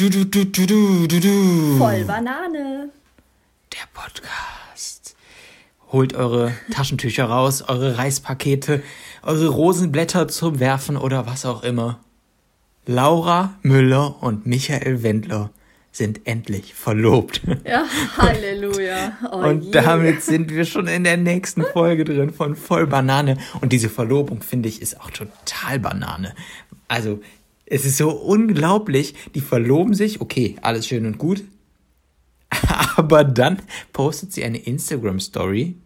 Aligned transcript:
Du, 0.00 0.08
du, 0.08 0.24
du, 0.24 0.46
du, 0.46 0.64
du, 0.64 1.06
du, 1.08 1.20
du. 1.20 1.76
Voll 1.76 2.06
Banane. 2.06 2.88
Der 3.70 3.86
Podcast. 3.92 5.14
Holt 5.92 6.14
eure 6.14 6.54
Taschentücher 6.72 7.26
raus, 7.26 7.60
eure 7.68 7.98
Reispakete, 7.98 8.82
eure 9.22 9.48
Rosenblätter 9.48 10.26
zum 10.28 10.58
Werfen 10.58 10.96
oder 10.96 11.26
was 11.26 11.44
auch 11.44 11.62
immer. 11.62 12.00
Laura 12.86 13.58
Müller 13.60 14.22
und 14.22 14.46
Michael 14.46 15.02
Wendler 15.02 15.50
sind 15.92 16.26
endlich 16.26 16.72
verlobt. 16.72 17.42
Ja, 17.66 17.84
Halleluja. 18.16 19.18
Oh 19.30 19.36
und 19.36 19.64
je. 19.66 19.70
damit 19.70 20.22
sind 20.22 20.50
wir 20.50 20.64
schon 20.64 20.86
in 20.86 21.04
der 21.04 21.18
nächsten 21.18 21.62
Folge 21.62 22.06
drin 22.06 22.32
von 22.32 22.56
Voll 22.56 22.86
Banane. 22.86 23.36
Und 23.60 23.74
diese 23.74 23.90
Verlobung, 23.90 24.40
finde 24.40 24.70
ich, 24.70 24.80
ist 24.80 24.98
auch 24.98 25.10
total 25.10 25.78
Banane. 25.78 26.34
Also, 26.88 27.20
es 27.70 27.86
ist 27.86 27.96
so 27.96 28.10
unglaublich. 28.10 29.14
Die 29.34 29.40
verloben 29.40 29.94
sich, 29.94 30.20
okay, 30.20 30.56
alles 30.60 30.86
schön 30.86 31.06
und 31.06 31.16
gut. 31.16 31.42
Aber 32.96 33.24
dann 33.24 33.62
postet 33.92 34.32
sie 34.32 34.44
eine 34.44 34.58
Instagram-Story, 34.58 35.76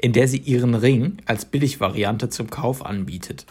in 0.00 0.12
der 0.12 0.26
sie 0.26 0.38
ihren 0.38 0.74
Ring 0.74 1.18
als 1.26 1.44
Billigvariante 1.44 2.30
zum 2.30 2.50
Kauf 2.50 2.84
anbietet. 2.84 3.46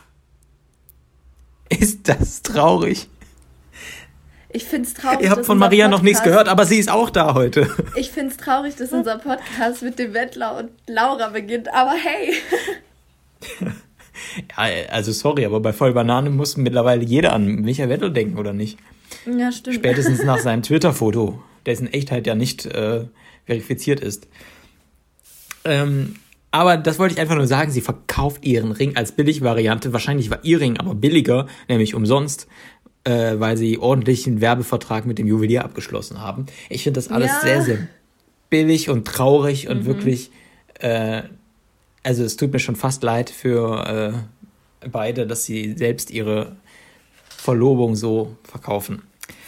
Ist 1.70 2.10
das 2.10 2.42
traurig? 2.42 3.08
Ich 4.50 4.64
finde 4.66 4.88
es 4.88 4.94
traurig. 4.96 5.22
Ihr 5.22 5.30
habt 5.32 5.46
von 5.46 5.58
Maria 5.58 5.88
noch 5.88 6.02
nichts 6.02 6.20
Podcast- 6.20 6.32
gehört, 6.32 6.48
aber 6.48 6.66
sie 6.66 6.80
ist 6.80 6.90
auch 6.90 7.10
da 7.10 7.36
heute. 7.36 7.70
Ich 7.96 8.10
finde 8.10 8.32
es 8.32 8.38
traurig, 8.38 8.76
dass 8.76 8.92
unser 8.92 9.20
Podcast 9.20 9.84
mit 9.84 10.00
dem 10.00 10.14
Wendler 10.14 10.58
und 10.58 10.72
Laura 10.88 11.30
beginnt, 11.30 11.72
aber 11.74 11.94
hey. 11.94 12.34
Ja, 14.58 14.64
also 14.90 15.12
sorry, 15.12 15.46
aber 15.46 15.60
bei 15.60 15.74
Voll 15.74 15.94
Banane 15.94 16.30
muss 16.30 16.58
mittlerweile 16.58 17.04
jeder 17.04 17.34
an 17.34 17.62
Michael 17.62 17.90
Wendler 17.90 18.10
denken, 18.10 18.38
oder 18.38 18.54
nicht? 18.54 18.78
Ja, 19.26 19.52
stimmt. 19.52 19.76
Spätestens 19.78 20.24
nach 20.24 20.40
seinem 20.44 20.64
Twitter-Foto, 20.64 21.42
dessen 21.66 21.92
Echtheit 21.92 22.28
ja 22.28 22.36
nicht 22.36 22.66
äh, 22.66 23.06
verifiziert 23.46 24.00
ist. 24.00 24.28
Ähm, 25.64 26.16
aber 26.52 26.78
das 26.78 27.00
wollte 27.00 27.16
ich 27.16 27.20
einfach 27.22 27.36
nur 27.36 27.48
sagen, 27.48 27.72
sie 27.72 27.82
verkauft 27.82 28.46
ihren 28.46 28.72
Ring 28.72 28.96
als 28.96 29.12
Billigvariante. 29.12 29.94
Wahrscheinlich 29.94 30.30
war 30.30 30.40
ihr 30.44 30.60
Ring 30.60 30.78
aber 30.78 30.96
billiger, 30.96 31.48
nämlich 31.68 31.96
umsonst, 31.96 32.48
äh, 33.04 33.36
weil 33.40 33.58
sie 33.58 33.78
ordentlichen 33.78 34.42
Werbevertrag 34.42 35.06
mit 35.06 35.18
dem 35.20 35.28
Juwelier 35.28 35.64
abgeschlossen 35.66 36.22
haben. 36.22 36.46
Ich 36.70 36.84
finde 36.84 36.98
das 37.00 37.10
alles 37.10 37.32
Ja. 37.32 37.40
sehr, 37.42 37.62
sehr 37.62 37.78
billig 38.50 38.90
und 38.90 39.06
traurig 39.06 39.68
und 39.68 39.86
wirklich, 39.86 40.32
äh, 40.80 41.24
also 42.06 42.24
es 42.24 42.38
tut 42.38 42.54
mir 42.54 42.60
schon 42.60 42.76
fast 42.76 43.04
leid 43.04 43.30
für 43.30 44.24
äh, 44.84 44.88
beide, 44.88 45.26
dass 45.26 45.44
sie 45.46 45.74
selbst 45.76 46.12
ihre 46.12 46.56
Verlobung 47.28 47.96
so 47.96 48.38
verkaufen. 48.44 49.02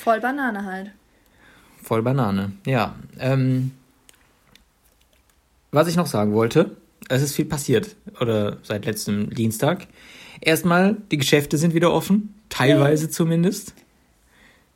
Voll 0.04 0.20
Banane 0.20 0.66
halt. 0.66 0.92
Voll 1.84 2.02
Banane, 2.02 2.54
ja. 2.66 2.96
Ähm, 3.20 3.72
was 5.72 5.88
ich 5.88 5.96
noch 5.96 6.08
sagen 6.08 6.34
wollte, 6.34 6.76
es 7.10 7.22
ist 7.22 7.36
viel 7.36 7.46
passiert, 7.46 7.96
oder 8.20 8.58
seit 8.64 8.86
letztem 8.86 9.30
Dienstag. 9.30 9.88
Erstmal, 10.42 10.98
die 11.12 11.18
Geschäfte 11.18 11.58
sind 11.58 11.74
wieder 11.74 11.94
offen, 11.94 12.34
teilweise 12.50 13.10
zumindest. 13.10 13.74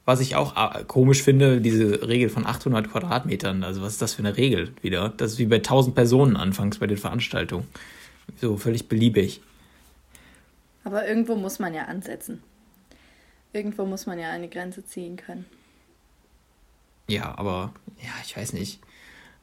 Was 0.06 0.20
ich 0.20 0.36
auch 0.36 0.56
äh, 0.58 0.84
komisch 0.84 1.22
finde, 1.22 1.62
diese 1.62 2.08
Regel 2.08 2.30
von 2.30 2.46
800 2.46 2.90
Quadratmetern. 2.90 3.64
Also 3.64 3.82
was 3.82 3.94
ist 3.94 4.02
das 4.02 4.16
für 4.16 4.24
eine 4.24 4.36
Regel 4.36 4.74
wieder? 4.82 5.10
Das 5.10 5.34
ist 5.34 5.40
wie 5.40 5.46
bei 5.46 5.58
1000 5.58 5.96
Personen 5.96 6.36
anfangs 6.36 6.80
bei 6.80 6.88
den 6.88 6.98
Veranstaltungen. 6.98 7.68
So 8.40 8.58
völlig 8.58 8.88
beliebig. 8.88 9.42
Aber 10.84 11.08
irgendwo 11.08 11.36
muss 11.36 11.60
man 11.60 11.74
ja 11.74 11.84
ansetzen. 11.86 12.42
Irgendwo 13.54 13.86
muss 13.86 14.06
man 14.06 14.18
ja 14.18 14.32
eine 14.32 14.48
Grenze 14.48 14.86
ziehen 14.86 15.18
können. 15.18 15.46
Ja, 17.08 17.38
aber 17.38 17.74
ja, 18.02 18.12
ich 18.26 18.36
weiß 18.36 18.54
nicht. 18.54 18.80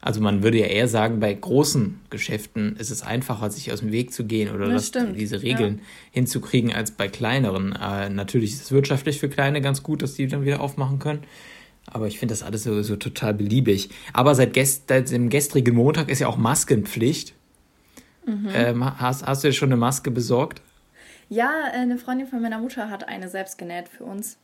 Also 0.01 0.21
man 0.21 0.43
würde 0.43 0.59
ja 0.59 0.67
eher 0.67 0.87
sagen, 0.87 1.19
bei 1.19 1.33
großen 1.33 1.99
Geschäften 2.09 2.77
ist 2.77 2.89
es 2.89 3.01
einfacher, 3.01 3.49
sich 3.51 3.73
aus 3.73 3.81
dem 3.81 3.91
Weg 3.91 4.13
zu 4.13 4.23
gehen 4.25 4.53
oder 4.53 4.69
Das 4.69 4.91
das, 4.91 5.07
diese 5.13 5.41
Regeln 5.41 5.81
hinzukriegen, 6.11 6.73
als 6.73 6.91
bei 6.91 7.09
kleineren. 7.09 7.73
Äh, 7.73 8.09
natürlich 8.09 8.53
ist 8.53 8.61
es 8.63 8.71
wirtschaftlich 8.71 9.19
für 9.19 9.27
Kleine 9.27 9.59
ganz 9.59 9.83
gut, 9.83 10.01
dass 10.01 10.13
die 10.13 10.27
dann 10.27 10.45
wieder 10.45 10.61
aufmachen 10.61 10.99
können. 10.99 11.23
Aber 11.85 12.07
ich 12.07 12.17
finde 12.17 12.31
das 12.33 12.43
alles 12.43 12.63
so, 12.63 12.81
so 12.81 12.95
total 12.95 13.33
beliebig. 13.33 13.89
Aber 14.13 14.35
seit, 14.35 14.53
gest 14.53 14.83
seit 14.87 15.11
dem 15.11 15.29
gestrigen 15.29 15.75
Montag 15.75 16.09
ist 16.09 16.19
ja 16.19 16.27
auch 16.27 16.37
Maskenpflicht. 16.37 17.33
Mhm. 18.25 18.47
Ähm, 18.53 18.99
hast, 18.99 19.25
hast 19.25 19.43
du 19.43 19.49
dir 19.49 19.53
schon 19.53 19.69
eine 19.69 19.77
Maske 19.77 20.11
besorgt? 20.11 20.61
Ja, 21.27 21.51
äh, 21.73 21.77
eine 21.77 21.97
Freundin 21.97 22.27
von 22.27 22.41
meiner 22.41 22.59
Mutter 22.59 22.89
hat 22.89 23.07
eine 23.07 23.27
selbst 23.27 23.57
genäht 23.57 23.89
für 23.89 24.05
uns. 24.05 24.37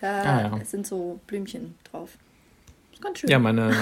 Da 0.00 0.22
Ah, 0.22 0.40
ja. 0.58 0.64
sind 0.64 0.86
so 0.86 1.20
Blümchen 1.28 1.74
drauf. 1.90 2.10
Ganz 3.02 3.18
schön. 3.18 3.28
Ja, 3.30 3.38
meine, 3.38 3.74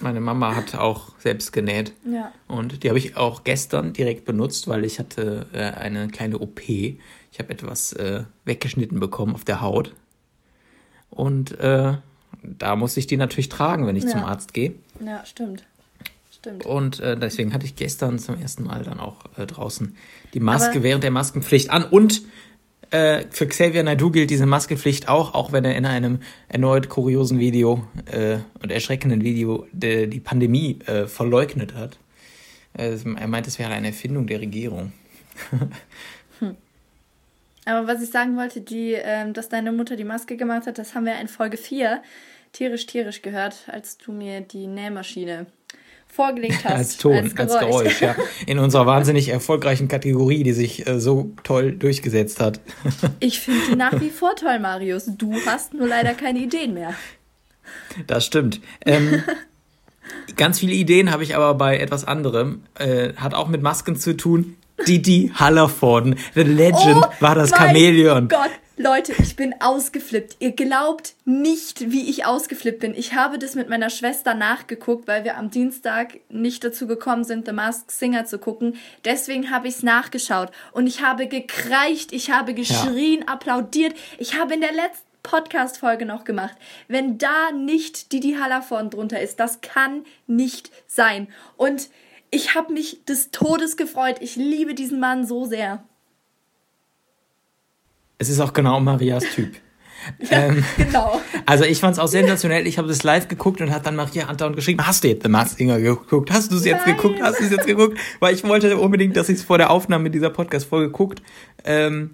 meine, 0.00 0.20
Mama 0.20 0.54
hat 0.54 0.74
auch 0.74 1.12
selbst 1.18 1.52
genäht. 1.52 1.92
Ja. 2.10 2.32
Und 2.46 2.82
die 2.82 2.88
habe 2.88 2.98
ich 2.98 3.16
auch 3.16 3.44
gestern 3.44 3.92
direkt 3.92 4.24
benutzt, 4.24 4.68
weil 4.68 4.84
ich 4.84 4.98
hatte 4.98 5.46
äh, 5.52 5.58
eine 5.72 6.08
kleine 6.08 6.38
OP. 6.38 6.60
Ich 6.68 7.38
habe 7.38 7.50
etwas 7.50 7.92
äh, 7.94 8.22
weggeschnitten 8.44 9.00
bekommen 9.00 9.34
auf 9.34 9.44
der 9.44 9.60
Haut. 9.60 9.94
Und 11.10 11.58
äh, 11.58 11.94
da 12.42 12.76
musste 12.76 13.00
ich 13.00 13.06
die 13.06 13.16
natürlich 13.16 13.48
tragen, 13.48 13.86
wenn 13.86 13.96
ich 13.96 14.04
Ja. 14.04 14.10
zum 14.10 14.24
Arzt 14.24 14.54
gehe. 14.54 14.74
Ja, 15.04 15.24
stimmt. 15.26 15.64
Stimmt. 16.30 16.64
Und 16.64 17.00
äh, 17.00 17.16
deswegen 17.18 17.52
hatte 17.52 17.66
ich 17.66 17.74
gestern 17.74 18.18
zum 18.20 18.40
ersten 18.40 18.62
Mal 18.62 18.84
dann 18.84 19.00
auch 19.00 19.16
äh, 19.36 19.44
draußen 19.46 19.96
die 20.34 20.40
Maske 20.40 20.70
Aber- 20.76 20.82
während 20.84 21.02
der 21.02 21.10
Maskenpflicht 21.10 21.70
an. 21.70 21.82
Und 21.84 22.22
äh, 22.90 23.24
für 23.30 23.46
Xavier 23.46 23.82
Naidoo 23.82 24.10
gilt 24.10 24.30
diese 24.30 24.46
Maskenpflicht 24.46 25.08
auch, 25.08 25.34
auch 25.34 25.52
wenn 25.52 25.64
er 25.64 25.76
in 25.76 25.86
einem 25.86 26.20
erneut 26.48 26.88
kuriosen 26.88 27.38
Video 27.38 27.86
äh, 28.06 28.38
und 28.62 28.70
erschreckenden 28.70 29.22
Video 29.22 29.66
de, 29.72 30.06
die 30.06 30.20
Pandemie 30.20 30.78
äh, 30.86 31.06
verleugnet 31.06 31.74
hat. 31.74 31.98
Äh, 32.74 32.96
er 33.16 33.28
meint, 33.28 33.46
es 33.46 33.58
wäre 33.58 33.72
eine 33.72 33.88
Erfindung 33.88 34.26
der 34.26 34.40
Regierung. 34.40 34.92
Aber 37.64 37.86
was 37.86 38.02
ich 38.02 38.10
sagen 38.10 38.36
wollte, 38.36 38.62
die, 38.62 38.92
ähm, 38.92 39.34
dass 39.34 39.50
deine 39.50 39.72
Mutter 39.72 39.96
die 39.96 40.04
Maske 40.04 40.36
gemacht 40.36 40.66
hat, 40.66 40.78
das 40.78 40.94
haben 40.94 41.04
wir 41.04 41.20
in 41.20 41.28
Folge 41.28 41.58
4 41.58 42.02
tierisch, 42.52 42.86
tierisch 42.86 43.20
gehört, 43.20 43.68
als 43.68 43.98
du 43.98 44.12
mir 44.12 44.40
die 44.40 44.66
Nähmaschine 44.66 45.46
vorgelegt 46.08 46.64
hast. 46.64 46.74
Als 46.74 46.96
Ton, 46.96 47.32
als 47.36 47.58
Geräusch, 47.58 48.00
ja. 48.00 48.16
In 48.46 48.58
unserer 48.58 48.86
wahnsinnig 48.86 49.28
erfolgreichen 49.28 49.88
Kategorie, 49.88 50.42
die 50.42 50.52
sich 50.52 50.86
äh, 50.86 50.98
so 50.98 51.30
toll 51.44 51.72
durchgesetzt 51.72 52.40
hat. 52.40 52.60
Ich 53.20 53.40
finde 53.40 53.60
die 53.70 53.76
nach 53.76 54.00
wie 54.00 54.10
vor 54.10 54.34
toll, 54.36 54.58
Marius. 54.58 55.04
Du 55.16 55.34
hast 55.46 55.74
nur 55.74 55.86
leider 55.86 56.14
keine 56.14 56.38
Ideen 56.40 56.74
mehr. 56.74 56.94
Das 58.06 58.24
stimmt. 58.24 58.60
Ähm, 58.84 59.22
ganz 60.36 60.58
viele 60.60 60.72
Ideen 60.72 61.10
habe 61.10 61.22
ich 61.22 61.36
aber 61.36 61.54
bei 61.54 61.78
etwas 61.78 62.04
anderem. 62.04 62.62
Äh, 62.78 63.12
hat 63.14 63.34
auch 63.34 63.48
mit 63.48 63.62
Masken 63.62 63.96
zu 63.96 64.16
tun. 64.16 64.56
Didi 64.86 65.32
Hallervorden, 65.34 66.16
The 66.34 66.42
Legend, 66.42 67.04
war 67.20 67.34
das 67.34 67.52
Oh 67.52 67.56
Chamäleon. 67.56 68.28
Gott, 68.28 68.50
Leute, 68.80 69.12
ich 69.18 69.34
bin 69.34 69.56
ausgeflippt. 69.60 70.36
Ihr 70.38 70.52
glaubt 70.52 71.14
nicht, 71.24 71.90
wie 71.90 72.08
ich 72.08 72.26
ausgeflippt 72.26 72.78
bin. 72.78 72.94
Ich 72.94 73.12
habe 73.12 73.36
das 73.36 73.56
mit 73.56 73.68
meiner 73.68 73.90
Schwester 73.90 74.34
nachgeguckt, 74.34 75.08
weil 75.08 75.24
wir 75.24 75.36
am 75.36 75.50
Dienstag 75.50 76.20
nicht 76.28 76.62
dazu 76.62 76.86
gekommen 76.86 77.24
sind, 77.24 77.46
The 77.46 77.52
Masked 77.52 77.90
Singer 77.90 78.24
zu 78.24 78.38
gucken. 78.38 78.76
Deswegen 79.04 79.50
habe 79.50 79.66
ich 79.66 79.74
es 79.74 79.82
nachgeschaut. 79.82 80.52
Und 80.70 80.86
ich 80.86 81.02
habe 81.02 81.26
gekreicht, 81.26 82.12
ich 82.12 82.30
habe 82.30 82.54
geschrien, 82.54 83.26
applaudiert. 83.26 83.96
Ich 84.16 84.38
habe 84.38 84.54
in 84.54 84.60
der 84.60 84.72
letzten 84.72 85.08
Podcast-Folge 85.24 86.06
noch 86.06 86.22
gemacht. 86.22 86.54
Wenn 86.86 87.18
da 87.18 87.50
nicht 87.50 88.12
Didi 88.12 88.36
Hallervorden 88.40 88.90
drunter 88.90 89.20
ist, 89.20 89.40
das 89.40 89.60
kann 89.60 90.04
nicht 90.28 90.70
sein. 90.86 91.26
Und 91.56 91.88
ich 92.30 92.54
habe 92.54 92.72
mich 92.72 93.04
des 93.06 93.32
Todes 93.32 93.76
gefreut. 93.76 94.18
Ich 94.20 94.36
liebe 94.36 94.74
diesen 94.74 95.00
Mann 95.00 95.26
so 95.26 95.46
sehr. 95.46 95.82
Es 98.18 98.28
ist 98.28 98.40
auch 98.40 98.52
genau 98.52 98.80
Marias 98.80 99.24
Typ. 99.34 99.54
ähm, 100.30 100.64
Genau. 100.76 101.20
also 101.46 101.64
ich 101.64 101.80
fand 101.80 101.94
es 101.94 101.98
auch 101.98 102.06
sensationell. 102.08 102.66
Ich 102.66 102.78
habe 102.78 102.88
das 102.88 103.02
live 103.02 103.28
geguckt 103.28 103.60
und 103.60 103.70
hat 103.70 103.84
dann 103.86 103.96
Maria 103.96 104.26
andauernd 104.26 104.56
geschrieben, 104.56 104.86
hast 104.86 105.04
du 105.04 105.08
jetzt 105.08 105.22
The 105.24 105.28
Masked 105.28 105.58
Singer 105.58 105.80
geguckt? 105.80 106.30
Hast 106.32 106.50
du 106.52 106.56
es 106.56 106.64
jetzt 106.64 106.84
geguckt? 106.84 107.20
Hast 107.22 107.40
du 107.40 107.44
es 107.44 107.50
jetzt 107.50 107.66
geguckt? 107.66 107.98
Weil 108.20 108.34
ich 108.34 108.44
wollte 108.44 108.76
unbedingt, 108.78 109.16
dass 109.16 109.28
ich 109.28 109.38
es 109.38 109.44
vor 109.44 109.58
der 109.58 109.70
Aufnahme 109.70 110.10
dieser 110.10 110.30
Podcast-Folge 110.30 110.90
guckt, 110.90 111.22
ähm, 111.64 112.10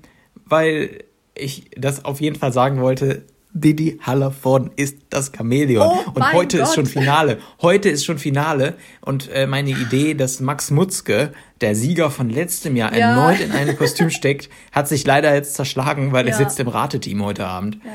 weil 0.46 1.04
ich 1.36 1.70
das 1.76 2.04
auf 2.04 2.20
jeden 2.20 2.36
Fall 2.36 2.52
sagen 2.52 2.80
wollte, 2.80 3.24
Didi 3.56 4.00
Hallervorden 4.02 4.72
ist 4.74 4.96
das 5.10 5.30
Chamäleon. 5.34 5.86
Oh 5.86 6.10
und 6.12 6.32
heute 6.32 6.58
ist 6.58 6.66
Gott. 6.66 6.74
schon 6.74 6.86
Finale. 6.86 7.38
Heute 7.62 7.88
ist 7.88 8.04
schon 8.04 8.18
Finale. 8.18 8.74
Und 9.00 9.30
äh, 9.30 9.46
meine 9.46 9.70
Idee, 9.70 10.14
dass 10.14 10.40
Max 10.40 10.72
Mutzke, 10.72 11.32
der 11.60 11.76
Sieger 11.76 12.10
von 12.10 12.28
letztem 12.30 12.74
Jahr, 12.74 12.92
Ja. 12.96 13.10
erneut 13.10 13.40
in 13.40 13.52
einem 13.52 13.76
Kostüm 13.76 14.10
steckt, 14.10 14.50
hat 14.72 14.88
sich 14.88 15.06
leider 15.06 15.32
jetzt 15.32 15.54
zerschlagen, 15.54 16.12
weil 16.12 16.26
er 16.26 16.32
Ja. 16.32 16.38
sitzt 16.38 16.58
im 16.58 16.66
Rateteam 16.68 17.24
heute 17.24 17.46
Abend. 17.46 17.78
Ja. 17.84 17.92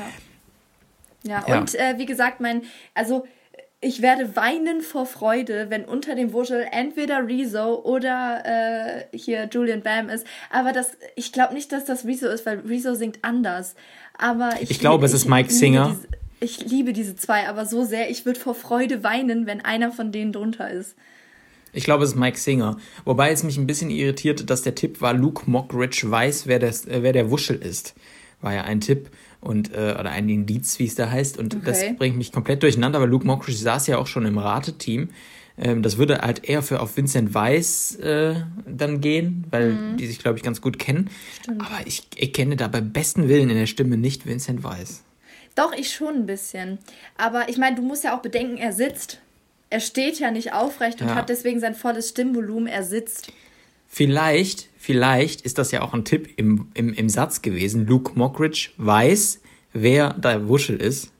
Ja, 1.22 1.44
Ja. 1.46 1.58
und 1.60 1.74
äh, 1.74 1.94
wie 1.98 2.06
gesagt, 2.06 2.40
mein, 2.40 2.62
also 2.94 3.26
ich 3.82 4.02
werde 4.02 4.36
weinen 4.36 4.80
vor 4.82 5.04
Freude, 5.06 5.66
wenn 5.70 5.84
unter 5.86 6.14
dem 6.14 6.32
Wuschel 6.34 6.66
entweder 6.70 7.26
Rezo 7.26 7.76
oder 7.82 8.42
äh, 9.12 9.16
hier 9.16 9.48
Julian 9.50 9.82
Bam 9.82 10.08
ist. 10.10 10.26
Aber 10.50 10.72
das, 10.72 10.92
ich 11.16 11.32
glaube 11.32 11.54
nicht, 11.54 11.72
dass 11.72 11.84
das 11.86 12.04
Rezo 12.04 12.28
ist, 12.28 12.44
weil 12.46 12.60
Rezo 12.60 12.94
singt 12.94 13.18
anders. 13.22 13.74
Aber 14.20 14.50
ich, 14.60 14.70
Ich 14.70 14.78
glaube, 14.78 15.06
es 15.06 15.12
ist 15.14 15.26
Mike 15.26 15.50
Singer. 15.52 15.96
Diese, 15.96 16.08
ich 16.40 16.70
liebe 16.70 16.92
diese 16.92 17.16
zwei, 17.16 17.48
aber 17.48 17.66
so 17.66 17.84
sehr, 17.84 18.10
ich 18.10 18.24
würde 18.26 18.38
vor 18.38 18.54
Freude 18.54 19.02
weinen, 19.02 19.46
wenn 19.46 19.60
einer 19.64 19.92
von 19.92 20.12
denen 20.12 20.32
drunter 20.32 20.70
ist. 20.70 20.94
Ich 21.72 21.84
glaube, 21.84 22.04
es 22.04 22.10
ist 22.10 22.16
Mike 22.16 22.38
Singer. 22.38 22.76
Wobei 23.04 23.30
es 23.30 23.42
mich 23.44 23.56
ein 23.56 23.66
bisschen 23.66 23.90
irritiert, 23.90 24.50
dass 24.50 24.62
der 24.62 24.74
Tipp 24.74 25.00
war, 25.00 25.14
Luke 25.14 25.48
Mockridge 25.48 26.02
weiß, 26.10 26.46
wer, 26.46 26.58
das, 26.58 26.86
äh, 26.86 27.02
wer 27.02 27.12
der 27.12 27.30
Wuschel 27.30 27.56
ist. 27.56 27.94
War 28.40 28.54
ja 28.54 28.64
ein 28.64 28.80
Tipp 28.80 29.10
und 29.40 29.72
äh, 29.72 29.94
oder 29.98 30.10
ein 30.10 30.28
Indiz, 30.28 30.78
wie 30.78 30.86
es 30.86 30.94
da 30.96 31.10
heißt. 31.10 31.38
Und 31.38 31.54
Okay. 31.54 31.64
das 31.64 31.96
bringt 31.96 32.16
mich 32.16 32.32
komplett 32.32 32.62
durcheinander, 32.62 33.00
weil 33.00 33.08
Luke 33.08 33.26
Mockridge 33.26 33.58
saß 33.60 33.86
ja 33.86 33.98
auch 33.98 34.06
schon 34.06 34.26
im 34.26 34.38
Rateteam. 34.38 35.10
Ähm, 35.62 35.82
das 35.82 35.98
würde 35.98 36.18
halt 36.20 36.44
eher 36.48 36.62
für 36.62 36.80
auf 36.80 36.96
Vincent 36.96 37.34
Weiss 37.34 37.94
äh, 37.96 38.34
dann 38.66 39.00
gehen, 39.00 39.44
weil 39.50 39.72
Mhm. 39.74 39.96
die 39.98 40.06
sich, 40.06 40.18
glaube 40.18 40.38
ich, 40.38 40.42
ganz 40.42 40.60
gut 40.62 40.78
kennen. 40.78 41.10
Aber 41.48 41.86
ich, 41.86 42.04
ich 42.16 42.32
kenne 42.32 42.56
da 42.56 42.66
beim 42.68 42.92
besten 42.92 43.28
Willen 43.28 43.50
in 43.50 43.56
der 43.56 43.66
Stimme 43.66 43.96
nicht 43.98 44.26
Vincent 44.26 44.64
Weiss. 44.64 45.02
Doch, 45.56 45.72
ich 45.74 45.92
schon 45.92 46.14
ein 46.14 46.26
bisschen. 46.26 46.78
Aber 47.18 47.48
ich 47.50 47.58
meine, 47.58 47.76
du 47.76 47.82
musst 47.82 48.04
ja 48.04 48.16
auch 48.16 48.22
bedenken, 48.22 48.56
er 48.56 48.72
sitzt. 48.72 49.20
Er 49.68 49.80
steht 49.80 50.18
ja 50.18 50.30
nicht 50.30 50.52
aufrecht 50.54 51.02
und 51.02 51.08
Ja. 51.08 51.14
hat 51.16 51.28
deswegen 51.28 51.60
sein 51.60 51.74
volles 51.74 52.08
Stimmvolumen. 52.08 52.66
Er 52.66 52.82
sitzt. 52.82 53.30
Vielleicht, 53.86 54.68
vielleicht 54.78 55.42
ist 55.42 55.58
das 55.58 55.72
ja 55.72 55.82
auch 55.82 55.92
ein 55.92 56.04
Tipp 56.04 56.28
im, 56.36 56.68
im, 56.74 56.94
im 56.94 57.08
Satz 57.08 57.42
gewesen. 57.42 57.86
Luke 57.86 58.12
Mockridge 58.18 58.70
weiß, 58.78 59.40
wer 59.72 60.14
der 60.14 60.48
Wuschel 60.48 60.76
ist. 60.80 61.10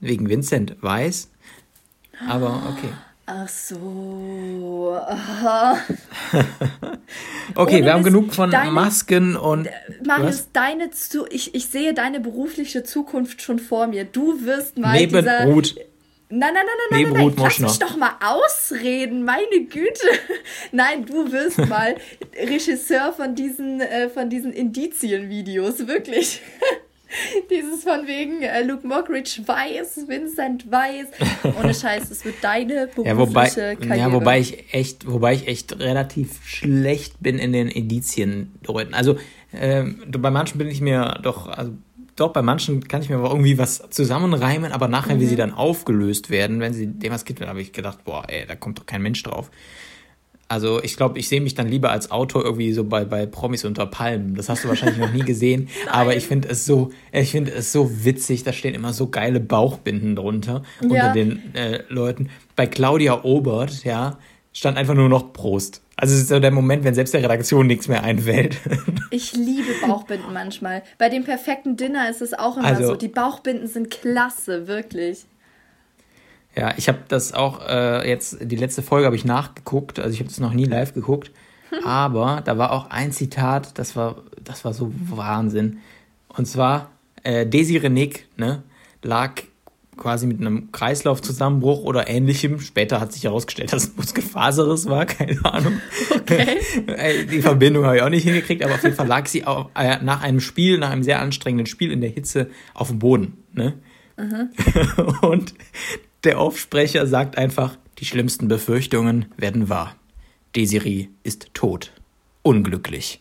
Wegen 0.00 0.28
Vincent 0.28 0.76
weiß. 0.82 1.29
Aber 2.28 2.62
okay. 2.70 2.90
Ach 3.26 3.48
so. 3.48 4.98
Okay, 7.54 7.76
Ohne 7.76 7.84
wir 7.84 7.92
haben 7.92 8.04
genug 8.04 8.32
von 8.34 8.50
deine- 8.50 8.70
Masken 8.70 9.36
und. 9.36 9.68
Marius, 10.04 10.28
Was? 10.28 10.52
deine 10.52 10.90
zu 10.90 11.26
ich, 11.30 11.54
ich 11.54 11.66
sehe 11.66 11.92
deine 11.94 12.20
berufliche 12.20 12.84
Zukunft 12.84 13.42
schon 13.42 13.58
vor 13.58 13.86
mir. 13.88 14.04
Du 14.04 14.44
wirst 14.44 14.78
mal 14.78 14.96
Neben 14.96 15.16
dieser... 15.16 15.44
Ruth. 15.46 15.74
Nein, 16.32 16.54
nein, 16.54 16.64
nein, 16.90 17.02
nein, 17.02 17.12
nein, 17.12 17.22
Ruth 17.22 17.36
nein. 17.36 17.44
Lass 17.48 17.58
mich 17.58 17.78
doch 17.80 17.96
mal 17.96 18.12
ausreden, 18.24 19.24
meine 19.24 19.64
Güte. 19.68 20.06
Nein, 20.72 21.04
du 21.04 21.32
wirst 21.32 21.58
mal 21.68 21.96
Regisseur 22.36 23.12
von 23.12 23.34
diesen, 23.34 23.80
äh, 23.80 24.08
von 24.08 24.30
diesen 24.30 24.52
Indizien-Videos, 24.52 25.88
wirklich. 25.88 26.40
Dieses 27.50 27.84
von 27.84 28.06
wegen 28.06 28.42
äh, 28.42 28.62
Luke 28.62 28.86
Mockridge 28.86 29.42
weiß, 29.44 30.08
Vincent 30.08 30.70
weiß. 30.70 31.06
Ohne 31.58 31.74
Scheiß, 31.80 32.10
es 32.10 32.24
wird 32.24 32.36
deine 32.42 32.86
berufliche 32.86 33.10
Ja, 33.10 33.18
wobei, 33.18 33.48
Karriere. 33.48 33.96
ja, 33.96 34.12
wobei 34.12 34.38
ich 34.40 34.72
echt, 34.74 35.10
wobei 35.10 35.34
ich 35.34 35.48
echt 35.48 35.78
relativ 35.78 36.44
schlecht 36.44 37.14
bin 37.20 37.38
in 37.38 37.52
den 37.52 37.68
Indizien. 37.68 38.52
Also 38.92 39.18
ähm, 39.52 40.02
bei 40.08 40.30
manchen 40.30 40.58
bin 40.58 40.68
ich 40.68 40.80
mir 40.80 41.18
doch, 41.22 41.48
also 41.48 41.72
doch 42.16 42.32
bei 42.32 42.42
manchen 42.42 42.86
kann 42.86 43.02
ich 43.02 43.08
mir 43.08 43.16
aber 43.16 43.30
irgendwie 43.30 43.56
was 43.58 43.82
zusammenreimen, 43.90 44.72
aber 44.72 44.88
nachher, 44.88 45.18
wie 45.20 45.26
sie 45.26 45.36
dann 45.36 45.54
aufgelöst 45.54 46.28
werden, 46.30 46.60
wenn 46.60 46.74
sie 46.74 46.86
dem 46.86 47.12
was 47.12 47.24
gibt, 47.24 47.40
dann 47.40 47.48
habe 47.48 47.62
ich 47.62 47.72
gedacht, 47.72 48.04
boah, 48.04 48.24
ey, 48.28 48.44
da 48.46 48.56
kommt 48.56 48.78
doch 48.78 48.86
kein 48.86 49.00
Mensch 49.02 49.22
drauf. 49.22 49.50
Also 50.50 50.82
ich 50.82 50.96
glaube, 50.96 51.16
ich 51.20 51.28
sehe 51.28 51.40
mich 51.40 51.54
dann 51.54 51.68
lieber 51.68 51.90
als 51.92 52.10
Autor 52.10 52.44
irgendwie 52.44 52.72
so 52.72 52.82
bei, 52.82 53.04
bei 53.04 53.24
Promis 53.24 53.64
unter 53.64 53.86
Palmen. 53.86 54.34
Das 54.34 54.48
hast 54.48 54.64
du 54.64 54.68
wahrscheinlich 54.68 54.98
noch 54.98 55.12
nie 55.12 55.22
gesehen. 55.22 55.68
aber 55.90 56.16
ich 56.16 56.26
finde 56.26 56.48
es 56.48 56.66
so, 56.66 56.90
ich 57.12 57.30
finde 57.30 57.52
es 57.52 57.70
so 57.70 58.04
witzig. 58.04 58.42
Da 58.42 58.52
stehen 58.52 58.74
immer 58.74 58.92
so 58.92 59.08
geile 59.08 59.38
Bauchbinden 59.38 60.16
drunter 60.16 60.62
unter 60.82 60.94
Ja. 60.96 61.12
den 61.12 61.54
äh, 61.54 61.84
Leuten. 61.88 62.30
Bei 62.56 62.66
Claudia 62.66 63.22
Obert, 63.22 63.84
ja, 63.84 64.18
stand 64.52 64.76
einfach 64.76 64.94
nur 64.94 65.08
noch 65.08 65.32
Prost. 65.32 65.82
Also 65.94 66.14
es 66.14 66.22
ist 66.22 66.28
so 66.30 66.40
der 66.40 66.50
Moment, 66.50 66.82
wenn 66.82 66.94
selbst 66.94 67.14
der 67.14 67.22
Redaktion 67.22 67.66
nichts 67.68 67.86
mehr 67.86 68.02
einfällt. 68.02 68.56
Ich 69.12 69.32
liebe 69.34 69.72
Bauchbinden 69.86 70.32
manchmal. 70.32 70.82
Bei 70.96 71.08
dem 71.08 71.24
perfekten 71.24 71.76
Dinner 71.76 72.08
ist 72.08 72.22
es 72.22 72.32
auch 72.32 72.56
immer 72.56 72.66
Also- 72.66 72.86
so. 72.88 72.94
Die 72.96 73.08
Bauchbinden 73.08 73.66
sind 73.66 73.90
klasse, 73.90 74.66
wirklich. 74.68 75.26
Ja, 76.56 76.74
ich 76.76 76.88
habe 76.88 76.98
das 77.08 77.32
auch 77.32 77.66
äh, 77.66 78.08
jetzt, 78.08 78.38
die 78.40 78.56
letzte 78.56 78.82
Folge 78.82 79.06
habe 79.06 79.16
ich 79.16 79.24
nachgeguckt, 79.24 80.00
also 80.00 80.12
ich 80.12 80.18
habe 80.18 80.28
das 80.28 80.40
noch 80.40 80.52
nie 80.52 80.64
live 80.64 80.94
geguckt, 80.94 81.30
aber 81.84 82.42
da 82.44 82.58
war 82.58 82.72
auch 82.72 82.90
ein 82.90 83.12
Zitat, 83.12 83.78
das 83.78 83.94
war, 83.94 84.22
das 84.42 84.64
war 84.64 84.74
so 84.74 84.92
Wahnsinn. 85.10 85.78
Und 86.28 86.46
zwar, 86.46 86.90
äh, 87.22 87.46
Desi 87.46 87.76
Renick, 87.76 88.26
ne, 88.36 88.62
lag 89.02 89.42
quasi 90.00 90.26
mit 90.26 90.40
einem 90.40 90.72
Kreislaufzusammenbruch 90.72 91.84
oder 91.84 92.08
ähnlichem. 92.08 92.58
Später 92.58 93.00
hat 93.00 93.12
sich 93.12 93.24
herausgestellt, 93.24 93.72
dass 93.72 93.84
es 93.84 93.96
Muskelfaserriss 93.96 94.88
war, 94.88 95.06
keine 95.06 95.44
Ahnung. 95.44 95.80
Okay. 96.14 96.58
Die 97.30 97.42
Verbindung 97.42 97.84
habe 97.84 97.96
ich 97.96 98.02
auch 98.02 98.08
nicht 98.08 98.24
hingekriegt, 98.24 98.64
aber 98.64 98.74
auf 98.74 98.82
jeden 98.82 98.96
Fall 98.96 99.06
lag 99.06 99.26
sie 99.26 99.46
auch, 99.46 99.70
äh, 99.76 99.98
nach 100.02 100.22
einem 100.22 100.40
Spiel, 100.40 100.78
nach 100.78 100.90
einem 100.90 101.02
sehr 101.02 101.20
anstrengenden 101.20 101.66
Spiel 101.66 101.92
in 101.92 102.00
der 102.00 102.10
Hitze 102.10 102.50
auf 102.74 102.88
dem 102.88 102.98
Boden. 102.98 103.44
Ne? 103.52 103.74
Und 105.22 105.54
der 106.24 106.38
Aufsprecher 106.38 107.06
sagt 107.06 107.38
einfach, 107.38 107.76
die 107.98 108.04
schlimmsten 108.04 108.48
Befürchtungen 108.48 109.26
werden 109.36 109.68
wahr. 109.68 109.96
Desiree 110.56 111.08
ist 111.22 111.52
tot. 111.54 111.92
Unglücklich. 112.42 113.20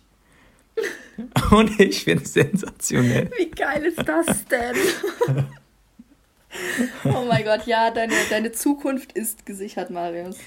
Und 1.51 1.79
ich 1.79 2.03
finde 2.05 2.23
es 2.23 2.33
sensationell. 2.33 3.29
Wie 3.37 3.51
geil 3.51 3.85
ist 3.85 4.07
das 4.07 4.45
denn? 4.45 4.75
oh 7.03 7.25
mein 7.27 7.43
Gott, 7.43 7.67
ja, 7.67 7.91
deine, 7.91 8.13
deine 8.29 8.51
Zukunft 8.51 9.11
ist 9.13 9.45
gesichert, 9.45 9.89
Marius. 9.89 10.37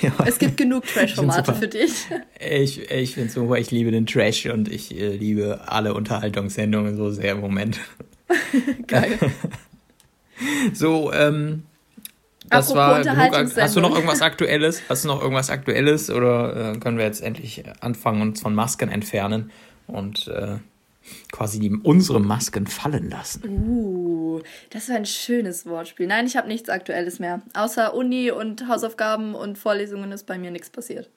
Ja, 0.00 0.12
Es 0.24 0.38
gibt 0.38 0.56
genug 0.56 0.86
Trash-Formate 0.86 1.54
für 1.54 1.68
dich. 1.68 2.06
ich 2.40 2.90
ich 2.90 3.14
finde 3.14 3.28
es 3.28 3.34
super, 3.34 3.58
ich 3.58 3.70
liebe 3.70 3.90
den 3.90 4.06
Trash 4.06 4.46
und 4.46 4.70
ich 4.70 4.98
äh, 4.98 5.14
liebe 5.14 5.60
alle 5.66 5.92
Unterhaltungssendungen 5.92 6.96
so 6.96 7.10
sehr 7.10 7.32
im 7.32 7.40
Moment. 7.40 7.80
Geil. 8.86 9.18
So, 10.72 11.12
ähm, 11.12 11.64
das 12.50 12.70
Apropos 12.70 13.06
war. 13.06 13.62
Hast 13.62 13.76
du 13.76 13.80
noch 13.80 13.94
irgendwas 13.94 14.22
Aktuelles? 14.22 14.82
Hast 14.88 15.04
du 15.04 15.08
noch 15.08 15.22
irgendwas 15.22 15.50
Aktuelles 15.50 16.10
oder 16.10 16.72
äh, 16.74 16.78
können 16.78 16.98
wir 16.98 17.04
jetzt 17.04 17.22
endlich 17.22 17.64
anfangen, 17.80 18.22
uns 18.22 18.40
von 18.40 18.54
Masken 18.54 18.90
entfernen 18.90 19.50
und 19.86 20.28
äh, 20.28 20.58
quasi 21.32 21.58
die, 21.58 21.70
unsere 21.70 22.20
Masken 22.20 22.66
fallen 22.66 23.10
lassen? 23.10 23.48
Uh, 23.48 24.40
das 24.70 24.88
war 24.88 24.96
ein 24.96 25.06
schönes 25.06 25.66
Wortspiel. 25.66 26.06
Nein, 26.06 26.26
ich 26.26 26.36
habe 26.36 26.48
nichts 26.48 26.68
Aktuelles 26.68 27.18
mehr. 27.18 27.42
Außer 27.54 27.94
Uni 27.94 28.30
und 28.30 28.68
Hausaufgaben 28.68 29.34
und 29.34 29.56
Vorlesungen 29.58 30.12
ist 30.12 30.26
bei 30.26 30.38
mir 30.38 30.50
nichts 30.50 30.70
passiert. 30.70 31.08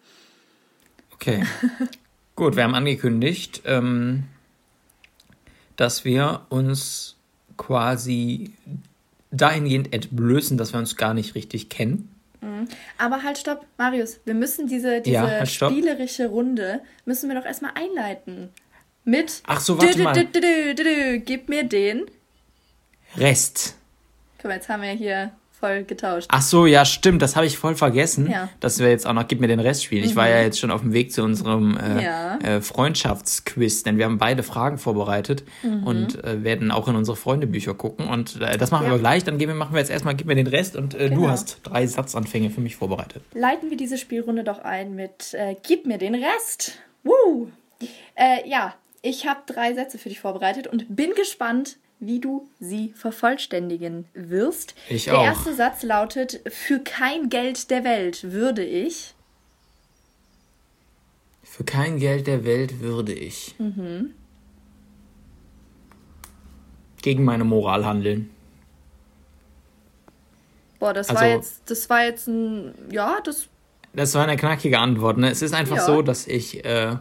Okay. 1.14 1.44
Gut, 2.36 2.56
wir 2.56 2.64
haben 2.64 2.75
angekündigt, 2.75 3.64
ähm, 3.66 4.25
dass 5.75 6.06
wir 6.06 6.42
uns 6.50 7.16
quasi 7.58 8.54
dahingehend 9.31 9.94
entblößen, 9.94 10.57
dass 10.57 10.74
wir 10.74 10.80
uns 10.80 10.96
gar 10.96 11.14
nicht 11.14 11.36
richtig 11.36 11.69
kennen. 11.69 12.14
Aber 12.98 13.24
halt, 13.24 13.38
stopp, 13.38 13.66
Marius, 13.78 14.19
wir 14.26 14.34
müssen 14.34 14.68
diese, 14.68 15.02
diese 15.02 15.16
Ja, 15.16 15.28
halt, 15.28 15.50
spielerische 15.50 16.28
Runde, 16.28 16.81
müssen 17.06 17.30
wir 17.30 17.36
doch 17.36 17.46
erstmal 17.46 17.72
einleiten. 17.76 18.50
Mit. 19.04 19.42
Ach 19.46 19.60
so, 19.60 19.78
warte 19.78 19.98
dü, 19.98 20.04
mal. 20.04 20.14
dü, 20.14 20.76
dü, 20.76 21.19
Gib 21.19 21.50
mir 21.50 21.64
den. 21.64 22.06
Rest. 23.16 23.76
Guck 24.38 24.46
mal, 24.46 24.56
jetzt 24.56 24.69
haben 24.69 24.81
wir 24.81 24.90
hier 24.92 25.31
voll 25.59 25.83
getauscht. 25.83 26.28
Ach 26.31 26.42
so, 26.42 26.66
ja, 26.66 26.85
stimmt, 26.85 27.21
das 27.21 27.35
habe 27.35 27.45
ich 27.45 27.57
voll 27.57 27.76
vergessen, 27.76 28.30
Ja. 28.30 28.49
dass 28.59 28.80
wir 28.80 28.90
jetzt 28.90 29.07
auch 29.07 29.14
noch 29.14 29.28
Gib 29.28 29.40
mir 29.42 29.47
den 29.47 29.59
Rest 29.59 29.83
spielen. 29.83 30.04
Ich 30.04 30.16
war 30.16 30.30
ja 30.30 30.42
jetzt 30.42 30.59
schon 30.59 30.71
auf 30.71 30.81
dem 30.81 30.94
Weg 30.94 31.11
zu 31.11 31.23
unserem 31.23 31.78
äh, 31.78 32.04
Ja. 32.04 32.37
äh, 32.40 32.61
Freundschaftsquiz, 32.61 33.83
denn 33.83 33.97
wir 33.97 34.06
haben 34.06 34.18
beide 34.18 34.44
Fragen 34.44 34.78
vorbereitet 34.78 35.44
und 35.85 36.23
äh, 36.23 36.44
werden 36.44 36.71
auch 36.71 36.87
in 36.87 36.95
unsere 36.95 37.18
Freundebücher 37.18 37.73
gucken. 37.73 38.07
Und 38.07 38.40
äh, 38.42 38.57
das 38.57 38.71
machen 38.71 38.83
wir 38.83 38.87
Ja. 38.87 38.94
aber 38.94 38.99
gleich. 38.99 39.23
Dann 39.23 39.37
geben 39.37 39.52
wir, 39.54 39.56
machen 39.57 39.73
wir 39.73 39.80
jetzt 39.80 39.90
erstmal 39.92 40.16
Gib 40.16 40.28
mir 40.28 40.35
den 40.35 40.47
Rest 40.47 40.76
und 40.76 40.94
äh, 40.95 41.09
du 41.09 41.16
Genau. 41.18 41.30
hast 41.30 41.59
drei 41.64 41.85
Satzanfänge 41.87 42.49
für 42.49 42.61
mich 42.61 42.76
vorbereitet. 42.76 43.23
Leiten 43.33 43.69
wir 43.69 43.78
diese 43.78 43.97
Spielrunde 43.97 44.44
doch 44.44 44.59
ein 44.59 44.95
mit 44.95 45.33
äh, 45.33 45.56
Gib 45.64 45.85
mir 45.85 45.97
den 45.97 46.16
Rest. 46.16 46.80
Woo! 47.04 47.47
Ja, 48.45 48.73
ich 49.04 49.28
habe 49.28 49.42
drei 49.45 49.73
Sätze 49.73 49.97
für 49.97 50.09
dich 50.09 50.19
vorbereitet 50.19 50.66
und 50.68 50.95
bin 50.95 51.11
gespannt, 51.16 51.78
wie 51.99 52.19
du 52.19 52.47
sie 52.59 52.94
vervollständigen 52.95 54.06
wirst. 54.13 54.75
Ich 54.89 55.06
der 55.06 55.18
auch. 55.19 55.23
erste 55.23 55.54
Satz 55.54 55.83
lautet: 55.83 56.42
Für 56.47 56.80
kein 56.80 57.30
Geld 57.30 57.69
der 57.71 57.83
Welt 57.83 58.31
würde 58.31 58.63
ich. 58.63 59.13
Für 61.44 61.63
kein 61.63 61.97
Geld 61.97 62.27
der 62.27 62.44
Welt 62.45 62.81
würde 62.81 63.13
ich 63.13 63.56
Mhm. 63.57 64.13
gegen 67.01 67.23
meine 67.23 67.44
Moral 67.44 67.85
handeln. 67.85 68.30
Boah, 70.80 70.94
das 70.94 71.09
Also- 71.09 71.21
war 71.21 71.27
jetzt, 71.30 71.69
das 71.71 71.89
war 71.89 72.04
jetzt 72.04 72.27
ein, 72.27 72.73
ja, 72.92 73.19
das, 73.23 73.47
Das 73.94 74.13
war 74.13 74.23
eine 74.23 74.37
knackige 74.37 74.77
Antwort. 74.77 75.18
Ne? 75.18 75.31
Es 75.31 75.42
ist 75.42 75.56
einfach 75.56 75.77
Ja. 75.77 75.85
so, 75.85 76.04
dass 76.04 76.27
ich, 76.27 76.63
äh, 76.63 76.97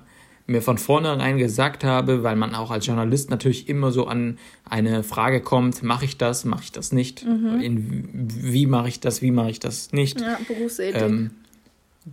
mir 0.47 0.63
von 0.63 0.79
vornherein 0.79 1.39
gesagt 1.39 1.83
habe, 1.83 2.23
weil 2.23 2.37
man 2.37 2.55
auch 2.55 2.71
als 2.71 2.87
Journalist 2.87 3.31
natürlich 3.31 3.69
immer 3.69 3.91
so 3.91 4.07
an 4.07 4.39
eine 4.65 5.03
Frage 5.03 5.41
kommt, 5.41 5.83
mache 5.83 6.05
ich 6.05 6.19
das, 6.19 6.45
mache 6.45 6.63
ich 6.65 6.73
das 6.73 6.93
nicht, 6.93 7.25
mhm. 7.25 7.61
In, 7.61 8.29
wie 8.29 8.67
mache 8.67 8.89
ich 8.89 9.01
das, 9.01 9.23
wie 9.23 9.33
mache 9.33 9.51
ich 9.51 9.59
das 9.59 9.93
nicht. 9.93 10.21
Ja, 10.21 10.39
Berufsethik. 10.47 11.03
Ähm, 11.03 11.31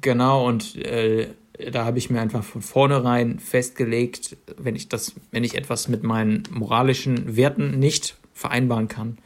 genau, 0.02 0.48
und 0.48 0.76
äh, 0.78 1.28
da 1.72 1.86
habe 1.86 2.00
ich 2.00 2.10
mir 2.10 2.22
einfach 2.22 2.44
von 2.44 2.62
vornherein 2.62 3.40
festgelegt, 3.40 4.38
wenn 4.58 4.76
ich 4.76 4.90
das, 4.90 5.14
wenn 5.32 5.44
ich 5.44 5.56
etwas 5.56 5.88
mit 5.88 6.04
meinen 6.04 6.44
moralischen 6.50 7.36
Werten 7.36 7.78
nicht 7.78 8.18
vereinbaren 8.34 8.88
kann, 8.88 9.20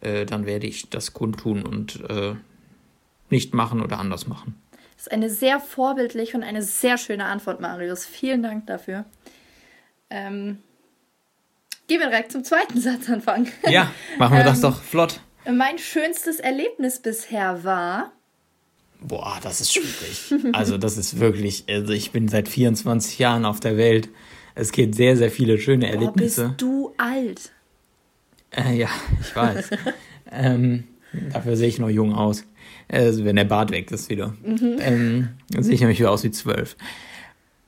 äh, 0.00 0.26
dann 0.26 0.46
werde 0.46 0.66
ich 0.66 0.90
das 0.90 1.12
kundtun 1.12 1.62
und 1.62 2.02
äh, 2.10 2.34
nicht 3.30 3.54
machen 3.54 3.80
oder 3.80 3.98
anders 3.98 4.26
machen. 4.26 4.56
Das 4.96 5.06
ist 5.06 5.12
eine 5.12 5.30
sehr 5.30 5.60
vorbildliche 5.60 6.36
und 6.36 6.42
eine 6.42 6.62
sehr 6.62 6.98
schöne 6.98 7.26
Antwort, 7.26 7.60
Marius. 7.60 8.06
Vielen 8.06 8.42
Dank 8.42 8.66
dafür. 8.66 9.04
Ähm, 10.10 10.62
gehen 11.88 12.00
wir 12.00 12.08
direkt 12.08 12.32
zum 12.32 12.44
zweiten 12.44 12.80
Satz 12.80 13.08
anfangen. 13.10 13.50
Ja, 13.68 13.90
machen 14.18 14.34
wir 14.34 14.40
ähm, 14.40 14.46
das 14.46 14.60
doch 14.60 14.82
flott. 14.82 15.20
Mein 15.50 15.78
schönstes 15.78 16.40
Erlebnis 16.40 17.00
bisher 17.00 17.64
war, 17.64 18.12
Boah, 19.06 19.38
das 19.42 19.60
ist 19.60 19.74
schwierig. 19.74 20.54
Also 20.54 20.78
das 20.78 20.96
ist 20.96 21.20
wirklich, 21.20 21.64
also 21.68 21.92
ich 21.92 22.10
bin 22.10 22.28
seit 22.28 22.48
24 22.48 23.18
Jahren 23.18 23.44
auf 23.44 23.60
der 23.60 23.76
Welt. 23.76 24.08
Es 24.54 24.72
gibt 24.72 24.94
sehr, 24.94 25.16
sehr 25.16 25.30
viele 25.30 25.58
schöne 25.58 25.90
Erlebnisse. 25.90 26.42
Boah, 26.42 26.48
bist 26.48 26.62
du 26.62 26.94
alt? 26.96 27.52
Äh, 28.50 28.78
ja, 28.78 28.88
ich 29.20 29.36
weiß. 29.36 29.70
ähm, 30.32 30.84
dafür 31.32 31.56
sehe 31.56 31.68
ich 31.68 31.78
noch 31.78 31.90
jung 31.90 32.14
aus. 32.14 32.44
Also 32.88 33.24
wenn 33.24 33.36
der 33.36 33.44
Bart 33.44 33.70
weg 33.70 33.90
ist 33.90 34.10
wieder. 34.10 34.34
Mhm. 34.44 34.76
Ähm, 34.80 35.28
dann 35.50 35.62
sehe 35.62 35.74
ich 35.74 35.80
nämlich 35.80 35.98
wieder 35.98 36.10
aus 36.10 36.24
wie 36.24 36.30
zwölf. 36.30 36.76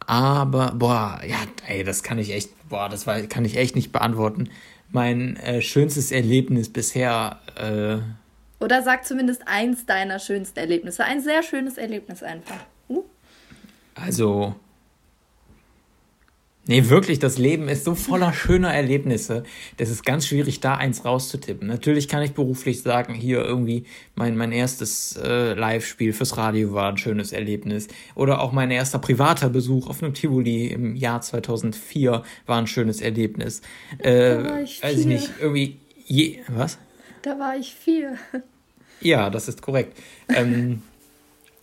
Aber, 0.07 0.73
boah, 0.73 1.21
ja, 1.27 1.37
ey, 1.67 1.83
das 1.83 2.03
kann 2.03 2.19
ich 2.19 2.33
echt, 2.33 2.51
boah, 2.69 2.89
das 2.89 3.07
war, 3.07 3.21
kann 3.23 3.45
ich 3.45 3.57
echt 3.57 3.75
nicht 3.75 3.93
beantworten. 3.93 4.51
Mein 4.91 5.37
äh, 5.37 5.63
schönstes 5.63 6.13
Erlebnis 6.13 6.73
bisher 6.73 7.41
äh, 7.57 7.99
oder 8.59 8.83
sag 8.83 9.05
zumindest 9.05 9.43
eins 9.47 9.85
deiner 9.87 10.19
schönsten 10.19 10.59
Erlebnisse. 10.59 11.05
Ein 11.05 11.21
sehr 11.21 11.43
schönes 11.43 11.77
Erlebnis 11.77 12.23
einfach. 12.23 12.59
Uh. 12.89 13.03
Also. 13.95 14.55
Nee, 16.69 16.89
wirklich, 16.89 17.21
das 17.21 17.39
Leben 17.39 17.69
ist 17.69 17.85
so 17.85 17.95
voller 17.95 18.33
schöner 18.33 18.75
Erlebnisse. 18.75 19.45
Das 19.77 19.89
ist 19.89 20.05
ganz 20.05 20.27
schwierig, 20.27 20.59
da 20.59 20.75
eins 20.75 21.05
rauszutippen. 21.05 21.69
Natürlich 21.69 22.09
kann 22.09 22.23
ich 22.23 22.33
beruflich 22.33 22.83
sagen, 22.83 23.15
hier 23.15 23.45
irgendwie 23.45 23.85
mein, 24.17 24.37
mein 24.37 24.51
erstes 24.51 25.17
äh, 25.17 25.55
Live-Spiel 25.55 26.13
fürs 26.13 26.37
Radio 26.37 26.73
war 26.73 26.89
ein 26.89 26.99
schönes 26.99 27.33
Erlebnis. 27.33 27.87
Oder 28.17 28.41
auch 28.41 28.51
mein 28.51 28.73
erster 28.73 28.99
privater 28.99 29.49
Besuch 29.49 29.89
auf 29.89 30.03
einem 30.03 30.15
Tivoli 30.15 30.67
im 30.67 30.97
Jahr 30.97 31.21
2004 31.21 32.25
war 32.47 32.59
ein 32.59 32.67
schönes 32.67 33.01
Erlebnis. 33.01 33.63
Äh, 33.99 34.43
da 34.43 34.45
war 34.45 34.61
ich 34.63 34.83
weiß 34.83 34.99
ich 34.99 35.07
nicht, 35.07 35.31
irgendwie. 35.41 35.77
Je, 36.05 36.41
was? 36.49 36.79
Da 37.23 37.39
war 37.39 37.57
ich 37.57 37.75
vier. 37.75 38.17
Ja, 39.01 39.31
das 39.31 39.49
ist 39.49 39.63
korrekt. 39.63 39.97
Ähm, 40.29 40.83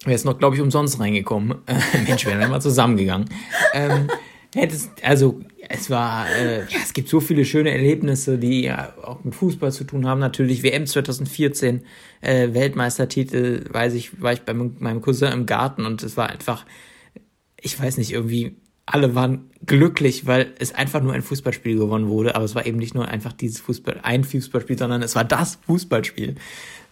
Wäre 0.06 0.16
es 0.16 0.26
noch, 0.26 0.38
glaube 0.38 0.56
ich, 0.56 0.62
umsonst 0.62 1.00
reingekommen. 1.00 1.60
Mensch, 2.08 2.26
wären 2.26 2.40
wir 2.40 2.48
mal 2.50 2.62
zusammengegangen. 2.62 3.30
Ähm, 3.74 4.10
hättest, 4.56 4.92
also, 5.04 5.42
es 5.70 5.90
war, 5.90 6.30
äh, 6.30 6.60
ja, 6.60 6.80
es 6.84 6.94
gibt 6.94 7.10
so 7.10 7.20
viele 7.20 7.46
schöne 7.46 7.72
Erlebnisse, 7.72 8.38
die 8.38 8.64
ja 8.64 8.94
auch 9.02 9.24
mit 9.24 9.36
Fußball 9.36 9.72
zu 9.72 9.84
tun 9.84 10.08
haben. 10.08 10.20
Natürlich 10.20 10.64
WM 10.64 10.86
2014, 10.86 11.82
äh, 12.22 12.54
Weltmeistertitel, 12.54 13.66
weiß 13.72 13.94
ich, 13.94 14.22
war 14.22 14.34
ich 14.34 14.42
bei 14.42 14.54
meinem 14.54 15.02
Cousin 15.02 15.32
im 15.32 15.46
Garten 15.46 15.86
und 15.86 16.04
es 16.04 16.18
war 16.18 16.30
einfach, 16.30 16.66
ich 17.60 17.80
weiß 17.80 17.98
nicht, 17.98 18.12
irgendwie 18.12 18.58
alle 18.86 19.16
waren 19.16 19.50
glücklich, 19.66 20.28
weil 20.28 20.54
es 20.60 20.74
einfach 20.74 21.02
nur 21.02 21.14
ein 21.14 21.22
Fußballspiel 21.22 21.78
gewonnen 21.78 22.10
wurde, 22.10 22.36
aber 22.36 22.44
es 22.44 22.54
war 22.54 22.66
eben 22.66 22.78
nicht 22.78 22.96
nur 22.96 23.08
einfach 23.08 23.32
dieses 23.32 23.62
Fußball, 23.62 24.02
ein 24.04 24.24
Fußballspiel, 24.24 24.78
sondern 24.78 25.02
es 25.02 25.16
war 25.16 25.24
das 25.24 25.60
Fußballspiel. 25.66 26.36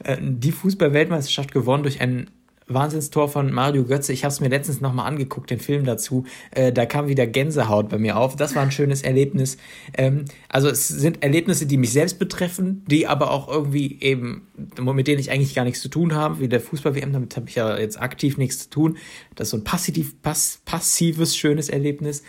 Äh, 0.03 0.17
die 0.21 0.51
Fußball-Weltmeisterschaft 0.51 1.51
gewonnen 1.51 1.83
durch 1.83 1.99
ein 1.99 2.29
Wahnsinnstor 2.67 3.29
von 3.29 3.51
Mario 3.51 3.83
Götze. 3.83 4.13
Ich 4.13 4.23
habe 4.23 4.31
es 4.31 4.39
mir 4.39 4.49
letztens 4.49 4.81
nochmal 4.81 5.07
angeguckt, 5.07 5.49
den 5.49 5.59
Film 5.59 5.83
dazu. 5.83 6.25
Äh, 6.51 6.71
da 6.71 6.85
kam 6.85 7.07
wieder 7.07 7.27
Gänsehaut 7.27 7.89
bei 7.89 7.97
mir 7.97 8.17
auf. 8.17 8.35
Das 8.35 8.55
war 8.55 8.63
ein 8.63 8.71
schönes 8.71 9.01
Erlebnis. 9.01 9.57
Ähm, 9.97 10.25
also 10.49 10.69
es 10.69 10.87
sind 10.87 11.23
Erlebnisse, 11.23 11.65
die 11.65 11.77
mich 11.77 11.91
selbst 11.91 12.19
betreffen, 12.19 12.83
die 12.87 13.07
aber 13.07 13.31
auch 13.31 13.47
irgendwie 13.47 13.99
eben, 14.01 14.47
mit 14.79 15.07
denen 15.07 15.19
ich 15.19 15.31
eigentlich 15.31 15.55
gar 15.55 15.65
nichts 15.65 15.81
zu 15.81 15.89
tun 15.89 16.13
habe, 16.13 16.39
wie 16.39 16.47
der 16.47 16.61
Fußball-WM, 16.61 17.13
damit 17.13 17.35
habe 17.35 17.49
ich 17.49 17.55
ja 17.55 17.77
jetzt 17.77 18.01
aktiv 18.01 18.37
nichts 18.37 18.59
zu 18.59 18.69
tun. 18.69 18.97
Das 19.35 19.47
ist 19.47 19.51
so 19.51 19.57
ein 19.57 19.63
passiv, 19.63 20.21
pass, 20.21 20.61
passives, 20.65 21.35
schönes 21.35 21.69
Erlebnis. 21.69 22.23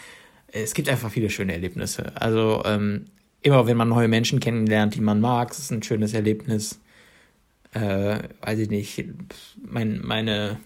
Es 0.48 0.74
gibt 0.74 0.88
einfach 0.88 1.10
viele 1.10 1.30
schöne 1.30 1.52
Erlebnisse. 1.52 2.12
Also 2.16 2.62
ähm, 2.64 3.06
immer 3.42 3.66
wenn 3.66 3.76
man 3.76 3.88
neue 3.88 4.08
Menschen 4.08 4.40
kennenlernt, 4.40 4.94
die 4.94 5.00
man 5.00 5.20
mag, 5.20 5.50
ist 5.50 5.70
ein 5.70 5.82
schönes 5.82 6.14
Erlebnis 6.14 6.78
äh, 7.72 8.18
weiß 8.42 8.58
ich 8.58 8.70
nicht, 8.70 9.04
mein, 9.62 10.00
meine 10.02 10.58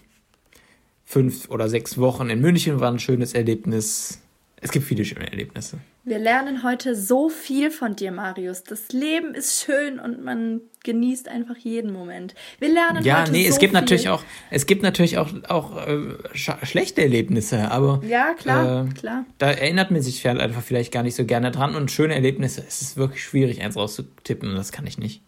fünf 1.05 1.49
oder 1.49 1.69
sechs 1.69 1.97
Wochen 1.97 2.29
in 2.29 2.41
München 2.41 2.79
waren 2.79 2.95
ein 2.95 2.99
schönes 2.99 3.33
Erlebnis. 3.33 4.21
Es 4.59 4.71
gibt 4.71 4.85
viele 4.85 5.05
schöne 5.05 5.29
Erlebnisse. 5.29 5.77
Wir 6.03 6.19
lernen 6.19 6.63
heute 6.63 6.95
so 6.95 7.29
viel 7.29 7.69
von 7.69 7.95
dir, 7.95 8.11
Marius. 8.11 8.63
Das 8.63 8.91
Leben 8.91 9.35
ist 9.35 9.61
schön 9.63 9.99
und 9.99 10.23
man 10.23 10.61
genießt 10.83 11.27
einfach 11.27 11.57
jeden 11.57 11.91
Moment. 11.91 12.33
Wir 12.59 12.69
lernen 12.69 13.03
ja, 13.03 13.21
heute 13.21 13.31
nee, 13.33 13.43
so 13.43 13.49
es 13.49 13.59
gibt 13.59 13.73
viel. 13.73 13.81
natürlich 13.81 14.09
auch, 14.09 14.23
es 14.49 14.65
gibt 14.65 14.83
natürlich 14.83 15.17
auch, 15.17 15.29
auch 15.49 15.85
äh, 15.85 16.15
sch 16.33 16.51
schlechte 16.63 17.01
Erlebnisse, 17.01 17.71
aber 17.71 18.01
ja 18.07 18.33
klar, 18.33 18.87
äh, 18.87 18.93
klar. 18.93 19.25
Da 19.37 19.51
erinnert 19.51 19.91
man 19.91 20.01
sich 20.01 20.25
einfach 20.27 20.63
vielleicht 20.63 20.93
gar 20.93 21.03
nicht 21.03 21.15
so 21.15 21.25
gerne 21.25 21.51
dran 21.51 21.75
und 21.75 21.91
schöne 21.91 22.15
Erlebnisse. 22.15 22.63
Es 22.65 22.81
ist 22.81 22.97
wirklich 22.97 23.23
schwierig, 23.23 23.61
eins 23.61 23.75
rauszutippen. 23.75 24.55
Das 24.55 24.71
kann 24.71 24.87
ich 24.87 24.97
nicht. 24.97 25.21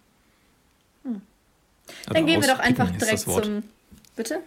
Also 2.05 2.13
Dann 2.13 2.25
gehen 2.25 2.41
wir 2.41 2.47
doch 2.47 2.59
einfach 2.59 2.89
direkt 2.91 3.19
zum. 3.19 3.63
Bitte? 4.15 4.39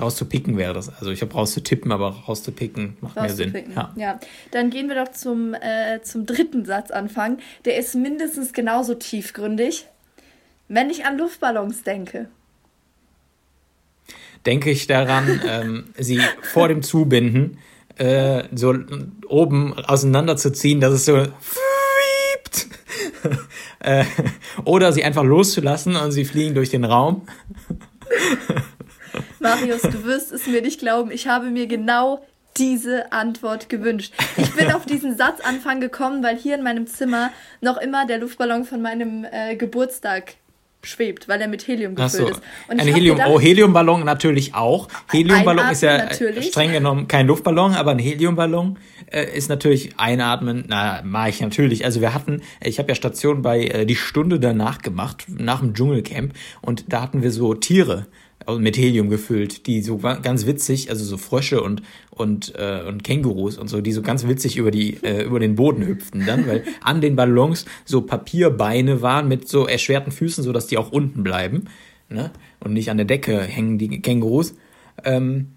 Rauszupicken 0.00 0.56
wäre 0.56 0.74
das. 0.74 0.88
Also 0.88 1.10
ich 1.10 1.22
habe 1.22 1.32
rauszutippen, 1.34 1.90
aber 1.90 2.10
rauszupicken 2.28 2.96
macht 3.00 3.16
mehr 3.16 3.30
Sinn. 3.30 3.72
Ja. 3.74 3.92
ja. 3.96 4.20
Dann 4.52 4.70
gehen 4.70 4.88
wir 4.88 5.04
doch 5.04 5.12
zum, 5.12 5.54
äh, 5.54 6.00
zum 6.02 6.24
dritten 6.24 6.64
Satz 6.64 6.90
anfangen. 6.90 7.38
Der 7.64 7.76
ist 7.76 7.94
mindestens 7.94 8.52
genauso 8.52 8.94
tiefgründig. 8.94 9.86
Wenn 10.68 10.90
ich 10.90 11.04
an 11.04 11.18
Luftballons 11.18 11.82
denke. 11.82 12.28
Denke 14.46 14.70
ich 14.70 14.86
daran, 14.86 15.40
ähm, 15.48 15.84
sie 15.96 16.20
vor 16.42 16.68
dem 16.68 16.82
Zubinden 16.82 17.58
äh, 17.96 18.44
so 18.54 18.74
oben 19.26 19.74
auseinanderzuziehen, 19.74 20.80
dass 20.80 20.92
es 20.92 21.04
so 21.06 21.26
äh, 23.80 24.04
oder 24.64 24.92
sie 24.92 25.04
einfach 25.04 25.24
loszulassen 25.24 25.96
und 25.96 26.12
sie 26.12 26.24
fliegen 26.24 26.54
durch 26.54 26.70
den 26.70 26.84
Raum. 26.84 27.26
Marius, 29.40 29.82
du 29.82 30.04
wirst 30.04 30.32
es 30.32 30.46
mir 30.46 30.62
nicht 30.62 30.80
glauben. 30.80 31.10
Ich 31.10 31.28
habe 31.28 31.46
mir 31.50 31.66
genau 31.66 32.24
diese 32.56 33.12
Antwort 33.12 33.68
gewünscht. 33.68 34.12
Ich 34.36 34.54
bin 34.54 34.72
auf 34.72 34.84
diesen 34.84 35.16
Satzanfang 35.16 35.80
gekommen, 35.80 36.22
weil 36.24 36.36
hier 36.36 36.56
in 36.56 36.64
meinem 36.64 36.86
Zimmer 36.86 37.30
noch 37.60 37.76
immer 37.76 38.06
der 38.06 38.18
Luftballon 38.18 38.64
von 38.64 38.82
meinem 38.82 39.24
äh, 39.30 39.54
Geburtstag 39.56 40.34
schwebt, 40.82 41.28
weil 41.28 41.40
er 41.40 41.48
mit 41.48 41.66
Helium 41.66 41.94
gefüllt 41.94 42.12
so. 42.12 42.28
ist. 42.28 42.42
Und 42.68 42.80
ein 42.80 42.86
Helium, 42.86 43.16
gedacht, 43.16 43.32
oh, 43.32 43.40
Heliumballon 43.40 44.04
natürlich 44.04 44.54
auch. 44.54 44.88
Heliumballon 45.10 45.70
ist 45.70 45.82
ja 45.82 45.98
natürlich. 45.98 46.46
streng 46.46 46.72
genommen 46.72 47.08
kein 47.08 47.26
Luftballon, 47.26 47.74
aber 47.74 47.90
ein 47.90 47.98
Heliumballon 47.98 48.78
äh, 49.10 49.24
ist 49.36 49.48
natürlich 49.48 49.98
einatmen. 49.98 50.64
Na, 50.68 51.02
mache 51.04 51.30
ich 51.30 51.40
natürlich. 51.40 51.84
Also 51.84 52.00
wir 52.00 52.14
hatten, 52.14 52.42
ich 52.62 52.78
habe 52.78 52.88
ja 52.90 52.94
Station 52.94 53.42
bei 53.42 53.64
äh, 53.64 53.86
die 53.86 53.96
Stunde 53.96 54.38
danach 54.38 54.78
gemacht, 54.78 55.24
nach 55.28 55.60
dem 55.60 55.74
Dschungelcamp 55.74 56.32
und 56.60 56.92
da 56.92 57.02
hatten 57.02 57.22
wir 57.22 57.32
so 57.32 57.54
Tiere 57.54 58.06
mit 58.58 58.76
Helium 58.76 59.10
gefüllt, 59.10 59.66
die 59.66 59.82
so 59.82 59.98
ganz 59.98 60.46
witzig, 60.46 60.90
also 60.90 61.04
so 61.04 61.16
Frösche 61.16 61.62
und 61.62 61.82
und 62.10 62.54
äh, 62.56 62.82
und 62.86 63.04
Kängurus 63.04 63.58
und 63.58 63.68
so, 63.68 63.80
die 63.80 63.92
so 63.92 64.02
ganz 64.02 64.26
witzig 64.26 64.56
über 64.56 64.70
die 64.70 64.94
äh, 65.02 65.22
über 65.22 65.38
den 65.38 65.54
Boden 65.54 65.86
hüpften 65.86 66.24
dann, 66.26 66.46
weil 66.46 66.64
an 66.80 67.00
den 67.00 67.16
Ballons 67.16 67.66
so 67.84 68.02
Papierbeine 68.02 69.02
waren 69.02 69.28
mit 69.28 69.48
so 69.48 69.66
erschwerten 69.66 70.12
Füßen, 70.12 70.42
so 70.42 70.52
dass 70.52 70.66
die 70.66 70.78
auch 70.78 70.92
unten 70.92 71.22
bleiben, 71.22 71.64
ne? 72.08 72.30
Und 72.60 72.72
nicht 72.72 72.90
an 72.90 72.96
der 72.96 73.06
Decke 73.06 73.40
hängen 73.40 73.78
die 73.78 74.00
Kängurus. 74.00 74.54
Ähm, 75.04 75.48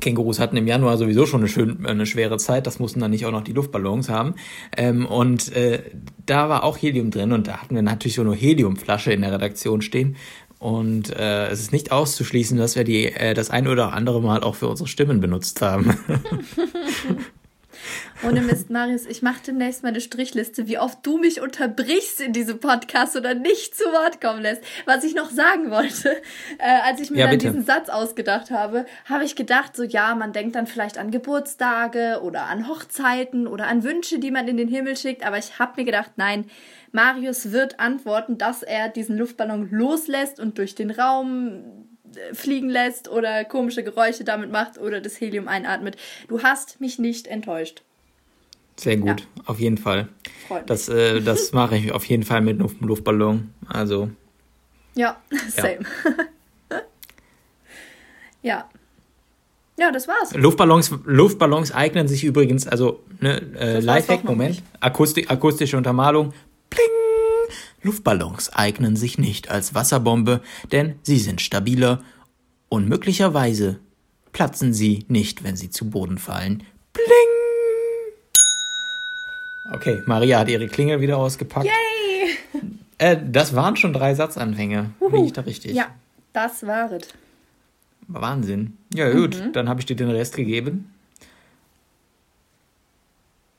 Kängurus 0.00 0.40
hatten 0.40 0.56
im 0.56 0.66
Januar 0.66 0.96
sowieso 0.96 1.26
schon 1.26 1.40
eine, 1.40 1.48
schön, 1.48 1.86
eine 1.86 2.06
schwere 2.06 2.38
Zeit, 2.38 2.66
das 2.66 2.78
mussten 2.78 3.00
dann 3.00 3.10
nicht 3.10 3.26
auch 3.26 3.30
noch 3.30 3.44
die 3.44 3.52
Luftballons 3.52 4.08
haben. 4.08 4.34
Ähm, 4.76 5.06
und 5.06 5.54
äh, 5.54 5.82
da 6.26 6.48
war 6.48 6.64
auch 6.64 6.78
Helium 6.78 7.10
drin 7.10 7.32
und 7.32 7.46
da 7.46 7.58
hatten 7.58 7.74
wir 7.74 7.82
natürlich 7.82 8.14
so 8.14 8.22
eine 8.22 8.34
Heliumflasche 8.34 9.12
in 9.12 9.20
der 9.20 9.32
Redaktion 9.32 9.82
stehen. 9.82 10.16
Und 10.60 11.08
äh, 11.16 11.48
es 11.48 11.60
ist 11.60 11.72
nicht 11.72 11.90
auszuschließen, 11.90 12.58
dass 12.58 12.76
wir 12.76 12.84
die 12.84 13.06
äh, 13.06 13.32
das 13.32 13.48
ein 13.48 13.66
oder 13.66 13.94
andere 13.94 14.20
Mal 14.20 14.42
auch 14.42 14.54
für 14.54 14.68
unsere 14.68 14.88
Stimmen 14.88 15.20
benutzt 15.20 15.62
haben. 15.62 15.98
Ohne 18.22 18.42
Mist, 18.42 18.68
Marius, 18.68 19.06
ich 19.06 19.22
mache 19.22 19.40
demnächst 19.46 19.82
meine 19.82 20.02
Strichliste, 20.02 20.68
wie 20.68 20.78
oft 20.78 20.98
du 21.06 21.16
mich 21.16 21.40
unterbrichst 21.40 22.20
in 22.20 22.34
diesem 22.34 22.60
Podcast 22.60 23.16
oder 23.16 23.32
nicht 23.34 23.74
zu 23.74 23.84
Wort 23.84 24.20
kommen 24.20 24.42
lässt. 24.42 24.62
Was 24.84 25.04
ich 25.04 25.14
noch 25.14 25.30
sagen 25.30 25.70
wollte, 25.70 26.10
äh, 26.58 26.80
als 26.84 27.00
ich 27.00 27.10
mir 27.10 27.20
Ja, 27.20 27.26
dann 27.28 27.38
bitte. 27.38 27.48
diesen 27.48 27.64
Satz 27.64 27.88
ausgedacht 27.88 28.50
habe, 28.50 28.84
habe 29.06 29.24
ich 29.24 29.36
gedacht, 29.36 29.74
so 29.74 29.82
ja, 29.82 30.14
man 30.14 30.34
denkt 30.34 30.54
dann 30.56 30.66
vielleicht 30.66 30.98
an 30.98 31.10
Geburtstage 31.10 32.20
oder 32.22 32.42
an 32.42 32.68
Hochzeiten 32.68 33.46
oder 33.46 33.66
an 33.66 33.82
Wünsche, 33.82 34.18
die 34.18 34.30
man 34.30 34.46
in 34.46 34.58
den 34.58 34.68
Himmel 34.68 34.98
schickt, 34.98 35.24
aber 35.24 35.38
ich 35.38 35.58
habe 35.58 35.72
mir 35.76 35.86
gedacht, 35.86 36.10
nein, 36.16 36.44
Marius 36.92 37.52
wird 37.52 37.78
antworten, 37.78 38.38
dass 38.38 38.62
er 38.62 38.88
diesen 38.88 39.16
Luftballon 39.16 39.68
loslässt 39.70 40.40
und 40.40 40.58
durch 40.58 40.74
den 40.74 40.90
Raum 40.90 41.62
äh, 42.14 42.34
fliegen 42.34 42.68
lässt 42.68 43.08
oder 43.08 43.44
komische 43.44 43.84
Geräusche 43.84 44.24
damit 44.24 44.50
macht 44.50 44.78
oder 44.78 45.00
das 45.00 45.20
Helium 45.20 45.48
einatmet. 45.48 45.96
Du 46.28 46.42
hast 46.42 46.80
mich 46.80 46.98
nicht 46.98 47.26
enttäuscht. 47.26 47.82
Sehr 48.76 48.96
gut, 48.96 49.26
auf 49.44 49.60
jeden 49.60 49.76
Fall. 49.76 50.08
Freut 50.48 50.62
mich. 50.62 50.66
Das, 50.66 50.88
äh, 50.88 51.20
das 51.20 51.52
mache 51.52 51.76
ich 51.76 51.92
auf 51.92 52.04
jeden 52.06 52.22
Fall 52.22 52.40
mit 52.40 52.58
einem 52.58 52.70
Luftballon. 52.80 53.52
Also, 53.68 54.10
Ja, 54.94 55.20
same. 55.48 55.80
Ja. 58.42 58.70
ja. 59.78 59.92
das 59.92 60.08
war's. 60.08 60.34
Luftballons, 60.34 60.94
Luftballons 61.04 61.72
eignen 61.72 62.08
sich 62.08 62.24
übrigens, 62.24 62.66
also, 62.66 63.00
ne, 63.20 63.42
äh, 63.58 63.80
Lifehack, 63.80 64.24
Moment, 64.24 64.52
nicht. 64.52 64.64
Akusti 64.80 65.26
akustische 65.28 65.76
Untermalung, 65.76 66.32
pling! 66.70 66.86
Luftballons 67.82 68.50
eignen 68.52 68.96
sich 68.96 69.18
nicht 69.18 69.50
als 69.50 69.74
Wasserbombe, 69.74 70.40
denn 70.72 70.94
sie 71.02 71.18
sind 71.18 71.40
stabiler 71.40 72.02
und 72.68 72.88
möglicherweise 72.88 73.80
platzen 74.32 74.72
sie 74.72 75.04
nicht, 75.08 75.42
wenn 75.44 75.56
sie 75.56 75.70
zu 75.70 75.90
Boden 75.90 76.18
fallen. 76.18 76.62
Pling! 76.92 77.04
Okay, 79.72 80.02
Maria 80.06 80.40
hat 80.40 80.48
ihre 80.48 80.66
Klingel 80.68 81.00
wieder 81.00 81.16
ausgepackt. 81.18 81.66
Yay! 81.66 82.36
Äh, 82.98 83.16
das 83.30 83.54
waren 83.54 83.76
schon 83.76 83.92
drei 83.92 84.14
Satzanfänge. 84.14 84.90
Liege 85.00 85.24
ich 85.26 85.32
da 85.32 85.40
richtig? 85.42 85.72
Ja, 85.72 85.86
das 86.32 86.66
war 86.66 86.90
es. 86.92 87.08
Wahnsinn. 88.08 88.76
Ja, 88.92 89.10
gut, 89.10 89.38
Mhm. 89.38 89.52
dann 89.52 89.68
habe 89.68 89.80
ich 89.80 89.86
dir 89.86 89.96
den 89.96 90.10
Rest 90.10 90.36
gegeben. 90.36 90.92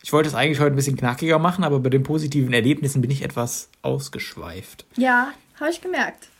Ich 0.04 0.14
wollte 0.14 0.30
es 0.30 0.36
eigentlich 0.36 0.60
heute 0.60 0.74
ein 0.74 0.76
bisschen 0.76 0.98
knackiger 0.98 1.40
machen, 1.40 1.64
aber 1.64 1.80
bei 1.80 1.90
den 1.90 2.04
positiven 2.04 2.54
Erlebnissen 2.54 3.02
bin 3.02 3.12
ich 3.12 3.24
etwas 3.24 3.70
ausgeschweift. 3.82 4.86
Ja, 4.96 5.30
habe 5.60 5.72
ich 5.72 5.82
gemerkt. 5.82 6.30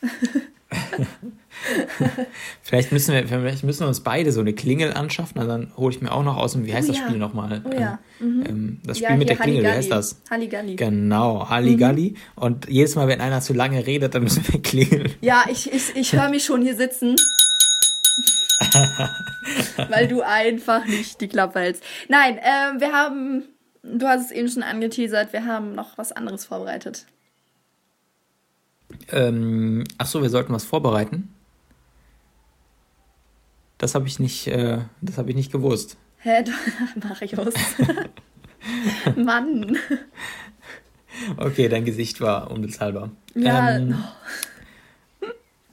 Vielleicht 2.62 2.92
müssen 2.92 3.14
wir, 3.14 3.26
vielleicht 3.28 3.62
müssen 3.62 3.80
wir 3.80 3.88
uns 3.88 4.00
beide 4.00 4.32
so 4.32 4.40
eine 4.40 4.52
Klingel 4.52 4.92
anschaffen, 4.94 5.38
also 5.38 5.52
dann 5.52 5.70
hole 5.76 5.94
ich 5.94 6.00
mir 6.00 6.10
auch 6.10 6.24
noch 6.24 6.36
aus 6.36 6.52
dem, 6.52 6.64
wie 6.66 6.74
heißt 6.74 6.88
Oh 6.88 6.92
das 6.92 7.00
ja. 7.00 7.06
Spiel 7.06 7.18
nochmal? 7.18 7.62
Oh 7.64 7.72
ja. 7.72 7.98
Ähm, 8.20 8.80
das 8.84 8.96
Spiel 8.98 9.10
ja, 9.10 9.16
mit 9.16 9.28
der 9.28 9.36
Klingel, 9.36 9.62
wie 9.62 9.68
heißt 9.68 9.90
das? 9.90 10.22
Halligalli. 10.30 10.76
Genau, 10.76 11.48
Halligalli. 11.48 12.10
Mhm. 12.10 12.42
Und 12.42 12.68
jedes 12.68 12.96
Mal, 12.96 13.06
wenn 13.06 13.20
einer 13.20 13.40
zu 13.42 13.52
lange 13.52 13.86
redet, 13.86 14.14
dann 14.14 14.22
müssen 14.22 14.44
wir 14.50 14.62
klingeln. 14.62 15.12
Ja, 15.20 15.44
ich, 15.50 15.72
ich, 15.72 15.94
ich 15.94 16.12
höre 16.14 16.30
mich 16.30 16.44
schon 16.44 16.62
hier 16.62 16.74
sitzen. 16.74 17.16
Weil 19.88 20.08
du 20.08 20.22
einfach 20.22 20.84
nicht 20.86 21.20
die 21.20 21.28
Klappe 21.28 21.60
hältst. 21.60 21.84
Nein, 22.08 22.38
ähm, 22.42 22.80
wir 22.80 22.92
haben, 22.92 23.44
du 23.82 24.06
hast 24.06 24.26
es 24.26 24.30
eben 24.30 24.48
schon 24.48 24.62
angeteasert, 24.62 25.32
wir 25.32 25.44
haben 25.44 25.74
noch 25.74 25.98
was 25.98 26.12
anderes 26.12 26.44
vorbereitet. 26.44 27.06
Ähm, 29.10 29.84
ach 29.98 30.06
so, 30.06 30.22
wir 30.22 30.30
sollten 30.30 30.52
was 30.52 30.64
vorbereiten. 30.64 31.34
Das 33.78 33.94
habe 33.94 34.06
ich 34.06 34.18
nicht, 34.18 34.46
äh, 34.46 34.78
das 35.00 35.18
habe 35.18 35.30
ich 35.30 35.36
nicht 35.36 35.50
gewusst. 35.50 35.96
Hä, 36.18 36.44
Marius. 37.02 37.54
Mann. 39.16 39.76
Okay, 41.36 41.68
dein 41.68 41.84
Gesicht 41.84 42.20
war 42.20 42.50
unbezahlbar. 42.50 43.10
Ja, 43.34 43.76
Ähm, 43.76 43.96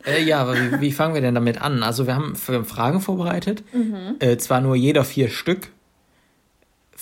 äh, 0.09 0.23
ja, 0.23 0.39
aber 0.41 0.55
wie, 0.55 0.81
wie 0.81 0.91
fangen 0.91 1.13
wir 1.13 1.21
denn 1.21 1.35
damit 1.35 1.61
an? 1.61 1.83
Also 1.83 2.07
wir 2.07 2.15
haben 2.15 2.33
f- 2.33 2.67
Fragen 2.67 3.01
vorbereitet. 3.01 3.63
Mhm. 3.73 4.15
Äh, 4.19 4.37
zwar 4.37 4.61
nur 4.61 4.75
jeder 4.75 5.03
vier 5.03 5.29
Stück 5.29 5.69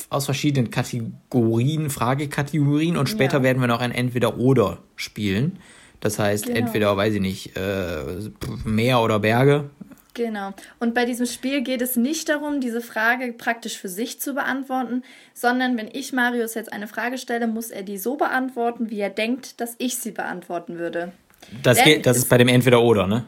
aus 0.10 0.26
verschiedenen 0.26 0.70
Kategorien, 0.70 1.90
Fragekategorien 1.90 2.98
und 2.98 3.10
später 3.10 3.38
Ja. 3.38 3.44
werden 3.44 3.60
wir 3.62 3.68
noch 3.68 3.82
ein 3.82 3.92
Entweder-Oder 3.92 4.78
spielen. 4.96 5.60
Das 6.00 6.20
heißt, 6.20 6.46
Genau. 6.46 6.60
entweder, 6.60 6.96
weiß 6.96 7.16
ich 7.16 7.22
nicht, 7.22 7.58
äh, 7.58 8.04
Meer 8.64 9.02
oder 9.02 9.20
Berge. 9.20 9.70
Genau. 10.14 10.52
Und 10.80 10.94
bei 10.96 11.06
diesem 11.06 11.26
Spiel 11.28 11.62
geht 11.62 11.82
es 11.82 11.96
nicht 11.96 12.30
darum, 12.30 12.60
diese 12.60 12.82
Frage 12.82 13.34
praktisch 13.34 13.78
für 13.78 13.90
sich 13.90 14.20
zu 14.20 14.34
beantworten, 14.34 15.04
sondern 15.36 15.78
wenn 15.78 15.90
ich 15.92 16.12
Marius 16.14 16.56
jetzt 16.56 16.74
eine 16.74 16.88
Frage 16.88 17.18
stelle, 17.20 17.48
muss 17.48 17.70
er 17.70 17.84
die 17.84 17.98
so 18.00 18.16
beantworten, 18.16 18.90
wie 18.90 19.00
er 19.00 19.12
denkt, 19.12 19.60
dass 19.62 19.76
ich 19.78 19.98
sie 19.98 20.12
beantworten 20.12 20.78
würde. 20.80 21.12
Das, 21.64 21.84
geht, 21.84 22.06
das 22.06 22.18
ist 22.18 22.30
bei 22.30 22.38
dem 22.38 22.48
Entweder-Oder, 22.48 23.08
ne? 23.08 23.26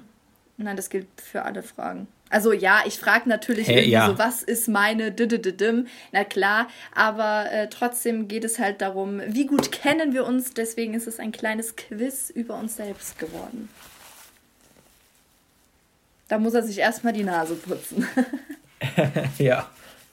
Nein, 0.57 0.75
das 0.75 0.89
gilt 0.89 1.07
für 1.15 1.43
alle 1.43 1.63
Fragen. 1.63 2.07
Also 2.29 2.53
ja, 2.53 2.83
ich 2.85 2.99
frage 2.99 3.27
natürlich 3.27 3.67
Hä, 3.67 3.73
irgendwie 3.73 3.91
ja. 3.91 4.07
so, 4.07 4.19
was 4.19 4.43
ist 4.43 4.67
meine 4.67 5.11
Didididim? 5.11 5.87
Na 6.11 6.23
klar, 6.23 6.67
aber 6.93 7.51
äh, 7.51 7.69
trotzdem 7.69 8.27
geht 8.27 8.43
es 8.43 8.59
halt 8.59 8.81
darum, 8.81 9.21
wie 9.25 9.47
gut 9.47 9.71
kennen 9.71 10.13
wir 10.13 10.25
uns, 10.25 10.53
deswegen 10.53 10.93
ist 10.93 11.07
es 11.07 11.19
ein 11.19 11.31
kleines 11.31 11.75
Quiz 11.75 12.29
über 12.29 12.55
uns 12.55 12.75
selbst 12.75 13.17
geworden. 13.17 13.69
Da 16.27 16.37
muss 16.37 16.53
er 16.53 16.61
sich 16.61 16.77
erstmal 16.77 17.13
die 17.13 17.23
Nase 17.23 17.55
putzen. 17.55 18.07
Ja. 19.37 19.69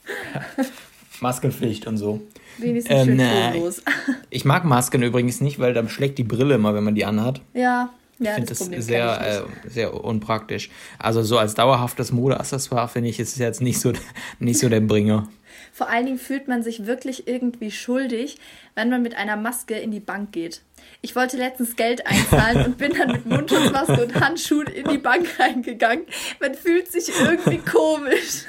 Maskenpflicht 1.21 1.87
und 1.87 1.97
so. 1.97 2.21
Wenigstens 2.59 2.95
Ähm, 2.95 3.07
schön 3.07 3.17
nein. 3.17 3.53
tonlos. 3.55 3.83
Ich 4.31 4.45
mag 4.45 4.65
Masken 4.65 5.03
übrigens 5.03 5.41
nicht, 5.41 5.59
weil 5.59 5.75
dann 5.75 5.89
schlägt 5.89 6.19
die 6.19 6.25
Brille 6.25 6.55
immer, 6.55 6.75
wenn 6.75 6.85
man 6.85 6.95
die 6.95 7.05
anhat. 7.05 7.41
Ja, 7.55 7.91
ja, 8.19 8.31
Ich 8.31 8.35
finde 8.35 8.49
das 8.49 8.59
das 8.71 8.87
sehr, 8.87 9.47
äh, 9.65 9.69
sehr 9.69 9.93
unpraktisch. 10.05 10.71
Also 10.99 11.23
so 11.23 11.39
als 11.39 11.55
dauerhaftes 11.55 12.13
Modeaccessoire 12.13 12.89
finde 12.89 13.11
ich, 13.11 13.21
ist 13.21 13.33
es 13.33 13.39
jetzt 13.39 13.61
nicht 13.61 13.79
so, 13.79 13.93
nicht 14.39 14.59
so 14.59 14.69
der 14.69 14.81
Bringer. 14.81 15.29
Vor 15.73 15.91
allen 15.91 16.07
Dingen 16.07 16.19
fühlt 16.19 16.49
man 16.49 16.63
sich 16.63 16.87
wirklich 16.87 17.29
irgendwie 17.29 17.71
schuldig, 17.71 18.39
wenn 18.75 18.89
man 18.89 19.03
mit 19.03 19.15
einer 19.15 19.37
Maske 19.37 19.75
in 19.75 19.91
die 19.91 20.01
Bank 20.01 20.33
geht. 20.33 20.63
Ich 21.03 21.15
wollte 21.15 21.37
letztens 21.37 21.77
Geld 21.77 22.07
einzahlen 22.07 22.65
und 22.65 22.79
bin 22.79 22.93
dann 22.93 23.13
mit 23.13 23.27
Mundschutzmaske 23.27 24.05
und 24.05 24.15
Handschuhen 24.15 24.69
in 24.69 24.89
die 24.89 24.99
Bank 24.99 25.27
reingegangen. 25.39 26.07
Man 26.41 26.55
fühlt 26.55 26.91
sich 26.91 27.09
irgendwie 27.21 27.59
komisch. 27.59 28.45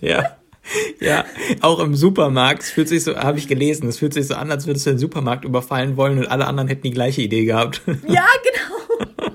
Ja. 0.00 0.36
Ja, 1.00 1.24
auch 1.62 1.78
im 1.80 1.94
Supermarkt, 1.94 2.62
es 2.62 2.70
fühlt 2.70 2.88
sich 2.88 3.02
so, 3.04 3.16
habe 3.16 3.38
ich 3.38 3.48
gelesen, 3.48 3.88
es 3.88 3.98
fühlt 3.98 4.12
sich 4.14 4.26
so 4.26 4.34
an, 4.34 4.50
als 4.50 4.66
würdest 4.66 4.86
du 4.86 4.90
den 4.90 4.98
Supermarkt 4.98 5.44
überfallen 5.44 5.96
wollen 5.96 6.18
und 6.18 6.26
alle 6.26 6.46
anderen 6.46 6.68
hätten 6.68 6.82
die 6.82 6.90
gleiche 6.92 7.22
Idee 7.22 7.44
gehabt. 7.44 7.80
Ja, 8.06 8.26
genau. 8.44 9.30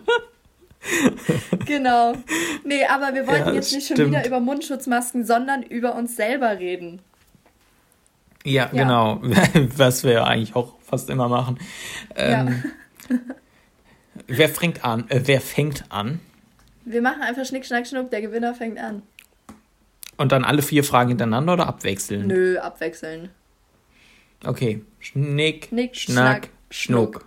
genau. 1.66 2.14
Nee, 2.64 2.86
aber 2.86 3.14
wir 3.14 3.28
wollten 3.28 3.50
Ja, 3.50 3.54
jetzt 3.54 3.74
nicht 3.74 3.88
schon 3.88 3.98
stimmt. 3.98 4.12
wieder 4.12 4.26
über 4.26 4.40
Mundschutzmasken, 4.40 5.26
sondern 5.26 5.64
über 5.64 5.96
uns 5.96 6.16
selber 6.16 6.60
reden. 6.60 7.00
Ja, 8.44 8.70
Ja. 8.72 8.84
genau. 8.84 9.22
Was 9.76 10.04
wir 10.04 10.12
ja 10.14 10.24
eigentlich 10.26 10.56
auch 10.56 10.74
fast 10.86 11.10
immer 11.10 11.28
machen. 11.28 11.58
Ähm, 12.16 12.64
wer 14.28 14.50
fängt 14.50 14.86
an? 14.86 15.06
Äh, 15.10 15.22
wer 15.26 15.42
fängt 15.42 15.86
an? 15.90 16.20
Wir 16.86 17.02
machen 17.02 17.22
einfach 17.24 17.46
Schnick, 17.46 17.66
Schnack, 17.66 17.88
Schnuck, 17.88 18.12
der 18.12 18.22
Gewinner 18.22 18.54
fängt 18.54 18.78
an. 18.78 19.02
Und 20.18 20.32
dann 20.32 20.44
alle 20.46 20.62
vier 20.62 20.84
Fragen 20.84 21.10
hintereinander 21.10 21.54
oder 21.54 21.68
abwechseln? 21.68 22.28
Nö, 22.28 22.58
abwechseln. 22.58 23.30
Okay. 24.46 24.82
Schnick, 25.00 25.68
Schnick, 25.70 25.96
Schnack, 25.96 26.16
Schnack, 26.16 26.50
Schnuck. 26.70 27.26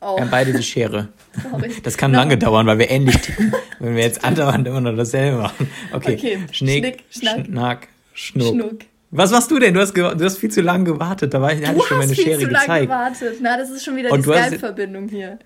Oh, 0.00 0.16
Wir 0.16 0.22
haben 0.22 0.30
beide 0.30 0.52
die 0.52 0.62
Schere. 0.62 1.08
sorry. 1.50 1.72
Das 1.82 1.96
kann 1.96 2.12
lange 2.12 2.38
dauern, 2.38 2.66
weil 2.66 2.78
wir 2.78 2.88
ähnlich 2.90 3.16
tippen. 3.16 3.52
Wenn 3.80 3.96
wir 3.96 4.02
jetzt 4.02 4.24
andauernd 4.24 4.66
immer 4.66 4.80
noch 4.80 4.94
dasselbe 4.96 5.38
machen. 5.38 5.68
Okay. 5.92 6.14
Okay. 6.14 6.38
Schnick, 6.52 6.84
Schnick, 6.84 7.04
Schnack, 7.10 7.46
Schnack, 7.46 7.88
Schnuck. 8.12 8.48
Schnuck. 8.54 8.78
Was 9.10 9.30
machst 9.32 9.50
du 9.50 9.58
denn? 9.58 9.72
Du 9.74 9.80
hast, 9.80 9.96
du 9.96 10.04
hast 10.24 10.38
viel 10.38 10.50
zu 10.50 10.60
lange 10.60 10.84
gewartet. 10.84 11.32
Da 11.32 11.40
war, 11.40 11.50
hatte 11.50 11.62
Du 11.72 11.78
ich 11.78 11.84
schon 11.86 11.98
meine 11.98 12.10
hast 12.10 12.16
viel 12.16 12.24
Schere 12.24 12.38
zu 12.40 12.46
lange 12.46 12.60
gezeigt. 12.66 12.82
gewartet. 12.86 13.38
Na, 13.40 13.56
das 13.56 13.70
ist 13.70 13.84
schon 13.84 13.96
wieder 13.96 14.12
Und 14.12 14.20
die 14.24 14.30
du 14.30 14.34
Skype-Verbindung 14.34 15.08
hier. 15.08 15.38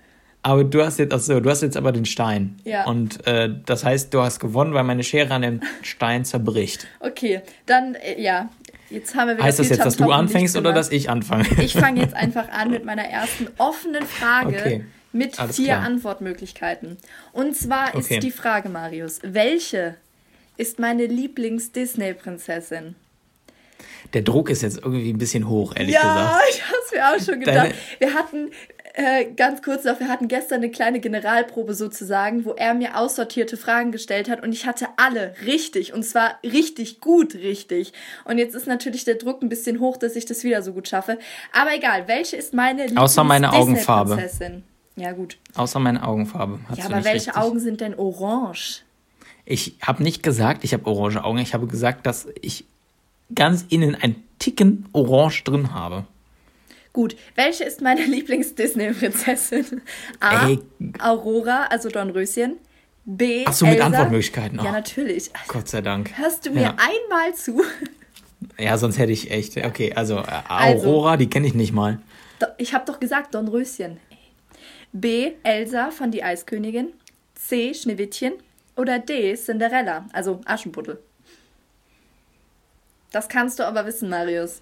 Aber 0.45 0.63
du 0.65 0.83
hast 0.83 0.99
jetzt, 0.99 1.13
also 1.13 1.39
du 1.39 1.49
hast 1.49 1.61
jetzt 1.61 1.77
aber 1.77 1.91
den 1.93 2.05
Stein. 2.05 2.59
Ja. 2.65 2.85
Und 2.85 3.25
äh, 3.25 3.49
das 3.65 3.83
heißt, 3.85 4.13
du 4.13 4.21
hast 4.21 4.39
gewonnen, 4.39 4.73
weil 4.73 4.83
meine 4.83 5.03
Schere 5.03 5.33
an 5.33 5.41
dem 5.41 5.61
Stein 5.81 6.25
zerbricht. 6.25 6.85
Okay, 6.99 7.41
dann, 7.65 7.95
äh, 7.95 8.21
ja. 8.21 8.49
Jetzt 8.89 9.15
haben 9.15 9.29
wir 9.29 9.35
wieder 9.37 9.45
heißt 9.45 9.57
das 9.59 9.69
jetzt, 9.69 9.85
dass 9.85 9.95
du 9.97 10.11
anfängst 10.11 10.55
oder 10.57 10.71
dass 10.73 10.91
ich 10.91 11.09
anfange? 11.09 11.45
Ich 11.61 11.73
fange 11.73 12.01
jetzt 12.01 12.13
einfach 12.13 12.49
an 12.51 12.69
mit 12.69 12.85
meiner 12.85 13.05
ersten 13.05 13.47
offenen 13.57 14.03
Frage 14.05 14.57
Okay, 14.57 14.85
mit 15.13 15.39
alles 15.39 15.55
vier 15.55 15.67
klar. 15.67 15.81
Antwortmöglichkeiten. 15.83 16.97
Und 17.31 17.55
zwar 17.55 17.95
Okay. 17.95 18.15
ist 18.15 18.23
die 18.23 18.29
Frage, 18.31 18.69
Marius, 18.69 19.19
welche 19.23 19.95
ist 20.57 20.77
meine 20.77 21.05
Lieblings-Disney-Prinzessin? 21.07 22.95
Der 24.13 24.21
Druck 24.21 24.49
ist 24.49 24.61
jetzt 24.61 24.77
irgendwie 24.77 25.11
ein 25.11 25.17
bisschen 25.17 25.47
hoch, 25.49 25.73
ehrlich 25.75 25.95
ja, 25.95 26.01
gesagt. 26.01 26.43
ich 26.51 26.61
hab's 26.61 26.91
mir 26.91 27.07
auch 27.07 27.25
schon 27.25 27.39
gedacht. 27.39 27.57
Deine- 27.57 27.73
wir 27.99 28.13
hatten, 28.13 28.51
äh, 28.93 29.25
ganz 29.35 29.63
kurz 29.63 29.83
noch, 29.85 29.99
wir 29.99 30.07
hatten 30.07 30.27
gestern 30.27 30.57
eine 30.57 30.69
kleine 30.69 30.99
Generalprobe 30.99 31.73
sozusagen, 31.73 32.45
wo 32.45 32.51
er 32.51 32.75
mir 32.75 32.97
aussortierte 32.97 33.57
Fragen 33.57 33.91
gestellt 33.91 34.29
hat 34.29 34.43
und 34.43 34.53
ich 34.53 34.67
hatte 34.67 34.87
alle 34.97 35.33
richtig 35.45 35.93
und 35.93 36.03
zwar 36.03 36.35
richtig 36.43 37.01
gut 37.01 37.33
richtig. 37.33 37.93
Und 38.23 38.37
jetzt 38.37 38.53
ist 38.53 38.67
natürlich 38.67 39.03
der 39.03 39.15
Druck 39.15 39.41
ein 39.41 39.49
bisschen 39.49 39.79
hoch, 39.79 39.97
dass 39.97 40.15
ich 40.15 40.25
das 40.25 40.43
wieder 40.43 40.61
so 40.61 40.73
gut 40.73 40.87
schaffe. 40.87 41.17
Aber 41.51 41.75
egal, 41.75 42.07
welche 42.07 42.35
ist 42.35 42.53
meine 42.53 42.85
Außer 42.95 43.23
meine 43.23 43.51
Augenfarbe. 43.51 44.31
Ja, 44.95 45.11
gut. 45.11 45.37
Außer 45.55 45.79
meine 45.79 46.07
Augenfarbe. 46.07 46.59
Ja, 46.75 46.85
aber 46.85 47.03
welche 47.03 47.27
richtig. 47.27 47.35
Augen 47.35 47.59
sind 47.59 47.81
denn 47.81 47.95
orange? 47.95 48.83
Ich 49.43 49.75
habe 49.81 50.03
nicht 50.03 50.21
gesagt, 50.21 50.63
ich 50.63 50.73
habe 50.73 50.85
orange 50.85 51.23
Augen. 51.23 51.39
Ich 51.39 51.55
habe 51.55 51.65
gesagt, 51.65 52.05
dass 52.05 52.27
ich 52.41 52.65
ganz 53.33 53.65
innen 53.69 53.95
ein 53.95 54.15
Ticken 54.37 54.85
orange 54.93 55.43
drin 55.43 55.73
habe. 55.73 56.05
Gut, 56.93 57.15
welche 57.35 57.63
ist 57.63 57.81
meine 57.81 58.01
Lieblings-Disney-Prinzessin? 58.05 59.81
A. 60.19 60.47
Ey. 60.47 60.59
Aurora, 60.99 61.65
also 61.65 61.89
Dornröschen. 61.89 62.57
B. 63.05 63.43
Ach 63.47 63.53
so, 63.53 63.65
mit. 63.65 63.81
Antwortmöglichkeiten. 63.81 64.59
Oh, 64.59 64.63
Ja, 64.63 64.71
natürlich. 64.71 65.31
Gott 65.47 65.67
sei 65.67 65.81
Dank. 65.81 66.17
Hörst 66.17 66.45
du 66.45 66.51
mir 66.51 66.61
Ja. 66.61 66.75
einmal 66.77 67.33
zu? 67.35 67.61
Ja, 68.57 68.77
sonst 68.77 68.97
hätte 68.97 69.11
ich 69.11 69.29
echt. 69.31 69.57
Okay, 69.57 69.91
also, 69.93 70.19
äh, 70.19 70.25
Also. 70.47 70.87
Aurora, 70.87 71.17
die 71.17 71.29
kenne 71.29 71.47
ich 71.47 71.53
nicht 71.53 71.73
mal. 71.73 71.99
Ich 72.57 72.73
habe 72.73 72.85
doch 72.85 72.99
gesagt 72.99 73.33
Dornröschen. 73.35 73.97
B. 74.93 75.31
Elsa 75.43 75.89
von 75.91 76.11
die 76.11 76.23
Eiskönigin. 76.23 76.93
C. 77.35 77.73
Schneewittchen. 77.73 78.33
Oder 78.77 78.99
D. 78.99 79.35
Cinderella, 79.35 80.05
also 80.13 80.41
Aschenputtel. 80.45 80.99
Das 83.11 83.29
kannst 83.29 83.59
du 83.59 83.63
aber 83.67 83.85
wissen, 83.85 84.09
Marius. 84.09 84.61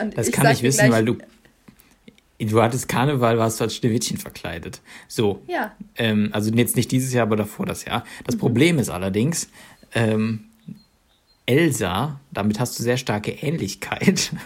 Und 0.00 0.16
Das 0.16 0.30
kann 0.30 0.44
sag 0.44 0.52
ich 0.54 0.62
wissen, 0.62 0.78
gleich- 0.78 0.90
weil 0.92 1.04
du. 1.04 1.16
Du 2.38 2.60
hattest 2.62 2.88
Karneval, 2.88 3.38
warst 3.38 3.60
du 3.60 3.64
als 3.64 3.74
Schneewittchen 3.76 4.18
verkleidet. 4.18 4.82
So. 5.08 5.42
Ja. 5.46 5.72
Ähm, 5.96 6.28
also 6.32 6.50
jetzt 6.52 6.76
nicht 6.76 6.90
dieses 6.92 7.12
Jahr, 7.12 7.22
aber 7.26 7.36
davor 7.36 7.64
das 7.66 7.84
Jahr. 7.84 8.04
Das 8.24 8.34
Mhm. 8.34 8.40
Problem 8.40 8.78
ist 8.78 8.90
allerdings, 8.90 9.48
ähm, 9.94 10.44
Elsa, 11.46 12.20
damit 12.32 12.58
hast 12.58 12.78
du 12.78 12.82
sehr 12.82 12.96
starke 12.96 13.30
Ähnlichkeit. 13.32 14.32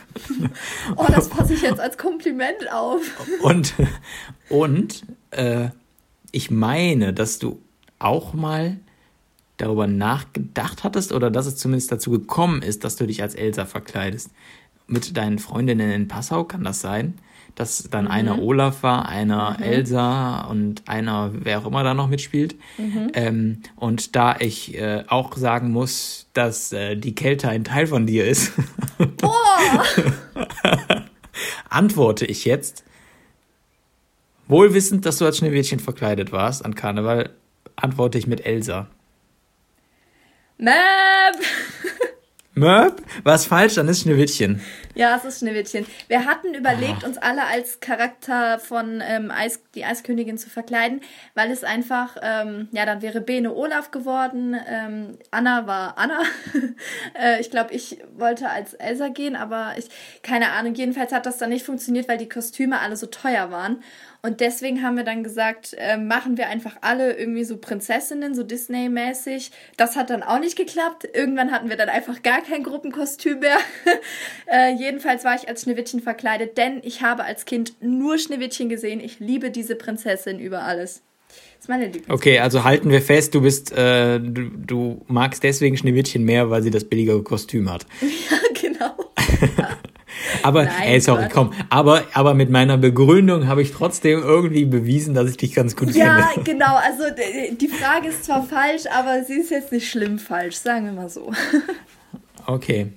Oh, 0.96 1.06
das 1.08 1.28
fasse 1.28 1.54
ich 1.54 1.62
jetzt 1.62 1.80
als 1.80 1.96
Kompliment 1.98 2.70
auf. 2.72 3.00
Und, 3.42 3.74
und 4.48 5.02
äh, 5.30 5.68
ich 6.32 6.50
meine, 6.50 7.12
dass 7.12 7.38
du 7.38 7.60
auch 7.98 8.32
mal 8.34 8.78
darüber 9.56 9.86
nachgedacht 9.86 10.84
hattest 10.84 11.12
oder 11.12 11.30
dass 11.30 11.46
es 11.46 11.56
zumindest 11.56 11.92
dazu 11.92 12.10
gekommen 12.10 12.62
ist, 12.62 12.84
dass 12.84 12.96
du 12.96 13.06
dich 13.06 13.22
als 13.22 13.34
Elsa 13.34 13.66
verkleidest. 13.66 14.30
Mit 14.86 15.16
deinen 15.16 15.38
Freundinnen 15.38 15.90
in 15.90 16.08
Passau 16.08 16.44
kann 16.44 16.64
das 16.64 16.80
sein, 16.80 17.14
dass 17.54 17.88
dann 17.90 18.08
einer 18.08 18.40
Olaf 18.40 18.82
war, 18.82 19.08
einer 19.08 19.58
Elsa 19.60 20.42
und 20.42 20.88
einer 20.88 21.30
wer 21.32 21.60
auch 21.60 21.66
immer 21.66 21.82
da 21.82 21.94
noch 21.94 22.08
mitspielt. 22.08 22.56
Ähm, 23.14 23.62
und 23.76 24.16
da 24.16 24.36
ich 24.38 24.76
äh, 24.76 25.04
auch 25.08 25.36
sagen 25.36 25.70
muss, 25.70 26.28
dass 26.32 26.72
äh, 26.72 26.96
die 26.96 27.14
Kälte 27.14 27.48
ein 27.48 27.64
Teil 27.64 27.86
von 27.86 28.06
dir 28.06 28.26
ist, 28.26 28.52
antworte 31.68 32.26
ich 32.26 32.44
jetzt, 32.44 32.84
wohlwissend, 34.48 35.06
dass 35.06 35.18
du 35.18 35.24
als 35.24 35.38
Schneewittchen 35.38 35.80
verkleidet 35.80 36.32
warst 36.32 36.64
an 36.64 36.74
Karneval, 36.74 37.30
antworte 37.76 38.18
ich 38.18 38.26
mit 38.26 38.44
Elsa. 38.44 38.88
Map! 40.58 40.74
Möp, 42.60 43.02
was 43.24 43.46
falsch, 43.46 43.76
dann 43.76 43.88
ist 43.88 44.02
Schneewittchen. 44.02 44.60
Ja, 44.94 45.16
es 45.16 45.24
ist 45.24 45.38
Schneewittchen. 45.38 45.86
Wir 46.08 46.26
hatten 46.26 46.52
überlegt, 46.52 47.04
uns 47.04 47.16
alle 47.16 47.44
als 47.46 47.80
Charakter 47.80 48.58
von 48.58 49.02
ähm, 49.02 49.30
Eis, 49.30 49.62
die 49.74 49.86
Eiskönigin 49.86 50.36
zu 50.36 50.50
verkleiden, 50.50 51.00
weil 51.34 51.50
es 51.50 51.64
einfach, 51.64 52.18
ähm, 52.22 52.68
ja, 52.72 52.84
dann 52.84 53.00
wäre 53.00 53.22
Bene 53.22 53.54
Olaf 53.54 53.90
geworden, 53.90 54.54
ähm, 54.68 55.16
Anna 55.30 55.66
war 55.66 55.96
Anna. 55.96 56.20
äh, 57.18 57.40
ich 57.40 57.50
glaube, 57.50 57.72
ich 57.72 57.98
wollte 58.14 58.50
als 58.50 58.74
Elsa 58.74 59.08
gehen, 59.08 59.36
aber 59.36 59.72
ich, 59.78 59.88
keine 60.22 60.52
Ahnung, 60.52 60.74
jedenfalls 60.74 61.12
hat 61.12 61.24
das 61.24 61.38
dann 61.38 61.48
nicht 61.48 61.64
funktioniert, 61.64 62.08
weil 62.08 62.18
die 62.18 62.28
Kostüme 62.28 62.80
alle 62.80 62.96
so 62.96 63.06
teuer 63.06 63.50
waren. 63.50 63.82
Und 64.22 64.40
deswegen 64.40 64.82
haben 64.82 64.96
wir 64.96 65.04
dann 65.04 65.24
gesagt, 65.24 65.74
äh, 65.78 65.96
machen 65.96 66.36
wir 66.36 66.48
einfach 66.48 66.76
alle 66.82 67.16
irgendwie 67.16 67.44
so 67.44 67.56
Prinzessinnen, 67.56 68.34
so 68.34 68.42
Disney-mäßig. 68.42 69.50
Das 69.76 69.96
hat 69.96 70.10
dann 70.10 70.22
auch 70.22 70.38
nicht 70.38 70.56
geklappt. 70.56 71.08
Irgendwann 71.14 71.50
hatten 71.50 71.70
wir 71.70 71.76
dann 71.76 71.88
einfach 71.88 72.22
gar 72.22 72.42
kein 72.42 72.62
Gruppenkostüm 72.62 73.40
mehr. 73.40 73.56
äh, 74.46 74.74
jedenfalls 74.74 75.24
war 75.24 75.36
ich 75.36 75.48
als 75.48 75.62
Schneewittchen 75.62 76.00
verkleidet, 76.00 76.58
denn 76.58 76.80
ich 76.82 77.02
habe 77.02 77.24
als 77.24 77.46
Kind 77.46 77.74
nur 77.80 78.18
Schneewittchen 78.18 78.68
gesehen. 78.68 79.00
Ich 79.00 79.20
liebe 79.20 79.50
diese 79.50 79.74
Prinzessin 79.74 80.38
über 80.38 80.62
alles. 80.62 81.02
Das 81.60 81.64
ist 81.64 81.68
meine 81.68 81.84
Lieblings. 81.86 82.08
Okay, 82.08 82.38
also 82.38 82.64
halten 82.64 82.90
wir 82.90 83.02
fest, 83.02 83.34
du 83.34 83.42
bist, 83.42 83.72
äh, 83.72 84.18
du, 84.18 84.50
du 84.50 85.02
magst 85.08 85.42
deswegen 85.42 85.76
Schneewittchen 85.76 86.24
mehr, 86.24 86.50
weil 86.50 86.62
sie 86.62 86.70
das 86.70 86.84
billigere 86.84 87.22
Kostüm 87.22 87.70
hat. 87.70 87.86
Ja, 88.30 88.38
genau. 88.60 88.69
Aber, 90.42 90.64
Nein, 90.64 90.72
ey, 90.84 91.00
sorry, 91.00 91.22
Quatsch. 91.24 91.32
komm, 91.32 91.52
aber, 91.68 92.04
aber 92.14 92.34
mit 92.34 92.50
meiner 92.50 92.76
Begründung 92.78 93.46
habe 93.48 93.62
ich 93.62 93.72
trotzdem 93.72 94.22
irgendwie 94.22 94.64
bewiesen, 94.64 95.14
dass 95.14 95.28
ich 95.30 95.36
dich 95.36 95.54
ganz 95.54 95.76
gut 95.76 95.90
Ja, 95.94 96.30
kenne. 96.32 96.44
genau. 96.44 96.76
Also 96.76 97.04
die 97.58 97.68
Frage 97.68 98.08
ist 98.08 98.24
zwar 98.24 98.42
falsch, 98.44 98.82
aber 98.92 99.22
sie 99.24 99.34
ist 99.40 99.50
jetzt 99.50 99.72
nicht 99.72 99.88
schlimm 99.90 100.18
falsch, 100.18 100.56
sagen 100.56 100.86
wir 100.86 100.92
mal 100.92 101.08
so. 101.08 101.32
Okay. 102.46 102.92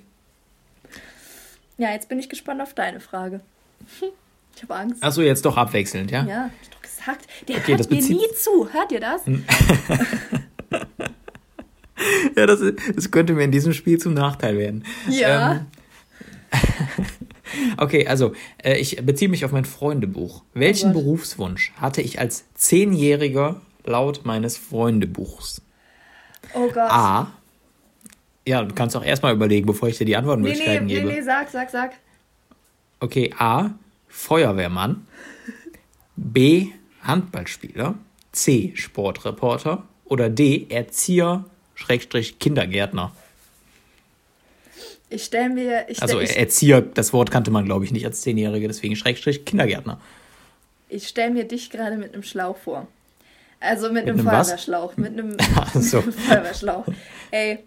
Ja, 1.78 1.92
jetzt 1.92 2.08
bin 2.10 2.18
ich 2.18 2.30
gespannt 2.30 2.62
auf 2.62 2.74
deine 2.74 3.00
Frage. 3.02 3.42
Ich 4.56 4.64
habe 4.64 4.76
Angst. 4.76 5.04
Achso, 5.04 5.22
jetzt 5.22 5.46
doch 5.46 5.58
abwechselnd, 5.58 6.10
ja? 6.12 6.24
Ja, 6.26 6.36
hab 6.46 6.52
ich 6.62 6.70
doch 6.70 6.82
gesagt. 6.82 7.28
Der 7.48 7.58
Okay, 7.58 7.72
hört 7.72 7.80
das 7.82 7.90
mir 7.90 8.02
nie 8.02 8.28
zu. 8.36 8.70
Hört 8.72 8.92
ihr 8.92 9.00
das? 9.02 9.22
Ja, 12.36 12.46
das, 12.48 12.60
ist- 12.60 12.80
das 12.96 13.12
könnte 13.12 13.34
mir 13.34 13.44
in 13.44 13.52
diesem 13.52 13.72
Spiel 13.74 13.98
zum 13.98 14.14
Nachteil 14.14 14.58
werden. 14.58 14.84
Ja. 15.10 15.66
Ähm, 16.52 16.60
okay, 17.78 18.08
also 18.08 18.34
äh, 18.64 18.78
ich 18.78 18.98
beziehe 19.06 19.30
mich 19.30 19.46
auf 19.46 19.52
mein 19.52 19.66
Freundebuch. 19.66 20.44
Welchen 20.54 20.92
Oh. 20.92 20.94
Berufswunsch 20.94 21.72
hatte 21.78 22.02
ich 22.02 22.20
als 22.20 22.46
Zehnjähriger 22.56 23.62
laut 23.86 24.26
meines 24.26 24.58
Freundebuchs? 24.58 25.62
Oh 26.54 26.68
Gott. 26.68 26.78
A. 26.78 27.32
Ja, 28.46 28.62
du 28.64 28.74
kannst 28.76 28.96
auch 28.96 29.06
erstmal 29.06 29.34
überlegen, 29.34 29.66
bevor 29.66 29.88
ich 29.90 29.98
dir 29.98 30.06
die 30.06 30.12
nee, 30.12 30.12
nee, 30.12 30.18
Antwortmöglichkeiten 30.18 30.86
nee, 30.88 30.94
gebe. 30.96 31.08
nee, 31.08 31.22
sag, 31.22 31.50
sag, 31.50 31.70
sag. 31.70 31.94
Okay, 33.00 33.34
A. 33.38 33.72
Feuerwehrmann. 34.08 35.08
B. 36.16 36.68
Handballspieler. 37.02 37.96
C. 38.32 38.72
Sportreporter. 38.76 39.84
Oder 40.06 40.30
D. 40.30 40.68
Erzieher, 40.70 41.46
Schrägstrich 41.76 42.40
Kindergärtner. 42.40 43.16
Ich 45.14 45.24
stelle 45.26 45.50
mir. 45.50 45.86
Ich 45.90 46.02
Also 46.02 46.20
stell, 46.24 46.38
Erzieher, 46.38 46.82
das 46.82 47.14
Wort 47.14 47.30
kannte 47.32 47.52
man, 47.52 47.66
glaube 47.66 47.86
ich, 47.86 47.92
nicht 47.92 48.06
als 48.06 48.22
Zehnjährige, 48.22 48.68
deswegen 48.68 48.96
Schrägstrich 48.96 49.46
Kindergärtner. 49.46 50.00
ich 50.90 51.08
stell 51.08 51.30
mir 51.32 51.44
dich 51.46 51.70
gerade 51.70 51.98
mit 51.98 52.14
einem 52.14 52.24
Schlauch 52.24 52.58
vor. 52.58 52.88
Also 53.60 53.92
mit, 53.92 54.04
einem 54.04 54.18
einem 54.20 54.26
was? 54.26 54.48
Feuerwehrschlauch. 54.48 54.98
Mit 54.98 55.14
einem 55.14 55.38
so. 55.82 56.02
Feuerwehrschlauch. 56.28 56.86
Ey, 57.32 57.60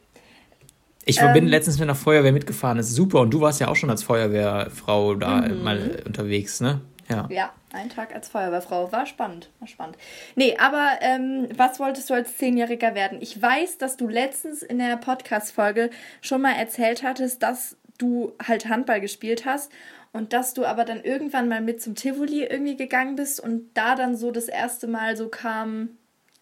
Ich 1.04 1.20
Ähm. 1.20 1.32
bin 1.32 1.46
letztens 1.46 1.78
mit 1.78 1.84
einer 1.84 1.94
Feuerwehr 1.94 2.32
mitgefahren, 2.32 2.76
das 2.78 2.88
ist 2.88 2.96
super. 2.96 3.20
Und 3.20 3.30
du 3.30 3.40
warst 3.40 3.60
ja 3.60 3.68
auch 3.68 3.76
schon 3.76 3.90
als 3.90 4.02
Feuerwehrfrau 4.02 5.14
da 5.14 5.42
Mhm. 5.42 5.62
mal 5.62 6.02
unterwegs, 6.04 6.60
ne? 6.60 6.80
Ja. 7.08 7.28
ja, 7.30 7.52
ein 7.72 7.88
Tag 7.88 8.14
als 8.14 8.28
Feuerwehrfrau. 8.28 8.90
War 8.90 9.06
spannend. 9.06 9.50
War 9.60 9.68
spannend. 9.68 9.96
Nee, 10.34 10.56
aber 10.58 10.98
ähm, 11.00 11.48
was 11.54 11.78
wolltest 11.78 12.10
du 12.10 12.14
als 12.14 12.36
Zehnjähriger 12.36 12.94
werden? 12.94 13.18
Ich 13.20 13.40
weiß, 13.40 13.78
dass 13.78 13.96
du 13.96 14.08
letztens 14.08 14.62
in 14.62 14.78
der 14.78 14.96
Podcast-Folge 14.96 15.90
schon 16.20 16.42
mal 16.42 16.54
erzählt 16.54 17.02
hattest, 17.02 17.42
dass 17.42 17.76
du 17.98 18.32
halt 18.44 18.68
Handball 18.68 19.00
gespielt 19.00 19.44
hast 19.44 19.70
und 20.12 20.32
dass 20.32 20.54
du 20.54 20.64
aber 20.64 20.84
dann 20.84 21.02
irgendwann 21.02 21.48
mal 21.48 21.60
mit 21.60 21.80
zum 21.80 21.94
Tivoli 21.94 22.44
irgendwie 22.44 22.76
gegangen 22.76 23.16
bist 23.16 23.38
und 23.38 23.70
da 23.74 23.94
dann 23.94 24.16
so 24.16 24.30
das 24.30 24.48
erste 24.48 24.86
Mal 24.86 25.16
so 25.16 25.28
kam, 25.28 25.90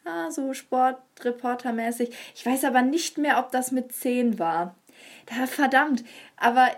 ah, 0.05 0.31
so 0.31 0.55
Sportreportermäßig. 0.55 2.11
Ich 2.35 2.46
weiß 2.46 2.64
aber 2.64 2.83
nicht 2.83 3.18
mehr, 3.18 3.38
ob 3.38 3.50
das 3.50 3.70
mit 3.70 3.92
zehn 3.92 4.38
war. 4.38 4.74
Da, 5.27 5.46
verdammt. 5.46 6.05
Aber 6.37 6.68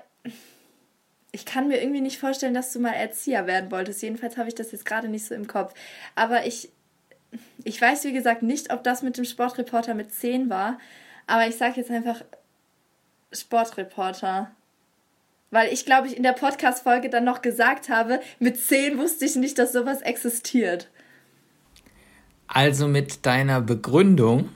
ich 1.36 1.44
kann 1.44 1.68
mir 1.68 1.82
irgendwie 1.82 2.00
nicht 2.00 2.18
vorstellen, 2.18 2.54
dass 2.54 2.72
du 2.72 2.80
mal 2.80 2.94
Erzieher 2.94 3.46
werden 3.46 3.70
wolltest. 3.70 4.00
Jedenfalls 4.00 4.38
habe 4.38 4.48
ich 4.48 4.54
das 4.54 4.72
jetzt 4.72 4.86
gerade 4.86 5.06
nicht 5.06 5.26
so 5.26 5.34
im 5.34 5.46
Kopf. 5.46 5.74
Aber 6.14 6.46
ich, 6.46 6.70
ich 7.62 7.78
weiß, 7.78 8.04
wie 8.04 8.14
gesagt, 8.14 8.42
nicht, 8.42 8.72
ob 8.72 8.82
das 8.82 9.02
mit 9.02 9.18
dem 9.18 9.26
Sportreporter 9.26 9.92
mit 9.92 10.14
10 10.14 10.48
war. 10.48 10.78
Aber 11.26 11.46
ich 11.46 11.56
sage 11.56 11.74
jetzt 11.76 11.90
einfach 11.90 12.24
Sportreporter. 13.32 14.50
Weil 15.50 15.70
ich, 15.74 15.84
glaube 15.84 16.06
ich, 16.06 16.16
in 16.16 16.22
der 16.22 16.32
Podcast-Folge 16.32 17.10
dann 17.10 17.24
noch 17.24 17.42
gesagt 17.42 17.90
habe, 17.90 18.20
mit 18.38 18.58
10 18.58 18.96
wusste 18.96 19.26
ich 19.26 19.36
nicht, 19.36 19.58
dass 19.58 19.74
sowas 19.74 20.00
existiert. 20.00 20.88
Also 22.48 22.88
mit 22.88 23.26
deiner 23.26 23.60
Begründung 23.60 24.48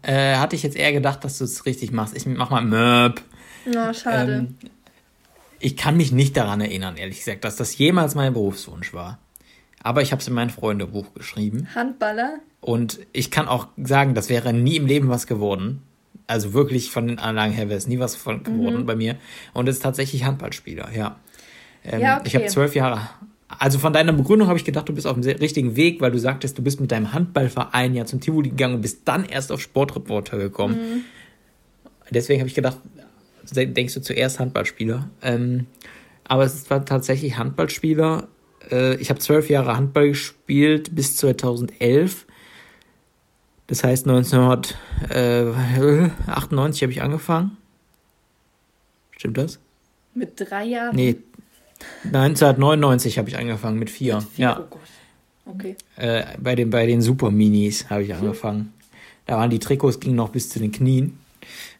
äh, 0.00 0.36
hatte 0.36 0.56
ich 0.56 0.62
jetzt 0.62 0.76
eher 0.76 0.92
gedacht, 0.92 1.24
dass 1.24 1.36
du 1.36 1.44
es 1.44 1.66
richtig 1.66 1.92
machst. 1.92 2.16
Ich 2.16 2.24
mach 2.24 2.48
mal 2.48 2.64
Möp. 2.64 3.20
Oh, 3.66 3.92
schade. 3.92 4.32
Ähm, 4.32 4.56
ich 5.66 5.76
kann 5.76 5.96
mich 5.96 6.12
nicht 6.12 6.36
daran 6.36 6.60
erinnern, 6.60 6.96
ehrlich 6.96 7.18
gesagt, 7.18 7.42
dass 7.44 7.56
das 7.56 7.76
jemals 7.76 8.14
mein 8.14 8.32
Berufswunsch 8.32 8.94
war. 8.94 9.18
Aber 9.82 10.00
ich 10.00 10.12
habe 10.12 10.20
es 10.22 10.28
in 10.28 10.34
mein 10.34 10.48
Freundebuch 10.50 11.12
geschrieben. 11.12 11.66
Handballer? 11.74 12.38
Und 12.60 13.00
ich 13.12 13.32
kann 13.32 13.48
auch 13.48 13.66
sagen, 13.76 14.14
das 14.14 14.28
wäre 14.28 14.52
nie 14.52 14.76
im 14.76 14.86
Leben 14.86 15.08
was 15.08 15.26
geworden. 15.26 15.82
Also 16.28 16.52
wirklich 16.52 16.90
von 16.92 17.08
den 17.08 17.18
Anlagen 17.18 17.52
her 17.52 17.68
wäre 17.68 17.78
es 17.78 17.88
nie 17.88 17.98
was 17.98 18.14
von 18.14 18.44
geworden 18.44 18.82
Mhm. 18.82 18.86
bei 18.86 18.94
mir. 18.94 19.16
Und 19.54 19.68
es 19.68 19.76
ist 19.76 19.82
tatsächlich 19.82 20.22
Handballspieler, 20.24 20.90
ja. 20.94 21.16
Ähm, 21.84 22.00
Ja, 22.00 22.22
Ich 22.24 22.34
habe 22.36 22.44
okay. 22.44 22.52
zwölf 22.52 22.76
Jahre. 22.76 23.00
Also 23.48 23.80
von 23.80 23.92
deiner 23.92 24.12
Begründung 24.12 24.46
habe 24.46 24.58
ich 24.58 24.64
gedacht, 24.64 24.88
du 24.88 24.92
bist 24.94 25.06
auf 25.08 25.18
dem 25.18 25.24
richtigen 25.24 25.74
Weg, 25.74 26.00
weil 26.00 26.12
du 26.12 26.18
sagtest, 26.20 26.56
du 26.58 26.62
bist 26.62 26.80
mit 26.80 26.92
deinem 26.92 27.12
Handballverein 27.12 27.92
ja 27.94 28.04
zum 28.04 28.20
Tivoli 28.20 28.50
gegangen 28.50 28.76
und 28.76 28.82
bist 28.82 29.00
dann 29.06 29.24
erst 29.24 29.50
auf 29.50 29.60
Sportreporter 29.60 30.38
gekommen. 30.38 30.74
Mhm. 30.76 31.04
Deswegen 32.10 32.40
habe 32.40 32.48
ich 32.48 32.54
gedacht, 32.54 32.78
denkst 33.54 33.94
du 33.94 34.00
zuerst 34.00 34.40
Handballspieler. 34.40 35.08
Ähm, 35.22 35.66
aber 36.24 36.44
es 36.44 36.68
war 36.70 36.84
tatsächlich 36.84 37.36
Handballspieler. 37.38 38.26
Äh, 38.70 38.96
ich 38.96 39.10
habe 39.10 39.20
zwölf 39.20 39.48
Jahre 39.50 39.76
Handball 39.76 40.08
gespielt 40.08 40.94
bis 40.94 41.16
2011. 41.16 42.26
Das 43.68 43.82
heißt, 43.84 44.06
1998 44.08 46.82
habe 46.82 46.92
ich 46.92 47.02
angefangen. 47.02 47.56
Stimmt 49.16 49.38
das? 49.38 49.58
Mit 50.14 50.32
drei 50.38 50.64
Jahren? 50.64 50.94
Nee, 50.94 51.16
1999 52.04 53.18
habe 53.18 53.28
ich 53.28 53.36
angefangen 53.36 53.78
mit 53.78 53.90
vier. 53.90 54.20
Vier? 54.20 54.44
Ja, 54.44 54.60
Oh 54.60 54.64
Gott. 54.70 54.80
Okay. 55.48 55.76
äh, 55.96 56.24
bei 56.40 56.54
den, 56.56 56.70
bei 56.70 56.86
den 56.86 57.00
Super 57.02 57.30
Minis 57.30 57.88
habe 57.88 58.02
ich 58.02 58.12
angefangen. 58.14 58.72
Da 59.26 59.36
waren 59.36 59.50
die 59.50 59.60
Trikots, 59.60 60.00
gingen 60.00 60.16
noch 60.16 60.30
bis 60.30 60.48
zu 60.48 60.58
den 60.58 60.72
Knien. 60.72 61.18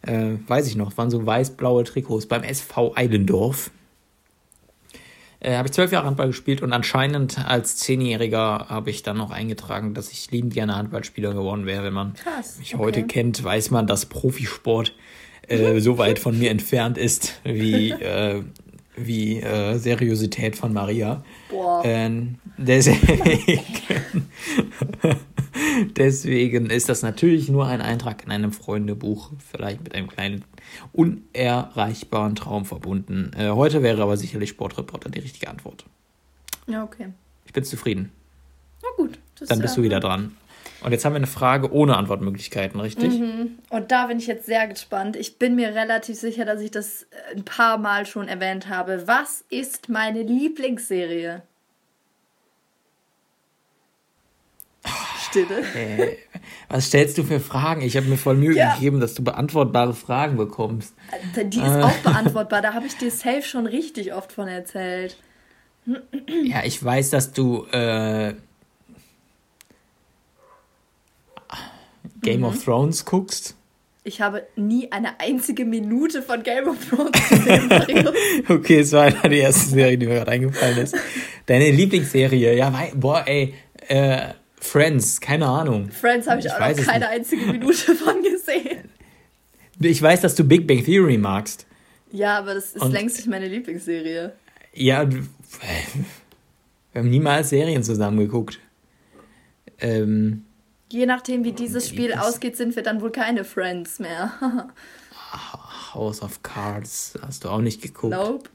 Äh, 0.01 0.35
weiß 0.47 0.67
ich 0.67 0.75
noch, 0.75 0.97
waren 0.97 1.09
so 1.09 1.25
weiß-blaue 1.25 1.83
Trikots 1.83 2.25
beim 2.25 2.43
SV 2.43 2.93
Eilendorf. 2.95 3.71
Äh, 5.39 5.55
habe 5.55 5.67
ich 5.67 5.73
zwölf 5.73 5.91
Jahre 5.91 6.07
Handball 6.07 6.27
gespielt 6.27 6.61
und 6.61 6.73
anscheinend 6.73 7.45
als 7.47 7.77
Zehnjähriger 7.77 8.67
habe 8.69 8.89
ich 8.89 9.03
dann 9.03 9.17
noch 9.17 9.29
eingetragen, 9.29 9.93
dass 9.93 10.11
ich 10.11 10.31
liebend 10.31 10.53
gerne 10.53 10.75
Handballspieler 10.75 11.33
geworden 11.33 11.65
wäre. 11.65 11.83
Wenn 11.83 11.93
man 11.93 12.13
Krass. 12.15 12.57
mich 12.57 12.73
okay. 12.73 12.83
heute 12.83 13.03
kennt, 13.03 13.43
weiß 13.43 13.69
man, 13.69 13.85
dass 13.85 14.07
Profisport 14.07 14.93
äh, 15.47 15.79
so 15.79 15.97
weit 15.97 16.17
von 16.17 16.37
mir 16.37 16.49
entfernt 16.49 16.97
ist 16.97 17.39
wie, 17.43 17.91
äh, 17.91 18.43
wie 18.97 19.39
äh, 19.39 19.77
Seriosität 19.77 20.55
von 20.55 20.73
Maria. 20.73 21.23
Boah. 21.49 21.83
Ähm, 21.85 22.35
deswegen, 22.57 23.63
deswegen 25.95 26.69
ist 26.69 26.89
das 26.89 27.03
natürlich 27.03 27.49
nur 27.49 27.67
ein 27.67 27.81
Eintrag 27.81 28.23
in 28.25 28.31
einem 28.31 28.51
Freundebuch, 28.51 29.31
vielleicht 29.51 29.83
mit 29.83 29.95
einem 29.95 30.07
kleinen 30.07 30.43
unerreichbaren 30.93 32.35
Traum 32.35 32.65
verbunden. 32.65 33.31
Äh, 33.37 33.49
heute 33.49 33.83
wäre 33.83 34.01
aber 34.01 34.17
sicherlich 34.17 34.49
Sportreporter 34.49 35.09
die 35.09 35.19
richtige 35.19 35.49
Antwort. 35.49 35.85
Ja, 36.67 36.83
okay. 36.83 37.07
Ich 37.45 37.53
bin 37.53 37.63
zufrieden. 37.63 38.11
Na 38.81 38.89
gut. 38.97 39.19
Dann 39.39 39.57
ist 39.59 39.61
bist 39.61 39.77
du 39.77 39.83
wieder 39.83 39.99
dran. 39.99 40.35
Und 40.81 40.91
jetzt 40.91 41.05
haben 41.05 41.13
wir 41.13 41.17
eine 41.17 41.27
Frage 41.27 41.71
ohne 41.71 41.97
Antwortmöglichkeiten, 41.97 42.79
richtig? 42.79 43.19
Mhm. 43.19 43.57
Und 43.69 43.91
da 43.91 44.07
bin 44.07 44.19
ich 44.19 44.27
jetzt 44.27 44.45
sehr 44.45 44.67
gespannt. 44.67 45.15
Ich 45.15 45.39
bin 45.39 45.55
mir 45.55 45.73
relativ 45.73 46.17
sicher, 46.17 46.45
dass 46.45 46.61
ich 46.61 46.69
das 46.71 47.03
äh, 47.03 47.35
ein 47.35 47.43
paar 47.45 47.77
Mal 47.77 48.05
schon 48.05 48.27
erwähnt 48.27 48.69
habe. 48.69 49.07
Was 49.07 49.43
ist 49.49 49.89
meine 49.89 50.21
Lieblingsserie? 50.21 51.41
Stille. 55.29 55.63
Äh, 55.75 56.15
was 56.69 56.87
stellst 56.87 57.17
du 57.17 57.23
für 57.23 57.39
Fragen? 57.39 57.81
Ich 57.81 57.97
habe 57.97 58.07
mir 58.07 58.17
voll 58.17 58.35
Mühe 58.35 58.55
Ja. 58.55 58.75
gegeben, 58.75 58.99
dass 58.99 59.13
du 59.13 59.23
beantwortbare 59.23 59.93
Fragen 59.93 60.37
bekommst. 60.37 60.93
Die 61.35 61.59
ist 61.59 61.65
Äh. 61.65 61.81
auch 61.83 61.97
beantwortbar. 62.03 62.61
Da 62.61 62.73
habe 62.73 62.85
ich 62.85 62.97
dir 62.97 63.11
safe 63.11 63.41
schon 63.41 63.65
richtig 63.65 64.13
oft 64.13 64.31
von 64.31 64.47
erzählt. 64.47 65.17
Ja, 66.43 66.63
ich 66.65 66.81
weiß, 66.83 67.09
dass 67.11 67.31
du 67.33 67.65
äh, 67.71 68.33
Game 72.31 72.39
Mhm. 72.41 72.45
of 72.45 72.63
Thrones 72.63 73.05
guckst. 73.05 73.55
Ich 74.03 74.21
habe 74.21 74.47
nie 74.55 74.89
eine 74.91 75.19
einzige 75.19 75.65
Minute 75.65 76.21
von 76.21 76.41
Game 76.41 76.67
of 76.69 76.77
Thrones 76.89 77.11
gesehen. 77.29 78.09
Okay, 78.49 78.79
es 78.79 78.91
war 78.93 79.03
einer 79.03 79.27
die 79.29 79.39
erste 79.39 79.69
Serie, 79.71 79.97
die 79.97 80.05
mir 80.07 80.15
gerade 80.15 80.31
eingefallen 80.31 80.77
ist. 80.77 80.95
Deine 81.45 81.71
Lieblingsserie, 81.71 82.55
ja, 82.55 82.73
boah, 82.95 83.23
ey, 83.27 83.53
äh, 83.89 84.29
Friends, 84.59 85.19
keine 85.19 85.45
Ahnung. 85.47 85.89
Friends 85.91 86.27
habe 86.27 86.39
ich, 86.39 86.45
Ich 86.45 86.51
auch 86.53 86.59
noch 86.59 86.85
keine 86.85 87.09
einzige 87.09 87.45
Minute 87.51 87.95
von 87.95 88.23
gesehen. 88.23 88.89
Ich 89.79 90.01
weiß, 90.01 90.21
dass 90.21 90.35
du 90.35 90.43
Big 90.45 90.65
Bang 90.67 90.83
Theory 90.83 91.17
magst. 91.17 91.65
Ja, 92.11 92.37
aber 92.39 92.53
das 92.53 92.71
ist 92.73 92.81
Und- 92.81 92.91
längst 92.93 93.17
nicht 93.17 93.27
meine 93.27 93.47
Lieblingsserie. 93.47 94.33
Ja, 94.73 95.07
wir 95.11 97.01
haben 97.01 97.09
niemals 97.09 97.49
Serien 97.49 97.83
zusammen 97.83 98.17
geguckt. 98.19 98.59
Ähm, 99.79 100.43
Je 100.89 101.05
nachdem, 101.05 101.43
wie 101.43 101.51
dieses 101.51 101.85
Die 101.85 101.89
Spiel 101.89 102.13
ausgeht, 102.13 102.55
sind 102.55 102.75
wir 102.75 102.83
dann 102.83 103.01
wohl 103.01 103.11
keine 103.11 103.43
Friends 103.43 103.99
mehr. 103.99 104.31
House 105.93 106.21
of 106.21 106.43
Cards 106.43 107.17
hast 107.21 107.43
du 107.43 107.49
auch 107.49 107.59
nicht 107.61 107.81
geguckt. 107.81 108.15
nope. 108.15 108.49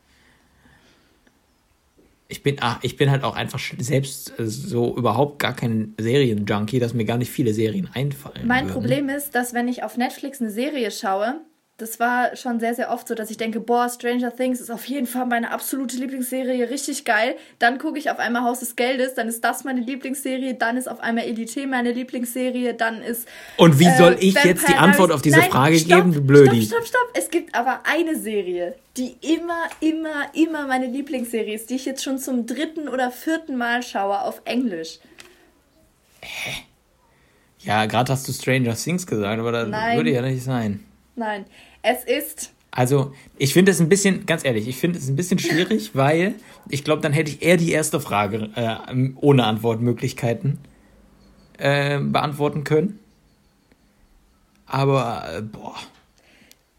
Ich 2.29 2.42
bin, 2.42 2.57
ach, 2.61 2.79
ich 2.81 2.97
bin 2.97 3.11
halt 3.11 3.25
auch 3.25 3.37
einfach 3.37 3.61
selbst 3.79 4.38
äh, 4.38 4.47
so 4.47 4.97
überhaupt 4.97 5.38
gar 5.38 5.55
kein 5.55 5.95
Serienjunkie, 5.99 6.79
dass 6.79 6.95
mir 6.95 7.05
gar 7.05 7.18
nicht 7.18 7.31
viele 7.31 7.53
Serien 7.53 7.90
einfallen. 7.92 8.47
Mein 8.47 8.64
würden. 8.64 8.73
Problem 8.73 9.09
ist, 9.11 9.35
dass 9.35 9.53
wenn 9.53 9.68
ich 9.68 9.83
auf 9.83 9.99
Netflix 9.99 10.40
eine 10.40 10.51
Serie 10.51 10.90
schaue, 10.90 11.42
das 11.83 11.99
war 11.99 12.37
schon 12.37 12.61
sehr, 12.61 12.75
sehr 12.77 12.92
oft 12.92 13.09
so, 13.09 13.16
dass 13.16 13.29
ich 13.29 13.37
denke, 13.37 13.59
boah, 13.59 13.88
Stranger 13.88 14.35
Things 14.35 14.61
ist 14.61 14.71
auf 14.71 14.85
jeden 14.85 15.09
Fall 15.09 15.27
meine 15.27 15.51
absolute 15.51 15.97
Lieblingsserie, 15.97 16.71
richtig 16.71 17.05
geil. 17.05 17.35
Dann 17.59 17.79
gucke 17.79 17.99
ich 17.99 18.09
auf 18.09 18.21
einmal 18.21 18.45
Haus 18.45 18.61
des 18.61 18.77
Geldes, 18.77 19.14
dann 19.14 19.27
ist 19.27 19.42
das 19.42 19.64
meine 19.64 19.81
Lieblingsserie, 19.81 20.55
dann 20.55 20.77
ist 20.77 20.88
auf 20.88 21.01
einmal 21.01 21.25
Elite 21.25 21.66
meine 21.66 21.90
Lieblingsserie, 21.90 22.75
dann 22.75 23.03
ist. 23.03 23.27
Und 23.57 23.81
wie 23.81 23.87
äh, 23.87 23.97
soll 23.97 24.16
ich 24.21 24.37
Vampire 24.37 24.55
jetzt 24.55 24.68
die 24.68 24.75
Antwort 24.75 25.11
auf 25.11 25.23
diese 25.23 25.40
Nein, 25.40 25.51
Frage 25.51 25.77
stopp, 25.77 25.88
geben, 25.88 26.12
du 26.14 26.23
Blödi? 26.23 26.62
Stopp, 26.62 26.87
stopp, 26.87 26.87
stopp. 26.87 27.11
Es 27.14 27.31
gibt 27.31 27.53
aber 27.53 27.81
eine 27.85 28.16
Serie, 28.16 28.77
die 28.97 29.16
immer, 29.21 29.64
immer, 29.81 30.33
immer 30.35 30.68
meine 30.68 30.87
Lieblingsserie 30.87 31.57
ist, 31.57 31.68
die 31.68 31.75
ich 31.75 31.85
jetzt 31.85 32.05
schon 32.05 32.18
zum 32.18 32.47
dritten 32.47 32.88
oder 32.88 33.11
vierten 33.11 33.57
Mal 33.57 33.83
schaue 33.83 34.21
auf 34.21 34.40
Englisch. 34.45 35.01
Ja, 37.59 37.87
gerade 37.87 38.12
hast 38.12 38.29
du 38.29 38.33
Stranger 38.33 38.77
Things 38.77 39.05
gesagt, 39.05 39.40
aber 39.40 39.51
das 39.51 39.68
Nein. 39.68 39.97
würde 39.97 40.12
ja 40.12 40.23
nicht 40.23 40.45
sein. 40.45 40.85
Nein, 41.14 41.45
es 41.83 42.05
ist 42.05 42.53
Also, 42.71 43.12
ich 43.37 43.53
finde 43.53 43.73
es 43.73 43.81
ein 43.81 43.88
bisschen, 43.88 44.27
ganz 44.27 44.45
ehrlich, 44.45 44.66
ich 44.68 44.79
finde 44.79 44.99
es 44.99 45.09
ein 45.09 45.16
bisschen 45.16 45.38
schwierig, 45.38 45.90
weil 45.95 46.35
ich 46.68 46.85
glaube, 46.85 47.03
dann 47.03 47.12
hätte 47.12 47.31
ich 47.31 47.42
eher 47.42 47.57
die 47.57 47.73
erste 47.73 48.01
Frage 48.01 48.51
äh, 48.55 48.95
ohne 49.16 49.45
Antwortmöglichkeiten 49.45 50.59
äh, 51.59 51.99
beantworten 51.99 52.64
können. 52.64 52.99
Aber, 54.66 55.29
äh, 55.37 55.42
boah, 55.42 55.77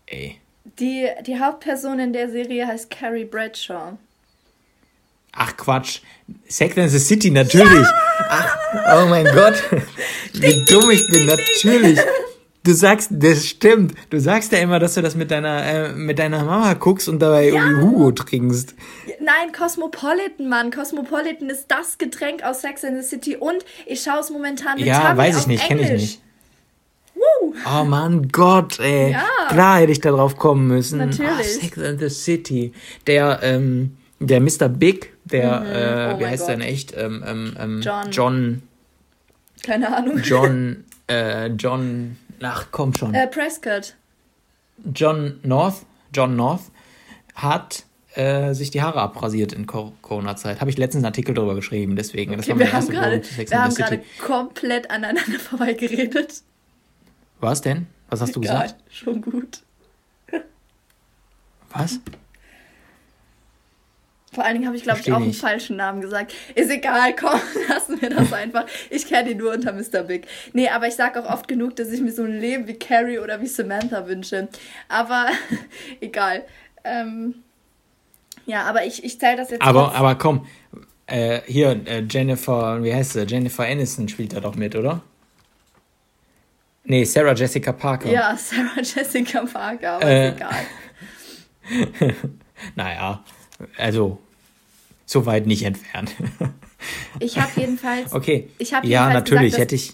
ey. 0.07 0.39
Die, 0.79 1.07
die 1.27 1.39
Hauptperson 1.39 1.99
in 1.99 2.13
der 2.13 2.29
Serie 2.29 2.65
heißt 2.65 2.89
Carrie 2.89 3.25
Bradshaw. 3.25 3.97
Ach 5.33 5.55
Quatsch. 5.57 5.99
Sex 6.47 6.77
and 6.77 6.89
the 6.89 6.99
City, 6.99 7.29
natürlich. 7.29 7.87
Ach, 8.29 8.57
oh 8.95 9.05
mein 9.07 9.25
Gott. 9.25 9.61
Wie 10.33 10.65
dumm 10.65 10.89
ich 10.91 11.07
bin, 11.07 11.25
natürlich. 11.25 11.99
Du 12.65 12.71
sagst, 12.73 13.09
das 13.11 13.45
stimmt. 13.45 13.93
Du 14.09 14.19
sagst 14.21 14.53
ja 14.53 14.59
immer, 14.59 14.79
dass 14.79 14.93
du 14.93 15.01
das 15.01 15.15
mit 15.15 15.31
deiner, 15.31 15.65
äh, 15.65 15.91
mit 15.93 16.17
deiner 16.17 16.45
Mama 16.45 16.73
guckst 16.75 17.09
und 17.09 17.19
dabei 17.19 17.47
irgendwie 17.49 17.81
Hugo 17.81 18.11
trinkst. 18.13 18.73
Nein, 19.19 19.51
Cosmopolitan, 19.51 20.47
Mann. 20.47 20.71
Cosmopolitan 20.71 21.49
ist 21.49 21.65
das 21.67 21.97
Getränk 21.97 22.41
aus 22.43 22.61
Sex 22.61 22.85
and 22.85 23.01
the 23.01 23.07
City 23.07 23.35
und 23.35 23.65
ich 23.85 24.01
schaue 24.01 24.19
es 24.21 24.29
momentan 24.29 24.77
mit 24.77 24.85
Ja, 24.85 25.01
Tammy 25.01 25.17
weiß 25.17 25.39
ich 25.41 25.47
nicht, 25.47 25.67
kenne 25.67 25.81
ich 25.81 25.89
nicht. 25.91 26.21
Woo. 27.15 27.53
Oh 27.69 27.83
Mann, 27.83 28.29
Gott, 28.29 28.79
ey. 28.79 29.11
Ja. 29.11 29.25
Klar 29.49 29.79
hätte 29.79 29.91
ich 29.91 29.99
da 29.99 30.11
drauf 30.11 30.37
kommen 30.37 30.65
müssen. 30.67 30.99
Natürlich. 30.99 31.29
Ah, 31.29 31.43
Sex 31.43 31.77
and 31.77 31.99
the 31.99 32.09
City. 32.09 32.71
Der, 33.07 33.39
ähm, 33.43 33.97
der 34.19 34.39
Mr. 34.39 34.69
Big, 34.69 35.11
der, 35.25 35.43
äh, 35.51 36.13
Oh 36.15 36.19
wie 36.19 36.23
mein 36.23 36.31
heißt 36.31 36.43
Gott. 36.43 36.49
der 36.49 36.57
denn 36.57 36.65
echt? 36.65 36.93
Ähm, 36.95 37.23
ähm, 37.27 37.57
ähm, 37.59 37.81
John. 37.81 38.11
John, 38.11 38.61
Keine 39.63 39.95
Ahnung. 39.95 40.21
John, 40.23 40.83
äh, 41.07 41.47
John, 41.47 42.17
ach 42.45 42.67
komm 42.71 42.93
schon. 42.93 43.13
Äh, 43.13 43.27
Prescott. 43.27 43.95
John 44.93 45.39
North, 45.43 45.85
John 46.13 46.35
North 46.35 46.63
hat 47.35 47.83
äh, 48.15 48.53
sich 48.53 48.69
die 48.71 48.81
Haare 48.81 49.01
abrasiert 49.01 49.53
in 49.53 49.65
Co- 49.67 49.93
Corona-Zeit. 50.01 50.59
Habe 50.61 50.69
ich 50.69 50.77
letztens 50.77 51.03
einen 51.03 51.11
Artikel 51.11 51.33
darüber 51.35 51.55
geschrieben, 51.55 51.95
deswegen. 51.95 52.33
Okay, 52.39 52.57
wir 52.57 52.71
haben 52.73 52.87
gerade 52.89 54.03
komplett 54.23 54.89
aneinander 54.91 55.39
vorbeigeredet. 55.39 56.41
Was 57.39 57.61
denn? 57.61 57.87
Was 58.09 58.21
hast 58.21 58.35
du 58.35 58.41
Egal, 58.41 58.63
gesagt? 58.63 58.83
schon 58.91 59.21
gut. 59.21 59.63
Was? 61.71 61.99
Vor 64.33 64.43
allen 64.43 64.55
Dingen 64.55 64.65
habe 64.65 64.75
ich, 64.75 64.83
glaube 64.83 64.99
ich, 64.99 65.11
auch 65.11 65.21
einen 65.21 65.33
falschen 65.33 65.77
Namen 65.77 66.01
gesagt. 66.01 66.33
Ist 66.55 66.71
egal, 66.71 67.15
komm, 67.15 67.39
lassen 67.69 68.01
wir 68.01 68.09
das 68.09 68.33
einfach. 68.33 68.65
Ich 68.89 69.07
kenne 69.07 69.31
ihn 69.31 69.37
nur 69.37 69.53
unter 69.53 69.73
Mr. 69.73 70.03
Big. 70.03 70.27
Nee, 70.53 70.69
aber 70.69 70.87
ich 70.87 70.95
sage 70.95 71.23
auch 71.23 71.31
oft 71.31 71.47
genug, 71.47 71.75
dass 71.75 71.89
ich 71.89 72.01
mir 72.01 72.11
so 72.11 72.23
ein 72.23 72.39
Leben 72.39 72.67
wie 72.67 72.73
Carrie 72.73 73.19
oder 73.19 73.41
wie 73.41 73.47
Samantha 73.47 74.07
wünsche. 74.07 74.47
Aber 74.89 75.27
egal. 76.01 76.43
Ähm, 76.83 77.35
ja, 78.45 78.63
aber 78.63 78.85
ich, 78.85 79.03
ich 79.03 79.19
zähle 79.19 79.37
das 79.37 79.51
jetzt. 79.51 79.61
Aber, 79.61 79.93
aber 79.93 80.15
komm, 80.15 80.45
äh, 81.05 81.41
hier, 81.45 81.79
äh, 81.85 82.03
Jennifer, 82.09 82.83
wie 82.83 82.93
heißt 82.93 83.13
sie? 83.13 83.23
Jennifer 83.23 83.63
Aniston 83.63 84.09
spielt 84.09 84.33
da 84.33 84.39
doch 84.39 84.55
mit, 84.55 84.75
oder? 84.75 85.01
Nee, 86.85 87.05
Sarah 87.05 87.33
Jessica 87.33 87.71
Parker. 87.71 88.09
Ja, 88.09 88.35
Sarah 88.35 88.81
Jessica 88.81 89.45
Parker, 89.45 89.93
aber 89.93 90.05
äh, 90.05 90.29
ist 90.29 90.35
egal. 90.35 92.15
naja, 92.75 93.23
also 93.77 94.19
so 95.05 95.25
weit 95.25 95.45
nicht 95.47 95.63
entfernt. 95.63 96.11
ich 97.19 97.39
habe 97.39 97.51
jedenfalls. 97.55 98.13
Okay. 98.13 98.49
Ich 98.57 98.73
hab 98.73 98.85
ja, 98.85 99.11
natürlich 99.11 99.51
gesagt, 99.51 99.61
hätte 99.61 99.75
ich. 99.75 99.93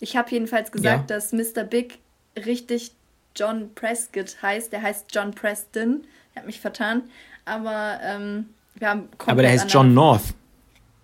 Ich 0.00 0.16
habe 0.16 0.30
jedenfalls 0.30 0.72
gesagt, 0.72 1.10
ja. 1.10 1.16
dass 1.16 1.32
Mr. 1.32 1.64
Big 1.64 1.98
richtig 2.44 2.92
John 3.34 3.70
Prescott 3.74 4.36
heißt. 4.42 4.72
Der 4.72 4.82
heißt 4.82 5.06
John 5.14 5.32
Preston. 5.32 6.04
Ich 6.30 6.36
habe 6.36 6.46
mich 6.46 6.60
vertan. 6.60 7.04
Aber 7.44 8.00
ähm, 8.02 8.46
wir 8.74 8.90
haben 8.90 9.08
Aber 9.24 9.42
der 9.42 9.52
heißt 9.52 9.72
John 9.72 9.94
North. 9.94 10.34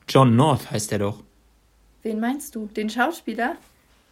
John 0.09 0.37
North 0.37 0.71
heißt 0.71 0.91
der 0.91 0.99
doch. 0.99 1.23
Wen 2.03 2.21
meinst 2.21 2.55
du? 2.55 2.67
Den 2.67 2.91
Schauspieler? 2.91 3.57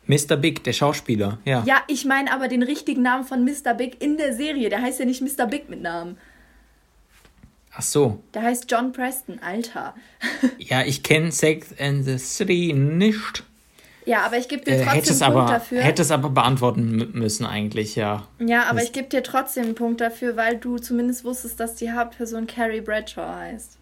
Mr. 0.07 0.37
Big, 0.37 0.65
der 0.65 0.73
Schauspieler, 0.73 1.39
ja. 1.45 1.63
Ja, 1.67 1.83
ich 1.87 2.05
meine 2.05 2.33
aber 2.33 2.49
den 2.49 2.63
richtigen 2.63 3.03
Namen 3.03 3.25
von 3.25 3.45
Mr. 3.45 3.75
Big 3.75 4.03
in 4.03 4.17
der 4.17 4.33
Serie. 4.35 4.71
Der 4.71 4.81
heißt 4.81 4.99
ja 4.99 5.05
nicht 5.05 5.21
Mr. 5.21 5.47
Big 5.47 5.69
mit 5.69 5.83
Namen. 5.83 6.17
Ach 7.73 7.83
so. 7.83 8.23
Der 8.35 8.43
heißt 8.43 8.71
John 8.71 8.93
Preston, 8.93 9.39
Alter. 9.41 9.95
ja, 10.59 10.83
ich 10.83 11.03
kenne 11.03 11.31
Sex 11.33 11.69
and 11.79 12.05
the 12.05 12.19
City 12.19 12.73
nicht. 12.73 13.45
Ja, 14.07 14.25
aber 14.25 14.39
ich 14.39 14.49
gebe 14.49 14.65
dir 14.65 14.81
äh, 14.81 14.85
trotzdem 14.85 15.21
äh, 15.21 15.25
einen 15.25 15.35
Punkt 15.35 15.51
aber, 15.51 15.53
dafür. 15.53 15.83
Hätte 15.83 16.03
es 16.03 16.11
aber 16.11 16.31
beantworten 16.31 17.11
müssen 17.13 17.47
eigentlich, 17.47 17.97
ja. 17.97 18.27
Ja, 18.39 18.65
aber 18.65 18.81
das 18.81 18.89
ich 18.89 18.93
gebe 18.93 19.09
dir 19.09 19.23
trotzdem 19.23 19.65
einen 19.67 19.75
Punkt 19.75 20.01
dafür, 20.01 20.37
weil 20.37 20.57
du 20.57 20.79
zumindest 20.79 21.25
wusstest, 21.25 21.61
dass 21.61 21.77
die 21.77 21.93
Hauptperson 21.93 22.47
Carrie 22.47 22.81
Bradshaw 22.81 23.37
heißt. 23.37 23.79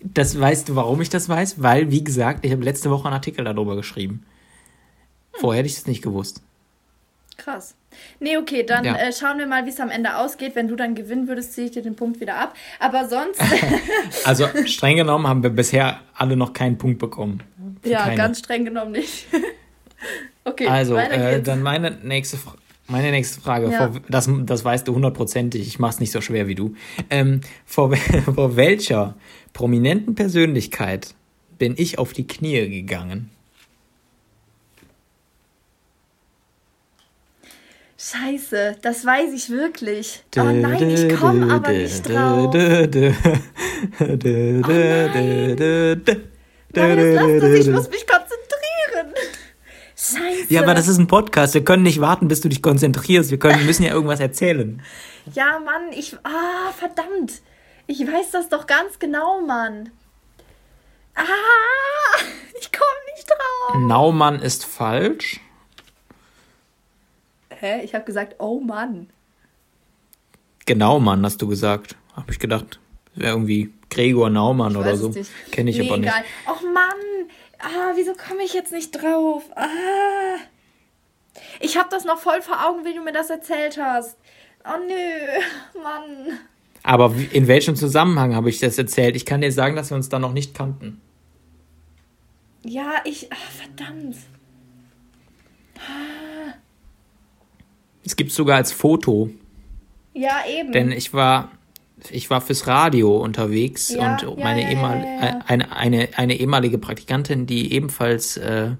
Das 0.00 0.38
weißt 0.38 0.68
du, 0.68 0.76
warum 0.76 1.00
ich 1.00 1.10
das 1.10 1.28
weiß? 1.28 1.62
Weil, 1.62 1.90
wie 1.90 2.02
gesagt, 2.02 2.44
ich 2.44 2.52
habe 2.52 2.64
letzte 2.64 2.90
Woche 2.90 3.06
einen 3.06 3.14
Artikel 3.14 3.44
darüber 3.44 3.76
geschrieben. 3.76 4.24
Vorher 5.32 5.60
hätte 5.60 5.68
ich 5.68 5.76
es 5.76 5.86
nicht 5.86 6.02
gewusst. 6.02 6.42
Krass. 7.46 7.76
Nee, 8.18 8.38
okay, 8.38 8.64
dann 8.64 8.84
ja. 8.84 8.96
äh, 8.96 9.12
schauen 9.12 9.38
wir 9.38 9.46
mal, 9.46 9.66
wie 9.66 9.70
es 9.70 9.78
am 9.78 9.90
Ende 9.90 10.16
ausgeht. 10.16 10.56
Wenn 10.56 10.66
du 10.66 10.74
dann 10.74 10.96
gewinnen 10.96 11.28
würdest, 11.28 11.52
ziehe 11.52 11.68
ich 11.68 11.72
dir 11.72 11.82
den 11.82 11.94
Punkt 11.94 12.18
wieder 12.18 12.34
ab. 12.34 12.54
Aber 12.80 13.08
sonst. 13.08 13.40
also 14.24 14.48
streng 14.64 14.96
genommen 14.96 15.28
haben 15.28 15.44
wir 15.44 15.50
bisher 15.50 16.00
alle 16.12 16.36
noch 16.36 16.54
keinen 16.54 16.76
Punkt 16.76 16.98
bekommen. 16.98 17.44
Ja, 17.84 18.02
keine. 18.02 18.16
ganz 18.16 18.40
streng 18.40 18.64
genommen 18.64 18.90
nicht. 18.90 19.26
okay, 20.44 20.66
also 20.66 20.96
äh, 20.96 21.40
dann 21.40 21.62
meine 21.62 21.92
nächste 22.02 22.36
Frage. 22.36 22.58
Meine 22.88 23.12
nächste 23.12 23.40
Frage, 23.40 23.70
ja. 23.70 23.92
vor, 23.92 24.00
das, 24.08 24.28
das 24.40 24.64
weißt 24.64 24.88
du 24.88 24.94
hundertprozentig, 24.96 25.68
ich 25.68 25.78
mache 25.78 25.94
es 25.94 26.00
nicht 26.00 26.10
so 26.10 26.20
schwer 26.20 26.48
wie 26.48 26.56
du. 26.56 26.74
Ähm, 27.10 27.42
vor, 27.64 27.94
vor 28.34 28.56
welcher 28.56 29.14
prominenten 29.52 30.16
Persönlichkeit 30.16 31.14
bin 31.58 31.74
ich 31.76 32.00
auf 32.00 32.12
die 32.12 32.26
Knie 32.26 32.68
gegangen? 32.68 33.30
Scheiße, 38.08 38.76
das 38.82 39.04
weiß 39.04 39.32
ich 39.32 39.50
wirklich. 39.50 40.22
Oh 40.38 40.42
nein, 40.44 40.90
ich 40.90 41.18
komme 41.18 41.52
aber 41.52 41.72
nicht 41.72 42.08
drauf. 42.08 42.54
Oh 42.54 42.56
nein. 42.56 43.16
Das 46.72 46.94
lass 46.94 47.40
das, 47.40 47.50
ich 47.50 47.68
muss 47.68 47.90
mich 47.90 48.06
konzentrieren. 48.06 49.12
Scheiße. 49.96 50.54
Ja, 50.54 50.62
aber 50.62 50.74
das 50.74 50.86
ist 50.86 50.98
ein 50.98 51.08
Podcast. 51.08 51.54
Wir 51.54 51.64
können 51.64 51.82
nicht 51.82 52.00
warten, 52.00 52.28
bis 52.28 52.40
du 52.40 52.48
dich 52.48 52.62
konzentrierst. 52.62 53.32
Wir 53.32 53.40
können, 53.40 53.66
müssen 53.66 53.82
ja 53.82 53.92
irgendwas 53.92 54.20
erzählen. 54.20 54.80
Ja, 55.32 55.58
Mann, 55.58 55.90
ich. 55.90 56.16
Ah, 56.22 56.70
verdammt. 56.78 57.40
Ich 57.88 58.00
weiß 58.00 58.30
das 58.30 58.48
doch 58.48 58.68
ganz 58.68 59.00
genau, 59.00 59.40
Mann. 59.40 59.90
Ah, 61.16 61.22
ich 62.60 62.70
komme 62.70 63.16
nicht 63.16 63.28
drauf. 63.28 63.80
Naumann 63.80 64.40
ist 64.40 64.64
falsch. 64.64 65.40
Hä? 67.66 67.84
Ich 67.84 67.94
habe 67.94 68.04
gesagt, 68.04 68.36
oh 68.38 68.60
Mann. 68.60 69.08
Genau, 70.66 71.00
Mann, 71.00 71.24
hast 71.24 71.42
du 71.42 71.48
gesagt. 71.48 71.96
Habe 72.14 72.30
ich 72.32 72.38
gedacht, 72.38 72.80
wäre 73.14 73.32
irgendwie 73.32 73.72
Gregor 73.90 74.30
Naumann 74.30 74.72
ich 74.72 74.78
oder 74.78 74.96
so. 74.96 75.12
Kenne 75.50 75.70
ich 75.70 75.78
nee, 75.78 75.88
aber 75.88 75.98
egal. 75.98 76.20
nicht. 76.20 76.30
Och 76.48 76.62
Mann, 76.62 77.28
ah, 77.58 77.92
wieso 77.94 78.12
komme 78.12 78.42
ich 78.44 78.54
jetzt 78.54 78.72
nicht 78.72 78.92
drauf? 78.92 79.42
Ah. 79.54 80.38
Ich 81.60 81.76
habe 81.76 81.88
das 81.90 82.04
noch 82.04 82.18
voll 82.18 82.40
vor 82.40 82.64
Augen, 82.66 82.84
wie 82.84 82.94
du 82.94 83.02
mir 83.02 83.12
das 83.12 83.30
erzählt 83.30 83.78
hast. 83.78 84.16
Oh 84.64 84.78
nö, 84.86 85.82
Mann. 85.82 86.38
Aber 86.82 87.12
in 87.32 87.48
welchem 87.48 87.74
Zusammenhang 87.74 88.34
habe 88.34 88.48
ich 88.48 88.60
das 88.60 88.78
erzählt? 88.78 89.16
Ich 89.16 89.26
kann 89.26 89.40
dir 89.40 89.50
sagen, 89.50 89.74
dass 89.74 89.90
wir 89.90 89.96
uns 89.96 90.08
da 90.08 90.20
noch 90.20 90.32
nicht 90.32 90.54
kannten. 90.54 91.00
Ja, 92.64 93.00
ich. 93.04 93.28
Ach, 93.32 93.50
verdammt. 93.50 94.16
Es 98.06 98.14
gibt 98.14 98.30
sogar 98.30 98.56
als 98.56 98.72
Foto. 98.72 99.30
Ja, 100.14 100.44
eben. 100.48 100.72
Denn 100.72 100.92
ich 100.92 101.12
war, 101.12 101.50
ich 102.10 102.30
war 102.30 102.40
fürs 102.40 102.66
Radio 102.68 103.16
unterwegs 103.16 103.90
ja, 103.90 104.16
und 104.16 104.38
meine 104.38 104.62
ja, 104.62 104.70
ehemal 104.70 105.04
ja, 105.04 105.40
eine, 105.46 105.76
eine, 105.76 106.08
eine 106.16 106.36
ehemalige 106.36 106.78
Praktikantin, 106.78 107.46
die 107.46 107.72
ebenfalls 107.72 108.36
äh, 108.36 108.70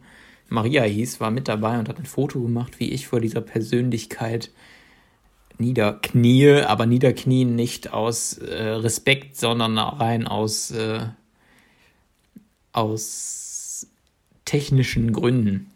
Maria 0.49 0.85
hieß, 0.85 1.21
war 1.21 1.33
mit 1.33 1.49
dabei 1.49 1.79
und 1.79 1.89
hat 1.89 1.99
ein 1.99 2.07
Foto 2.07 2.41
gemacht, 2.41 2.79
wie 2.79 2.91
ich 2.91 3.09
vor 3.09 3.21
dieser 3.21 3.41
Persönlichkeit 3.41 4.51
niederknie, 5.59 6.63
aber 6.63 6.87
niederknien 6.87 7.57
nicht 7.57 7.93
aus 7.93 8.39
äh, 8.39 8.63
Respekt, 8.63 9.37
sondern 9.37 9.77
rein 9.77 10.29
aus, 10.29 10.71
äh, 10.71 11.01
aus 12.73 13.89
technischen 14.45 15.13
Gründen. 15.13 15.73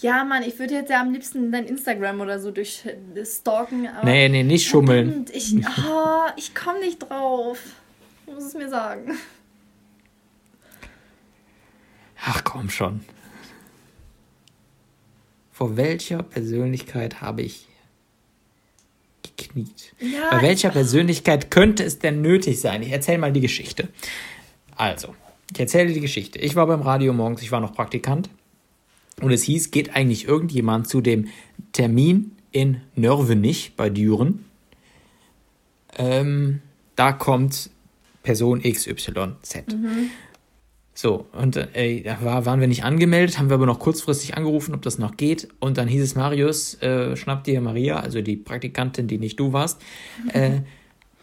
Ja, 0.00 0.24
Mann, 0.24 0.42
ich 0.42 0.58
würde 0.58 0.74
jetzt 0.74 0.90
ja 0.90 1.00
am 1.02 1.12
liebsten 1.12 1.52
dein 1.52 1.66
Instagram 1.66 2.20
oder 2.20 2.40
so 2.40 2.50
durchstalken. 2.50 3.86
Aber 3.86 4.04
nee, 4.08 4.28
nee, 4.28 4.42
nicht 4.42 4.66
schummeln. 4.66 5.26
Ich, 5.32 5.54
oh, 5.54 6.30
ich 6.36 6.54
komme 6.54 6.80
nicht 6.80 6.98
drauf. 7.00 7.58
Du 8.26 8.32
musst 8.32 8.48
es 8.48 8.54
mir 8.54 8.70
sagen. 8.70 9.18
Ach 12.24 12.42
komm 12.44 12.70
schon. 12.70 13.00
Vor 15.52 15.76
welcher 15.76 16.22
Persönlichkeit 16.22 17.20
habe 17.20 17.42
ich 17.42 17.66
gekniet? 19.22 19.94
Ja, 19.98 20.30
Bei 20.30 20.42
welcher 20.42 20.70
Persönlichkeit 20.70 21.50
könnte 21.50 21.84
es 21.84 21.98
denn 21.98 22.22
nötig 22.22 22.60
sein? 22.60 22.82
Ich 22.82 22.90
erzähle 22.90 23.18
mal 23.18 23.32
die 23.32 23.40
Geschichte. 23.42 23.88
Also, 24.76 25.14
ich 25.52 25.60
erzähle 25.60 25.92
die 25.92 26.00
Geschichte. 26.00 26.38
Ich 26.38 26.56
war 26.56 26.66
beim 26.66 26.80
Radio 26.80 27.12
morgens, 27.12 27.42
ich 27.42 27.52
war 27.52 27.60
noch 27.60 27.74
Praktikant. 27.74 28.30
Und 29.20 29.32
es 29.32 29.42
hieß, 29.42 29.70
geht 29.70 29.94
eigentlich 29.94 30.26
irgendjemand 30.26 30.88
zu 30.88 31.00
dem 31.00 31.28
Termin 31.72 32.32
in 32.52 32.80
Nörvenich 32.94 33.74
bei 33.76 33.90
Düren? 33.90 34.44
Ähm, 35.96 36.60
da 36.96 37.12
kommt 37.12 37.70
Person 38.22 38.62
XYZ. 38.62 39.04
Mhm. 39.72 40.10
So, 40.94 41.26
und 41.32 41.56
äh, 41.56 42.02
da 42.02 42.18
war, 42.22 42.44
waren 42.44 42.60
wir 42.60 42.68
nicht 42.68 42.84
angemeldet, 42.84 43.38
haben 43.38 43.48
wir 43.48 43.54
aber 43.54 43.64
noch 43.64 43.78
kurzfristig 43.78 44.36
angerufen, 44.36 44.74
ob 44.74 44.82
das 44.82 44.98
noch 44.98 45.16
geht. 45.16 45.48
Und 45.58 45.78
dann 45.78 45.88
hieß 45.88 46.02
es, 46.02 46.14
Marius, 46.14 46.74
äh, 46.82 47.16
schnapp 47.16 47.44
dir 47.44 47.60
Maria, 47.60 48.00
also 48.00 48.20
die 48.20 48.36
Praktikantin, 48.36 49.08
die 49.08 49.18
nicht 49.18 49.40
du 49.40 49.52
warst. 49.52 49.80
Mhm. 50.24 50.30
Äh, 50.30 50.62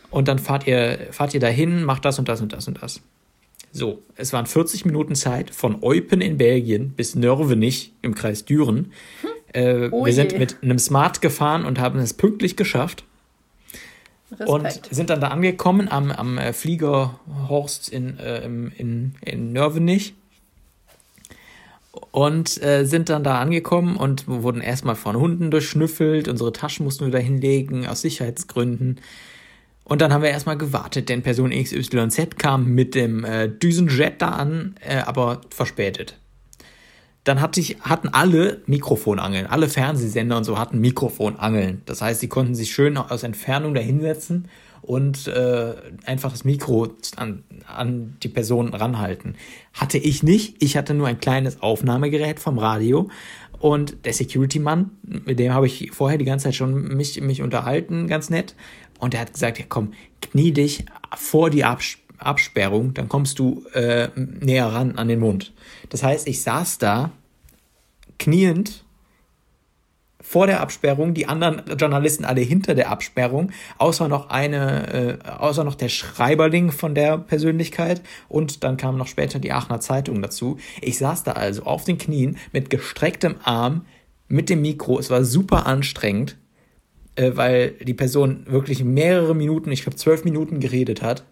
und 0.10 0.28
dann 0.28 0.40
fahrt 0.40 0.66
ihr, 0.66 1.10
fahrt 1.12 1.34
ihr 1.34 1.40
dahin, 1.40 1.84
macht 1.84 2.06
das 2.06 2.18
und 2.18 2.28
das 2.28 2.42
und 2.42 2.54
das 2.54 2.68
und 2.68 2.82
das. 2.82 3.02
So, 3.72 4.04
es 4.16 4.34
waren 4.34 4.46
40 4.46 4.86
Minuten 4.86 5.16
Zeit 5.16 5.52
von 5.52 5.84
Eupen 5.84 6.22
in 6.22 6.38
Belgien 6.38 6.92
bis 6.92 7.16
Nörvenich 7.16 7.94
im 8.02 8.16
Kreis 8.16 8.46
Düren. 8.46 8.92
Hm. 9.22 9.30
Äh, 9.54 9.90
oh 9.92 10.06
wir 10.06 10.14
sind 10.14 10.38
mit 10.38 10.58
einem 10.62 10.80
Smart 10.80 11.22
gefahren 11.22 11.66
und 11.66 11.80
haben 11.80 12.00
es 12.00 12.14
pünktlich 12.14 12.56
geschafft. 12.56 13.04
Respekt. 14.32 14.50
Und 14.50 14.96
sind 14.96 15.10
dann 15.10 15.22
da 15.22 15.30
angekommen 15.30 15.88
am, 15.88 16.12
am 16.12 16.38
äh, 16.38 16.54
Flieger 16.54 17.20
Horst 17.48 17.90
in, 17.90 18.20
äh, 18.20 18.46
in, 18.46 19.16
in 19.22 19.54
Nörvenich. 19.54 20.16
Und 22.12 22.62
äh, 22.62 22.86
sind 22.86 23.10
dann 23.10 23.24
da 23.24 23.40
angekommen 23.40 23.96
und 23.96 24.28
wurden 24.28 24.62
erstmal 24.62 24.96
von 24.96 25.16
Hunden 25.16 25.50
durchschnüffelt. 25.50 26.28
Unsere 26.28 26.52
Taschen 26.52 26.84
mussten 26.84 27.06
wir 27.06 27.12
da 27.12 27.18
hinlegen, 27.18 27.88
aus 27.88 28.02
Sicherheitsgründen. 28.02 29.00
Und 29.88 30.02
dann 30.02 30.12
haben 30.12 30.22
wir 30.22 30.30
erstmal 30.30 30.58
gewartet, 30.58 31.08
denn 31.08 31.22
Person 31.22 31.52
XYZ 31.52 32.38
kam 32.38 32.74
mit 32.74 32.94
dem 32.94 33.24
äh, 33.24 33.48
Düsenjet 33.48 34.22
da 34.22 34.32
an, 34.32 34.76
äh, 34.82 34.98
aber 34.98 35.40
verspätet. 35.50 36.18
Dann 37.24 37.40
hatte 37.40 37.62
ich, 37.62 37.78
hatten 37.80 38.10
alle 38.10 38.62
Mikrofonangeln, 38.66 39.48
alle 39.48 39.70
Fernsehsender 39.70 40.36
und 40.36 40.44
so 40.44 40.58
hatten 40.58 40.80
Mikrofonangeln. 40.80 41.84
Das 41.86 42.02
heißt, 42.02 42.20
sie 42.20 42.28
konnten 42.28 42.54
sich 42.54 42.74
schön 42.74 42.98
aus 42.98 43.24
Entfernung 43.24 43.74
da 43.74 43.80
hinsetzen 43.80 44.50
und 44.82 45.28
äh, 45.28 45.74
einfach 46.06 46.32
das 46.32 46.44
Mikro 46.44 46.90
an, 47.16 47.44
an 47.66 48.18
die 48.24 48.30
Person 48.30 48.74
ranhalten. 48.74 49.36
Hatte 49.74 49.98
ich 49.98 50.22
nicht. 50.22 50.62
Ich 50.62 50.76
hatte 50.76 50.94
nur 50.94 51.08
ein 51.08 51.20
kleines 51.20 51.62
Aufnahmegerät 51.62 52.42
vom 52.42 52.60
Radio. 52.60 53.10
Und 53.60 54.06
der 54.06 54.14
Security-Mann, 54.14 54.92
mit 55.26 55.40
dem 55.40 55.54
habe 55.54 55.66
ich 55.66 55.92
vorher 55.92 56.18
die 56.18 56.26
ganze 56.26 56.46
Zeit 56.46 56.56
schon 56.56 56.96
mich, 56.96 57.20
mich 57.22 57.42
unterhalten, 57.42 58.08
ganz 58.08 58.30
nett. 58.30 58.56
Und 59.00 59.14
er 59.14 59.22
hat 59.22 59.34
gesagt, 59.34 59.60
ja 59.60 59.66
komm, 59.68 59.94
knie 60.22 60.52
dich 60.52 60.86
vor 61.16 61.50
die 61.50 61.64
Abs 61.64 61.98
Absperrung, 62.18 62.96
dann 62.96 63.10
kommst 63.10 63.38
du 63.38 63.64
äh, 63.74 64.10
näher 64.16 64.66
ran 64.66 64.96
an 64.98 65.08
den 65.08 65.20
Mund. 65.20 65.54
Das 65.90 66.02
heißt, 66.02 66.28
ich 66.28 66.42
saß 66.42 66.80
da 66.80 67.12
kniend 68.18 68.84
vor 70.28 70.46
der 70.46 70.60
Absperrung, 70.60 71.14
die 71.14 71.28
anderen 71.28 71.62
Journalisten 71.78 72.26
alle 72.26 72.42
hinter 72.42 72.76
der 72.76 72.90
Absperrung, 72.90 73.52
außer 73.78 74.10
noch 74.10 74.30
eine, 74.30 75.20
äh, 75.24 75.30
außer 75.30 75.64
noch 75.64 75.76
der 75.76 75.88
Schreiberling 75.88 76.72
von 76.72 76.96
der 76.96 77.18
Persönlichkeit 77.18 78.02
und 78.28 78.64
dann 78.64 78.76
kam 78.76 78.98
noch 78.98 79.08
später 79.08 79.40
die 79.40 79.54
Aachener 79.54 79.80
Zeitung 79.80 80.22
dazu. 80.22 80.58
Ich 80.82 80.98
saß 80.98 81.24
da 81.24 81.34
also 81.34 81.64
auf 81.64 81.86
den 81.86 81.98
Knien 81.98 82.38
mit 82.52 82.70
gestrecktem 82.70 83.36
Arm 83.44 83.86
mit 84.28 84.50
dem 84.50 84.62
Mikro. 84.62 85.00
Es 85.00 85.10
war 85.10 85.24
super 85.24 85.66
anstrengend, 85.66 86.36
äh, 87.18 87.36
weil 87.36 87.72
die 87.72 87.94
Person 87.94 88.46
wirklich 88.48 88.84
mehrere 88.84 89.36
Minuten, 89.36 89.72
ich 89.72 89.82
glaube 89.82 89.98
zwölf 89.98 90.24
Minuten 90.24 90.60
geredet 90.60 91.02
hat. 91.02 91.24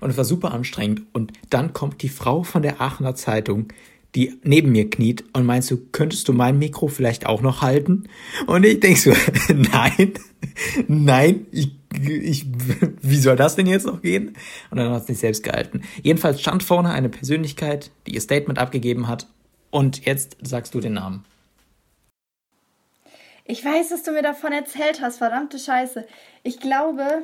Und 0.00 0.10
es 0.10 0.16
war 0.16 0.24
super 0.24 0.52
anstrengend. 0.52 1.02
Und 1.12 1.32
dann 1.50 1.72
kommt 1.72 2.02
die 2.02 2.08
Frau 2.08 2.44
von 2.44 2.62
der 2.62 2.80
Aachener 2.80 3.16
Zeitung, 3.16 3.68
die 4.14 4.38
neben 4.42 4.72
mir 4.72 4.88
kniet 4.88 5.24
und 5.32 5.44
meinst 5.44 5.70
du, 5.70 5.76
könntest 5.92 6.28
du 6.28 6.32
mein 6.32 6.58
Mikro 6.58 6.88
vielleicht 6.88 7.26
auch 7.26 7.42
noch 7.42 7.60
halten? 7.62 8.04
Und 8.46 8.64
ich 8.64 8.80
denk 8.80 8.96
so, 8.96 9.12
nein, 9.48 10.14
nein, 10.86 11.46
ich, 11.52 11.72
ich, 12.00 12.46
wie 13.02 13.18
soll 13.18 13.36
das 13.36 13.56
denn 13.56 13.66
jetzt 13.66 13.86
noch 13.86 14.00
gehen? 14.00 14.36
Und 14.70 14.78
dann 14.78 14.90
hat 14.92 15.02
es 15.02 15.08
nicht 15.08 15.20
selbst 15.20 15.42
gehalten. 15.42 15.82
Jedenfalls 16.02 16.40
stand 16.40 16.62
vorne 16.62 16.90
eine 16.90 17.08
Persönlichkeit, 17.08 17.90
die 18.06 18.14
ihr 18.14 18.20
Statement 18.20 18.58
abgegeben 18.58 19.08
hat. 19.08 19.26
Und 19.70 20.06
jetzt 20.06 20.38
sagst 20.42 20.74
du 20.74 20.80
den 20.80 20.94
Namen. 20.94 21.24
Ich 23.50 23.64
weiß, 23.64 23.88
dass 23.88 24.02
du 24.02 24.12
mir 24.12 24.22
davon 24.22 24.52
erzählt 24.52 25.00
hast, 25.00 25.16
verdammte 25.16 25.58
Scheiße. 25.58 26.06
Ich 26.42 26.60
glaube, 26.60 27.22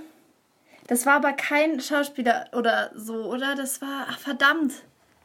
das 0.86 1.04
war 1.04 1.16
aber 1.16 1.34
kein 1.34 1.80
Schauspieler 1.80 2.46
oder 2.52 2.90
so, 2.96 3.26
oder? 3.26 3.54
Das 3.54 3.82
war, 3.82 4.06
ach, 4.08 4.18
verdammt, 4.18 4.72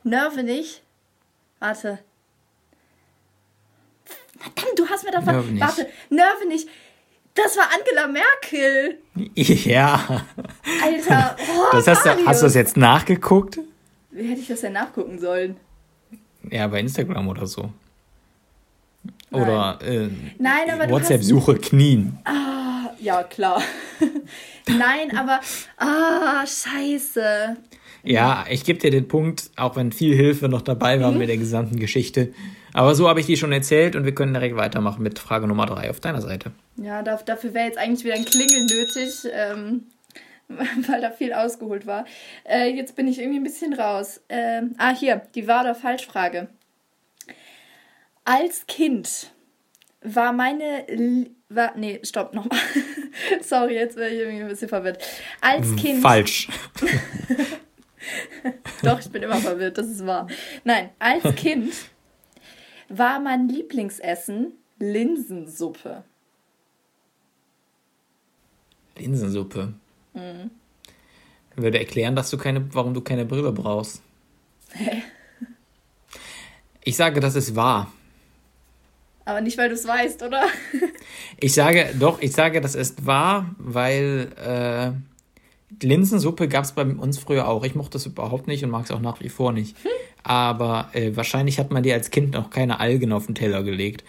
Nerve 0.04 0.44
nicht. 0.44 0.84
Warte. 1.60 2.00
Verdammt, 4.38 4.78
du 4.78 4.90
hast 4.90 5.06
mir 5.06 5.12
davon. 5.12 5.36
Nerve 5.36 5.52
nicht. 5.52 5.62
Warte, 5.62 5.88
Nerve 6.10 6.48
nicht. 6.50 6.68
Das 7.34 7.56
war 7.56 7.70
Angela 7.74 8.08
Merkel. 8.08 9.02
Ja. 9.36 10.26
Alter, 10.84 11.38
oh, 11.40 11.66
das 11.72 11.88
hast, 11.88 12.06
du, 12.06 12.26
hast 12.26 12.42
du 12.42 12.46
das 12.46 12.56
jetzt 12.56 12.76
nachgeguckt? 12.76 13.58
Wie 14.12 14.28
hätte 14.28 14.42
ich 14.42 14.48
das 14.50 14.60
denn 14.62 14.74
nachgucken 14.74 15.18
sollen? 15.18 15.56
Ja, 16.50 16.68
bei 16.68 16.82
Instagram 16.82 17.30
oder 17.30 17.48
so. 17.48 17.72
Nein. 19.32 19.42
Oder 19.42 19.80
äh, 19.82 20.90
WhatsApp-Suche 20.90 21.56
knien. 21.58 22.18
Ah, 22.26 22.92
ja, 23.00 23.24
klar. 23.24 23.62
Nein, 24.68 25.16
aber. 25.16 25.40
Ah, 25.78 26.46
scheiße. 26.46 27.58
Ja, 28.04 28.46
ich 28.50 28.64
gebe 28.64 28.80
dir 28.80 28.92
den 28.92 29.08
Punkt, 29.08 29.52
auch 29.56 29.76
wenn 29.76 29.92
viel 29.92 30.16
Hilfe 30.16 30.48
noch 30.48 30.62
dabei 30.62 31.02
war 31.02 31.12
mhm. 31.12 31.18
mit 31.18 31.30
der 31.30 31.38
gesamten 31.38 31.80
Geschichte. 31.80 32.34
Aber 32.74 32.96
so 32.96 33.10
habe 33.10 33.20
ich 33.20 33.26
die 33.26 33.38
schon 33.38 33.52
erzählt 33.52 33.96
und 33.96 34.06
wir 34.06 34.16
können 34.16 34.34
direkt 34.34 34.56
weitermachen 34.56 35.04
mit 35.04 35.20
Frage 35.20 35.48
Nummer 35.48 35.66
drei 35.66 35.90
auf 35.90 36.00
deiner 36.00 36.22
Seite. 36.22 36.52
Ja, 36.78 37.02
dafür 37.02 37.54
wäre 37.54 37.66
jetzt 37.66 37.78
eigentlich 37.78 38.06
wieder 38.06 38.16
ein 38.16 38.26
Klingel 38.26 38.66
nötig, 38.66 39.28
ähm, 39.34 39.88
weil 40.48 41.02
da 41.02 41.12
viel 41.12 41.34
ausgeholt 41.34 41.86
war. 41.88 42.06
Äh, 42.46 42.70
jetzt 42.76 42.96
bin 42.96 43.08
ich 43.08 43.20
irgendwie 43.20 43.40
ein 43.40 43.44
bisschen 43.44 43.74
raus. 43.74 44.22
Ähm, 44.30 44.76
ah, 44.78 44.96
hier, 44.96 45.22
die 45.36 45.48
Wahr- 45.48 45.62
oder 45.62 45.76
Falschfrage. 45.76 46.48
Als 48.30 48.68
Kind 48.68 49.34
war 50.04 50.32
meine. 50.34 50.86
war, 51.50 51.76
nee, 51.76 52.00
stopp, 52.04 52.36
nochmal. 52.36 52.60
Sorry, 53.42 53.74
jetzt 53.74 53.96
wäre 53.96 54.12
ich 54.12 54.20
irgendwie 54.20 54.44
ein 54.44 54.48
bisschen 54.48 54.70
verwirrt. 54.70 55.04
Als 55.42 55.70
hm, 55.70 55.76
Kind. 55.78 56.02
Falsch. 56.04 56.48
Doch, 58.84 59.00
ich 59.00 59.10
bin 59.10 59.24
immer 59.24 59.38
verwirrt, 59.38 59.80
das 59.80 59.88
ist 59.88 60.06
wahr. 60.06 60.28
Nein, 60.64 60.92
als 61.00 61.24
Kind 61.38 61.74
war 62.88 63.20
mein 63.20 63.50
Lieblingsessen 63.50 64.54
Linsensuppe. 64.78 66.04
Linsensuppe. 68.96 69.74
Mhm. 70.14 70.52
Würde 71.56 71.80
erklären, 71.80 72.16
dass 72.16 72.30
du 72.30 72.38
keine, 72.38 72.72
warum 72.76 72.94
du 72.94 73.02
keine 73.02 73.26
Brille 73.26 73.52
brauchst. 73.52 74.04
Hä? 74.74 75.02
Ich 76.84 76.96
sage, 76.96 77.22
das 77.22 77.34
ist 77.34 77.56
wahr. 77.56 77.92
Aber 79.30 79.42
nicht, 79.42 79.60
weil 79.60 79.70
du 79.70 79.76
es 79.76 79.86
weißt, 79.86 80.24
oder? 80.24 80.42
ich 81.40 81.54
sage, 81.54 81.94
doch, 82.00 82.20
ich 82.20 82.32
sage, 82.32 82.62
das 82.62 82.74
ist 82.74 83.06
wahr, 83.06 83.54
weil 83.60 84.30
äh, 84.44 85.86
Linsensuppe 85.86 86.48
gab 86.48 86.64
es 86.64 86.72
bei 86.72 86.84
uns 86.84 87.20
früher 87.20 87.48
auch. 87.48 87.64
Ich 87.64 87.76
mochte 87.76 87.92
das 87.92 88.08
überhaupt 88.08 88.48
nicht 88.48 88.64
und 88.64 88.72
mag 88.72 88.86
es 88.86 88.92
auch 88.92 89.02
nach 89.02 89.20
wie 89.20 89.30
vor 89.30 89.52
nicht. 89.52 89.78
Hm. 89.84 89.92
Aber 90.24 90.90
äh, 90.94 91.16
wahrscheinlich 91.16 91.60
hat 91.60 91.70
man 91.70 91.84
dir 91.84 91.94
als 91.94 92.10
Kind 92.10 92.34
noch 92.34 92.50
keine 92.50 92.80
Algen 92.80 93.12
auf 93.12 93.28
den 93.28 93.36
Teller 93.36 93.62
gelegt. 93.62 94.04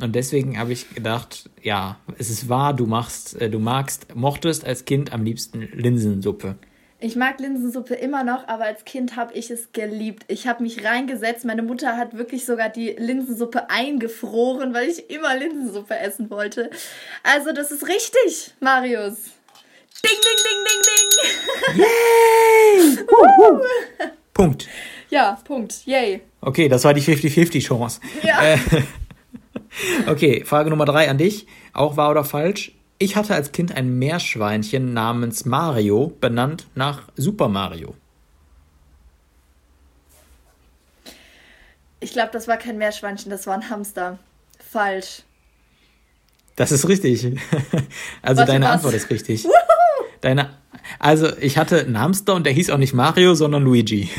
Und 0.00 0.16
deswegen 0.16 0.58
habe 0.58 0.72
ich 0.72 0.90
gedacht, 0.92 1.48
ja, 1.62 1.98
es 2.18 2.28
ist 2.28 2.48
wahr, 2.48 2.74
du 2.74 2.86
machst, 2.86 3.40
äh, 3.40 3.48
du 3.48 3.60
magst, 3.60 4.16
mochtest 4.16 4.64
als 4.64 4.86
Kind 4.86 5.12
am 5.12 5.22
liebsten 5.22 5.68
Linsensuppe. 5.72 6.56
Ich 7.00 7.16
mag 7.16 7.38
Linsensuppe 7.38 7.94
immer 7.94 8.24
noch, 8.24 8.48
aber 8.48 8.64
als 8.64 8.84
Kind 8.84 9.16
habe 9.16 9.34
ich 9.34 9.50
es 9.50 9.72
geliebt. 9.72 10.24
Ich 10.28 10.46
habe 10.46 10.62
mich 10.62 10.84
reingesetzt. 10.84 11.44
Meine 11.44 11.62
Mutter 11.62 11.96
hat 11.96 12.16
wirklich 12.16 12.46
sogar 12.46 12.68
die 12.68 12.90
Linsensuppe 12.98 13.68
eingefroren, 13.68 14.72
weil 14.72 14.88
ich 14.88 15.10
immer 15.10 15.36
Linsensuppe 15.36 15.98
essen 15.98 16.30
wollte. 16.30 16.70
Also 17.22 17.52
das 17.52 17.70
ist 17.70 17.86
richtig, 17.88 18.54
Marius. 18.60 19.16
Ding, 20.02 20.18
ding, 20.22 20.38
ding, 20.44 20.60
ding, 20.66 20.82
ding. 21.74 21.84
Yay! 22.98 24.10
Punkt. 24.34 24.68
Ja, 25.10 25.38
Punkt. 25.44 25.86
Yay. 25.86 26.22
Okay, 26.40 26.68
das 26.68 26.84
war 26.84 26.94
die 26.94 27.02
50-50-Chance. 27.02 28.00
Ja. 28.22 28.54
Äh, 28.54 28.58
okay, 30.10 30.44
Frage 30.44 30.70
Nummer 30.70 30.84
drei 30.84 31.08
an 31.08 31.18
dich. 31.18 31.46
Auch 31.72 31.96
wahr 31.96 32.10
oder 32.10 32.24
falsch? 32.24 32.72
Ich 33.04 33.16
hatte 33.16 33.34
als 33.34 33.52
Kind 33.52 33.76
ein 33.76 33.98
Meerschweinchen 33.98 34.94
namens 34.94 35.44
Mario, 35.44 36.16
benannt 36.22 36.68
nach 36.74 37.02
Super 37.16 37.48
Mario. 37.48 37.94
Ich 42.00 42.12
glaube, 42.12 42.30
das 42.32 42.48
war 42.48 42.56
kein 42.56 42.78
Meerschweinchen, 42.78 43.30
das 43.30 43.46
war 43.46 43.56
ein 43.56 43.68
Hamster. 43.68 44.18
Falsch. 44.58 45.22
Das 46.56 46.72
ist 46.72 46.88
richtig. 46.88 47.24
Also 48.22 48.38
Warte, 48.38 48.52
deine 48.52 48.64
was? 48.64 48.72
Antwort 48.72 48.94
ist 48.94 49.10
richtig. 49.10 49.46
Deine, 50.22 50.56
also 50.98 51.28
ich 51.40 51.58
hatte 51.58 51.80
einen 51.80 51.98
Hamster 51.98 52.34
und 52.34 52.44
der 52.46 52.52
hieß 52.52 52.70
auch 52.70 52.78
nicht 52.78 52.94
Mario, 52.94 53.34
sondern 53.34 53.62
Luigi. 53.62 54.10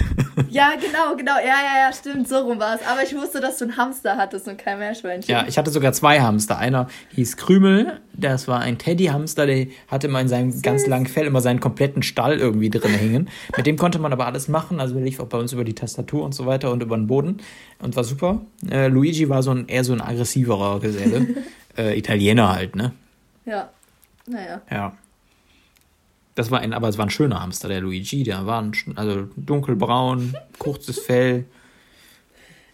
Ja, 0.49 0.71
genau, 0.75 1.15
genau. 1.17 1.37
Ja, 1.37 1.55
ja, 1.63 1.87
ja, 1.87 1.93
stimmt. 1.93 2.27
So 2.27 2.37
rum 2.37 2.59
war 2.59 2.75
es. 2.75 2.81
Aber 2.87 3.03
ich 3.03 3.15
wusste, 3.15 3.41
dass 3.41 3.57
du 3.57 3.65
einen 3.65 3.77
Hamster 3.77 4.17
hattest 4.17 4.47
und 4.47 4.57
kein 4.57 4.79
Meerschweinchen. 4.79 5.29
Ja, 5.29 5.45
ich 5.47 5.57
hatte 5.57 5.69
sogar 5.71 5.93
zwei 5.93 6.21
Hamster. 6.21 6.57
Einer 6.57 6.87
hieß 7.13 7.37
Krümel, 7.37 7.99
das 8.13 8.47
war 8.47 8.59
ein 8.59 8.77
Teddy-Hamster, 8.77 9.45
der 9.45 9.67
hatte 9.87 10.07
immer 10.07 10.21
in 10.21 10.27
seinem 10.27 10.51
Süß. 10.51 10.61
ganz 10.61 10.87
langen 10.87 11.07
Fell 11.07 11.25
immer 11.25 11.41
seinen 11.41 11.59
kompletten 11.59 12.03
Stall 12.03 12.37
irgendwie 12.37 12.69
drin 12.69 12.93
hängen. 12.93 13.29
Mit 13.57 13.65
dem 13.65 13.77
konnte 13.77 13.99
man 13.99 14.13
aber 14.13 14.25
alles 14.25 14.47
machen. 14.47 14.79
Also 14.79 14.95
der 14.95 15.03
lief 15.03 15.19
auch 15.19 15.27
bei 15.27 15.37
uns 15.37 15.53
über 15.53 15.63
die 15.63 15.75
Tastatur 15.75 16.23
und 16.23 16.33
so 16.33 16.45
weiter 16.45 16.71
und 16.71 16.81
über 16.81 16.95
den 16.95 17.07
Boden 17.07 17.37
und 17.79 17.95
war 17.95 18.03
super. 18.03 18.41
Äh, 18.69 18.87
Luigi 18.87 19.27
war 19.29 19.43
so 19.43 19.51
ein 19.51 19.67
eher 19.67 19.83
so 19.83 19.93
ein 19.93 20.01
aggressiverer 20.01 20.79
Geselle. 20.79 21.27
äh, 21.77 21.97
Italiener 21.97 22.53
halt, 22.53 22.75
ne? 22.75 22.93
Ja. 23.45 23.69
Naja. 24.27 24.61
Ja. 24.71 24.93
Das 26.35 26.51
war 26.51 26.59
ein, 26.59 26.73
aber 26.73 26.89
es 26.89 26.97
war 26.97 27.05
ein 27.05 27.09
schöner 27.09 27.41
Hamster, 27.41 27.69
der 27.69 27.81
Luigi. 27.81 28.23
Der 28.23 28.45
war 28.45 28.61
ein, 28.61 28.73
also 28.95 29.29
dunkelbraun, 29.37 30.35
kurzes 30.59 30.99
Fell. 30.99 31.45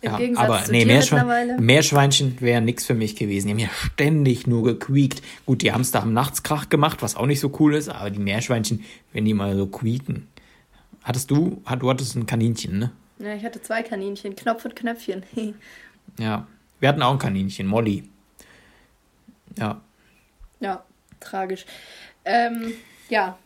Im 0.02 0.12
ja, 0.12 0.18
Gegensatz 0.18 0.46
aber 0.46 0.72
nee, 0.72 0.84
Meerschwein, 0.84 1.58
Meerschweinchen 1.64 2.42
wäre 2.42 2.60
nichts 2.60 2.86
für 2.86 2.96
mich 2.96 3.16
gewesen. 3.16 3.48
Die 3.48 3.54
haben 3.54 3.60
ja 3.60 3.70
ständig 3.70 4.48
nur 4.48 4.64
gequiekt. 4.64 5.22
Gut, 5.46 5.62
die 5.62 5.72
Hamster 5.72 6.02
haben 6.02 6.14
nachts 6.14 6.42
Krach 6.42 6.70
gemacht, 6.70 7.04
was 7.04 7.16
auch 7.16 7.28
nicht 7.28 7.40
so 7.40 7.52
cool 7.60 7.76
ist, 7.76 7.88
aber 7.88 8.10
die 8.10 8.20
Meerschweinchen, 8.20 8.84
wenn 9.14 9.26
die 9.26 9.36
mal 9.36 9.56
so 9.56 9.68
quieken. 9.68 10.28
Hattest 11.04 11.30
du, 11.30 11.62
du 11.80 11.90
hattest 11.90 12.16
ein 12.16 12.26
Kaninchen, 12.26 12.80
ne? 12.80 12.92
Ja, 13.20 13.36
ich 13.36 13.46
hatte 13.46 13.62
zwei 13.62 13.84
Kaninchen, 13.84 14.36
Knopf 14.36 14.66
und 14.66 14.76
Knöpfchen. 14.76 15.24
ja, 16.18 16.48
wir 16.80 16.90
hatten 16.90 17.04
auch 17.04 17.12
ein 17.12 17.20
Kaninchen, 17.20 17.68
Molly. 17.68 18.04
Ja. 19.56 19.82
Ja, 20.60 20.84
tragisch. 21.20 21.66
Ähm, 22.26 22.74
ja, 23.10 23.38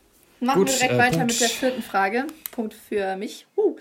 Machen 0.45 0.59
Gut, 0.59 0.67
wir 0.69 0.75
direkt 0.75 0.93
äh, 0.93 0.97
weiter 0.97 1.17
Punkt. 1.17 1.33
mit 1.33 1.41
der 1.41 1.49
vierten 1.49 1.81
Frage. 1.81 2.27
Punkt 2.51 2.73
für 2.75 3.15
mich. 3.15 3.47
Uh. 3.57 3.75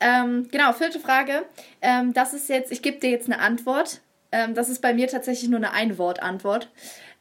Ähm, 0.00 0.48
genau, 0.50 0.72
vierte 0.72 0.98
Frage. 0.98 1.42
Ähm, 1.82 2.14
das 2.14 2.32
ist 2.32 2.48
jetzt, 2.48 2.72
ich 2.72 2.80
gebe 2.80 2.98
dir 2.98 3.10
jetzt 3.10 3.26
eine 3.26 3.40
Antwort. 3.40 4.00
Ähm, 4.32 4.54
das 4.54 4.70
ist 4.70 4.80
bei 4.80 4.94
mir 4.94 5.08
tatsächlich 5.08 5.50
nur 5.50 5.58
eine 5.58 5.72
Ein-Wort-Antwort. 5.72 6.70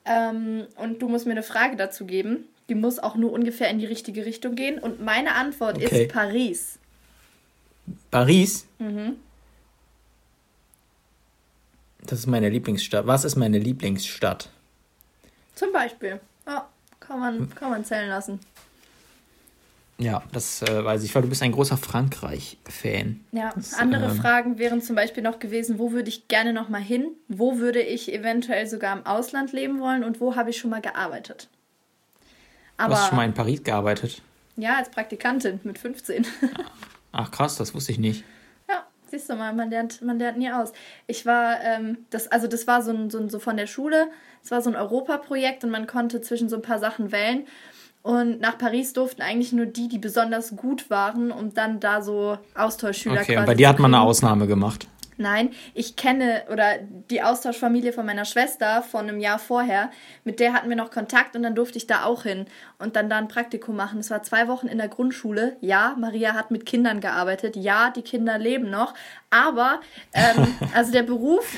Ähm, 0.06 0.68
und 0.78 1.02
du 1.02 1.10
musst 1.10 1.26
mir 1.26 1.34
eine 1.34 1.44
Frage 1.44 1.76
dazu 1.76 2.06
geben. 2.06 2.46
Die 2.70 2.76
muss 2.76 3.00
auch 3.00 3.16
nur 3.16 3.34
ungefähr 3.34 3.70
in 3.70 3.80
die 3.80 3.86
richtige 3.86 4.26
Richtung 4.26 4.56
gehen. 4.56 4.80
Und 4.80 5.04
meine 5.04 5.36
Antwort 5.36 5.76
okay. 5.76 6.06
ist 6.06 6.14
Paris. 6.14 6.80
Paris? 8.12 8.66
Mhm. 8.80 9.18
Das 12.00 12.20
ist 12.20 12.28
meine 12.28 12.50
Lieblingsstadt. 12.50 13.06
Was 13.08 13.26
ist 13.26 13.36
meine 13.36 13.60
Lieblingsstadt? 13.60 14.50
Zum 15.54 15.74
Beispiel. 15.74 16.22
Ja, 16.48 16.70
kann 17.00 17.20
man, 17.20 17.54
kann 17.56 17.72
man 17.72 17.84
zählen 17.84 18.08
lassen. 18.08 18.40
Ja, 19.98 20.24
das 20.34 20.62
äh, 20.62 20.84
weiß 20.84 21.04
ich, 21.04 21.16
weil 21.16 21.22
du 21.22 21.30
bist 21.30 21.42
ein 21.42 21.54
großer 21.54 21.78
Frankreich-Fan. 21.78 23.22
Ja, 23.32 23.52
das, 23.56 23.76
andere 23.76 24.08
ähm, 24.08 24.16
Fragen 24.16 24.58
wären 24.58 24.82
zum 24.82 24.96
Beispiel 24.96 25.24
noch 25.24 25.40
gewesen, 25.40 25.80
wo 25.80 25.94
würde 25.94 26.10
ich 26.10 26.28
gerne 26.28 26.52
noch 26.52 26.68
mal 26.68 26.82
hin? 26.82 27.12
Wo 27.30 27.60
würde 27.60 27.82
ich 27.82 28.14
eventuell 28.14 28.68
sogar 28.68 28.98
im 28.98 29.06
Ausland 29.06 29.54
leben 29.54 29.80
wollen? 29.80 30.04
Und 30.04 30.20
wo 30.20 30.36
habe 30.36 30.50
ich 30.50 30.58
schon 30.58 30.70
mal 30.70 30.82
gearbeitet? 30.82 31.48
Aber, 32.76 32.90
du 32.90 33.00
hast 33.00 33.08
schon 33.08 33.16
mal 33.16 33.26
in 33.26 33.34
Paris 33.34 33.64
gearbeitet? 33.64 34.22
Ja, 34.58 34.78
als 34.78 34.90
Praktikantin 34.90 35.62
mit 35.64 35.80
15. 35.80 36.26
Ach 37.14 37.32
krass, 37.32 37.56
das 37.56 37.74
wusste 37.74 37.94
ich 37.94 37.98
nicht. 37.98 38.26
Ja, 38.70 38.86
siehst 39.10 39.30
du 39.30 39.36
mal, 39.36 39.54
man 39.54 39.70
lernt, 39.70 40.02
man 40.02 40.20
lernt 40.20 40.38
nie 40.38 40.52
aus. 40.52 40.74
Ich 41.08 41.26
war, 41.26 41.62
ähm, 41.62 42.00
das, 42.10 42.28
also 42.28 42.48
das 42.48 42.68
war 42.68 42.82
so, 42.82 42.92
ein, 42.92 43.10
so, 43.10 43.18
ein, 43.20 43.30
so 43.30 43.40
von 43.40 43.56
der 43.56 43.68
Schule, 43.68 44.10
es 44.44 44.52
war 44.52 44.62
so 44.62 44.70
ein 44.70 44.76
Europaprojekt 44.76 45.64
und 45.64 45.70
man 45.70 45.88
konnte 45.88 46.20
zwischen 46.20 46.50
so 46.50 46.58
ein 46.58 46.62
paar 46.62 46.80
Sachen 46.80 47.14
wählen. 47.14 47.48
Und 48.06 48.40
nach 48.40 48.60
Paris 48.60 48.94
durften 48.94 49.24
eigentlich 49.24 49.52
nur 49.52 49.66
die, 49.66 49.88
die 49.88 49.98
besonders 49.98 50.56
gut 50.56 50.92
waren, 50.92 51.32
um 51.32 51.56
dann 51.56 51.80
da 51.80 52.04
so 52.04 52.38
Austauschschüler 52.54 53.22
Okay, 53.22 53.36
und 53.36 53.48
bei 53.48 53.56
dir 53.56 53.68
hat 53.68 53.80
man 53.80 53.96
eine 53.96 54.04
Ausnahme 54.04 54.46
gemacht. 54.46 54.88
Nein, 55.18 55.50
ich 55.74 55.96
kenne 55.96 56.44
oder 56.52 56.78
die 57.10 57.24
Austauschfamilie 57.24 57.94
von 57.94 58.06
meiner 58.06 58.26
Schwester 58.26 58.84
von 58.84 59.10
einem 59.10 59.20
Jahr 59.20 59.40
vorher, 59.40 59.90
mit 60.24 60.40
der 60.40 60.54
hatten 60.54 60.70
wir 60.70 60.76
noch 60.76 60.92
Kontakt 60.92 61.36
und 61.36 61.42
dann 61.42 61.56
durfte 61.56 61.80
ich 61.80 61.88
da 61.88 62.04
auch 62.04 62.22
hin 62.22 62.46
und 62.78 62.96
dann 62.96 63.10
da 63.10 63.18
ein 63.18 63.28
Praktikum 63.28 63.76
machen. 63.76 64.02
Es 64.02 64.12
war 64.12 64.22
zwei 64.22 64.48
Wochen 64.48 64.68
in 64.68 64.78
der 64.78 64.88
Grundschule. 64.88 65.58
Ja, 65.62 65.96
Maria 65.98 66.36
hat 66.36 66.52
mit 66.52 66.68
Kindern 66.68 67.00
gearbeitet. 67.00 67.56
Ja, 67.56 67.90
die 67.90 68.04
Kinder 68.04 68.38
leben 68.38 68.70
noch. 68.70 68.94
Aber, 69.32 69.80
ähm, 70.14 70.54
also 70.76 70.92
der 70.92 71.02
Beruf, 71.02 71.58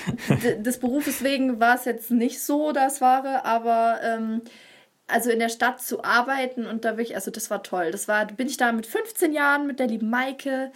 des 0.59 0.79
Berufes 0.79 1.25
wegen 1.25 1.59
war 1.59 1.75
es 1.75 1.83
jetzt 1.83 2.09
nicht 2.09 2.41
so 2.41 2.71
das 2.71 3.01
Wahre, 3.01 3.43
aber 3.43 3.99
ähm, 4.01 4.43
also 5.07 5.29
in 5.29 5.39
der 5.39 5.49
Stadt 5.49 5.81
zu 5.81 6.03
arbeiten 6.03 6.65
und 6.65 6.85
da 6.85 6.97
wirklich, 6.97 7.15
also 7.15 7.31
das 7.31 7.49
war 7.49 7.63
toll. 7.63 7.91
Das 7.91 8.07
war, 8.07 8.25
bin 8.25 8.47
ich 8.47 8.57
da 8.57 8.71
mit 8.71 8.85
15 8.85 9.33
Jahren 9.33 9.65
mit 9.65 9.79
der 9.79 9.87
lieben 9.87 10.09
Maike 10.09 10.71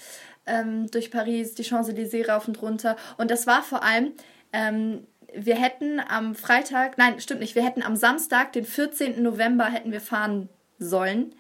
ähm, 0.45 0.89
durch 0.89 1.11
Paris, 1.11 1.53
die 1.53 1.63
Champs-Élysées 1.63 2.29
rauf 2.29 2.47
und 2.47 2.61
runter. 2.61 2.95
Und 3.17 3.29
das 3.29 3.45
war 3.45 3.61
vor 3.61 3.83
allem, 3.83 4.13
ähm, 4.53 5.05
wir 5.33 5.55
hätten 5.55 5.99
am 5.99 6.35
Freitag, 6.35 6.97
nein, 6.97 7.19
stimmt 7.19 7.41
nicht, 7.41 7.55
wir 7.55 7.63
hätten 7.63 7.83
am 7.83 7.95
Samstag, 7.95 8.53
den 8.53 8.65
14. 8.65 9.21
November, 9.21 9.65
hätten 9.65 9.91
wir 9.91 10.01
fahren 10.01 10.49
sollen. 10.79 11.35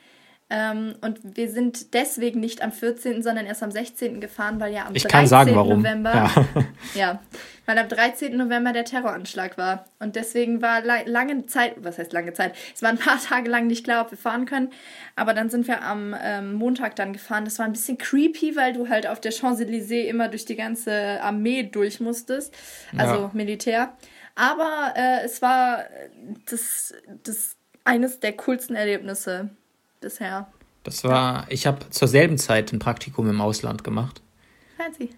Ähm, 0.53 0.95
und 0.99 1.19
wir 1.23 1.49
sind 1.49 1.93
deswegen 1.93 2.41
nicht 2.41 2.61
am 2.61 2.73
14., 2.73 3.23
sondern 3.23 3.45
erst 3.45 3.63
am 3.63 3.71
16. 3.71 4.19
gefahren, 4.19 4.59
weil 4.59 4.73
ja 4.73 4.85
am 4.85 4.93
ich 4.93 5.03
13. 5.03 5.27
Sagen, 5.27 5.53
November. 5.53 6.13
Ja. 6.13 6.45
ja. 6.93 7.19
weil 7.65 7.77
am 7.77 7.87
13. 7.87 8.35
November 8.35 8.73
der 8.73 8.83
Terroranschlag 8.83 9.57
war. 9.57 9.85
Und 9.99 10.17
deswegen 10.17 10.61
war 10.61 10.81
lange 11.05 11.45
Zeit, 11.45 11.75
was 11.77 11.97
heißt 11.97 12.11
lange 12.11 12.33
Zeit? 12.33 12.53
Es 12.75 12.81
war 12.81 12.89
ein 12.89 12.97
paar 12.97 13.17
Tage 13.29 13.49
lang 13.49 13.67
nicht 13.67 13.85
klar, 13.85 14.03
ob 14.03 14.11
wir 14.11 14.17
fahren 14.17 14.45
können. 14.45 14.71
Aber 15.15 15.33
dann 15.33 15.49
sind 15.49 15.69
wir 15.69 15.83
am 15.83 16.13
ähm, 16.21 16.51
Montag 16.55 16.97
dann 16.97 17.13
gefahren. 17.13 17.45
Das 17.45 17.57
war 17.57 17.65
ein 17.65 17.71
bisschen 17.71 17.97
creepy, 17.97 18.57
weil 18.57 18.73
du 18.73 18.89
halt 18.89 19.07
auf 19.07 19.21
der 19.21 19.31
Champs-Élysées 19.31 20.03
immer 20.03 20.27
durch 20.27 20.43
die 20.43 20.57
ganze 20.57 21.21
Armee 21.23 21.63
durch 21.63 22.01
musstest. 22.01 22.53
Also 22.97 23.15
ja. 23.15 23.31
Militär. 23.31 23.93
Aber 24.35 24.93
äh, 24.97 25.23
es 25.23 25.41
war 25.41 25.85
das, 26.49 26.93
das 27.23 27.55
eines 27.85 28.19
der 28.19 28.33
coolsten 28.33 28.75
Erlebnisse 28.75 29.51
bisher. 30.01 30.47
Das 30.83 31.03
war, 31.03 31.45
ich 31.49 31.67
habe 31.67 31.89
zur 31.89 32.07
selben 32.07 32.37
Zeit 32.37 32.73
ein 32.73 32.79
Praktikum 32.79 33.29
im 33.29 33.39
Ausland 33.39 33.83
gemacht. 33.83 34.21
Fancy. 34.77 35.09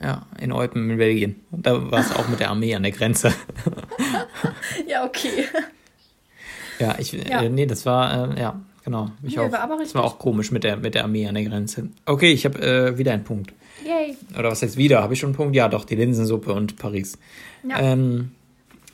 Ja, 0.00 0.26
in 0.40 0.52
Eupen 0.52 0.90
in 0.90 0.96
Belgien. 0.96 1.40
Und 1.50 1.66
da 1.66 1.90
war 1.90 2.00
es 2.00 2.14
auch 2.14 2.26
mit 2.28 2.40
der 2.40 2.50
Armee 2.50 2.74
an 2.74 2.82
der 2.82 2.92
Grenze. 2.92 3.32
ja, 4.88 5.04
okay. 5.04 5.46
Ja, 6.78 6.96
ich, 6.98 7.12
ja. 7.12 7.42
Äh, 7.42 7.48
nee, 7.48 7.66
das 7.66 7.86
war, 7.86 8.32
äh, 8.32 8.40
ja, 8.40 8.60
genau. 8.84 9.10
Ich 9.22 9.36
nee, 9.36 9.42
auch, 9.42 9.52
war 9.52 9.78
das 9.78 9.94
war 9.94 10.02
auch 10.02 10.18
komisch 10.18 10.50
mit 10.50 10.64
der, 10.64 10.78
mit 10.78 10.94
der 10.94 11.04
Armee 11.04 11.28
an 11.28 11.34
der 11.34 11.44
Grenze. 11.44 11.90
Okay, 12.06 12.32
ich 12.32 12.44
habe 12.44 12.60
äh, 12.60 12.98
wieder 12.98 13.12
einen 13.12 13.24
Punkt. 13.24 13.52
Yay. 13.84 14.16
Oder 14.36 14.50
was 14.50 14.62
heißt 14.62 14.76
wieder? 14.76 15.02
Habe 15.02 15.14
ich 15.14 15.20
schon 15.20 15.28
einen 15.28 15.36
Punkt? 15.36 15.54
Ja, 15.54 15.68
doch, 15.68 15.84
die 15.84 15.94
Linsensuppe 15.94 16.52
und 16.52 16.76
Paris. 16.76 17.18
Ja. 17.68 17.78
Ähm, 17.80 18.32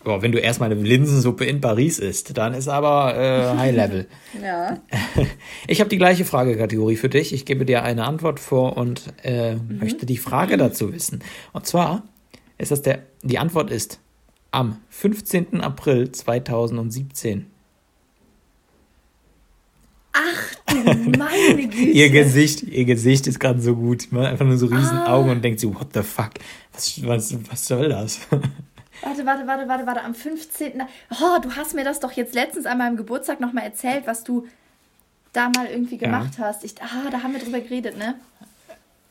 Boah, 0.03 0.23
wenn 0.23 0.33
du 0.33 0.39
erstmal 0.39 0.71
eine 0.71 0.81
Linsensuppe 0.81 1.45
in 1.45 1.61
Paris 1.61 1.99
isst, 1.99 2.37
dann 2.39 2.55
ist 2.55 2.69
aber 2.69 3.17
äh, 3.17 3.59
High 3.59 3.75
Level. 3.75 4.07
ja. 4.43 4.79
Ich 5.67 5.81
habe 5.81 5.91
die 5.91 5.99
gleiche 5.99 6.25
Fragekategorie 6.25 6.97
für 6.97 7.11
dich. 7.11 7.35
Ich 7.35 7.45
gebe 7.45 7.67
dir 7.67 7.83
eine 7.83 8.07
Antwort 8.07 8.41
vor 8.41 8.79
und 8.79 9.13
äh, 9.23 9.57
mhm. 9.57 9.79
möchte 9.79 10.07
die 10.07 10.17
Frage 10.17 10.57
dazu 10.57 10.93
wissen. 10.93 11.23
Und 11.53 11.67
zwar 11.67 12.05
ist 12.57 12.71
das 12.71 12.81
der, 12.81 13.01
die 13.23 13.39
Antwort 13.39 13.71
ist 13.71 14.01
am 14.53 14.79
15. 14.89 15.61
April 15.61 16.11
2017. 16.11 17.47
Ach 20.13 20.75
du 20.75 21.11
meine 21.19 21.69
Güte. 21.69 21.77
ihr 21.77 22.11
Gesicht, 22.11 22.63
ihr 22.63 22.85
Gesicht 22.85 23.27
ist 23.27 23.39
gerade 23.39 23.61
so 23.61 23.77
gut. 23.77 24.09
Man 24.11 24.23
hat 24.23 24.33
einfach 24.33 24.47
nur 24.47 24.57
so 24.57 24.67
riesen 24.67 24.99
ah. 24.99 25.15
Augen 25.15 25.31
und 25.31 25.45
denkt 25.45 25.61
so, 25.61 25.75
what 25.75 25.89
the 25.95 26.03
fuck? 26.03 26.33
Was, 26.73 27.07
was, 27.07 27.37
was 27.51 27.67
soll 27.67 27.89
das? 27.91 28.21
Warte, 29.03 29.25
warte, 29.27 29.47
warte, 29.47 29.69
warte, 29.69 29.87
warte. 29.87 30.03
Am 30.03 30.15
15. 30.15 30.83
Oh, 31.11 31.41
du 31.41 31.55
hast 31.57 31.75
mir 31.75 31.85
das 31.85 32.01
doch 32.01 32.13
jetzt 32.13 32.35
letztens 32.35 32.67
an 32.67 32.79
meinem 32.79 32.97
Geburtstag 32.97 33.41
nochmal 33.41 33.65
erzählt, 33.65 34.07
was 34.07 34.25
du 34.25 34.47
da 35.33 35.51
mal 35.55 35.67
irgendwie 35.67 35.99
gemacht 35.99 36.35
ja. 36.39 36.45
hast. 36.45 36.65
Ich, 36.65 36.75
ah, 36.83 37.11
da 37.11 37.23
haben 37.23 37.33
wir 37.33 37.41
drüber 37.41 37.61
geredet, 37.61 37.97
ne? 37.97 38.17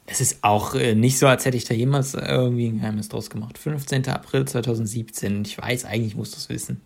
Es 0.05 0.21
ist 0.21 0.43
auch 0.43 0.73
äh, 0.73 0.95
nicht 0.95 1.19
so, 1.19 1.27
als 1.27 1.45
hätte 1.45 1.57
ich 1.57 1.65
da 1.65 1.73
jemals 1.73 2.15
irgendwie 2.15 2.67
ein 2.67 2.79
Geheimnis 2.79 3.09
draus 3.09 3.29
gemacht. 3.29 3.57
15. 3.57 4.07
April 4.09 4.45
2017. 4.45 5.43
Ich 5.45 5.57
weiß, 5.57 5.85
eigentlich 5.85 6.15
musst 6.15 6.33
du 6.33 6.37
es 6.37 6.49
wissen. 6.49 6.81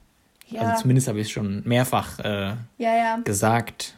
Ja. 0.50 0.62
Also 0.62 0.82
zumindest 0.82 1.08
habe 1.08 1.20
ich 1.20 1.28
es 1.28 1.32
schon 1.32 1.64
mehrfach 1.66 2.20
äh, 2.20 2.54
ja, 2.78 2.96
ja. 2.96 3.18
gesagt. 3.24 3.96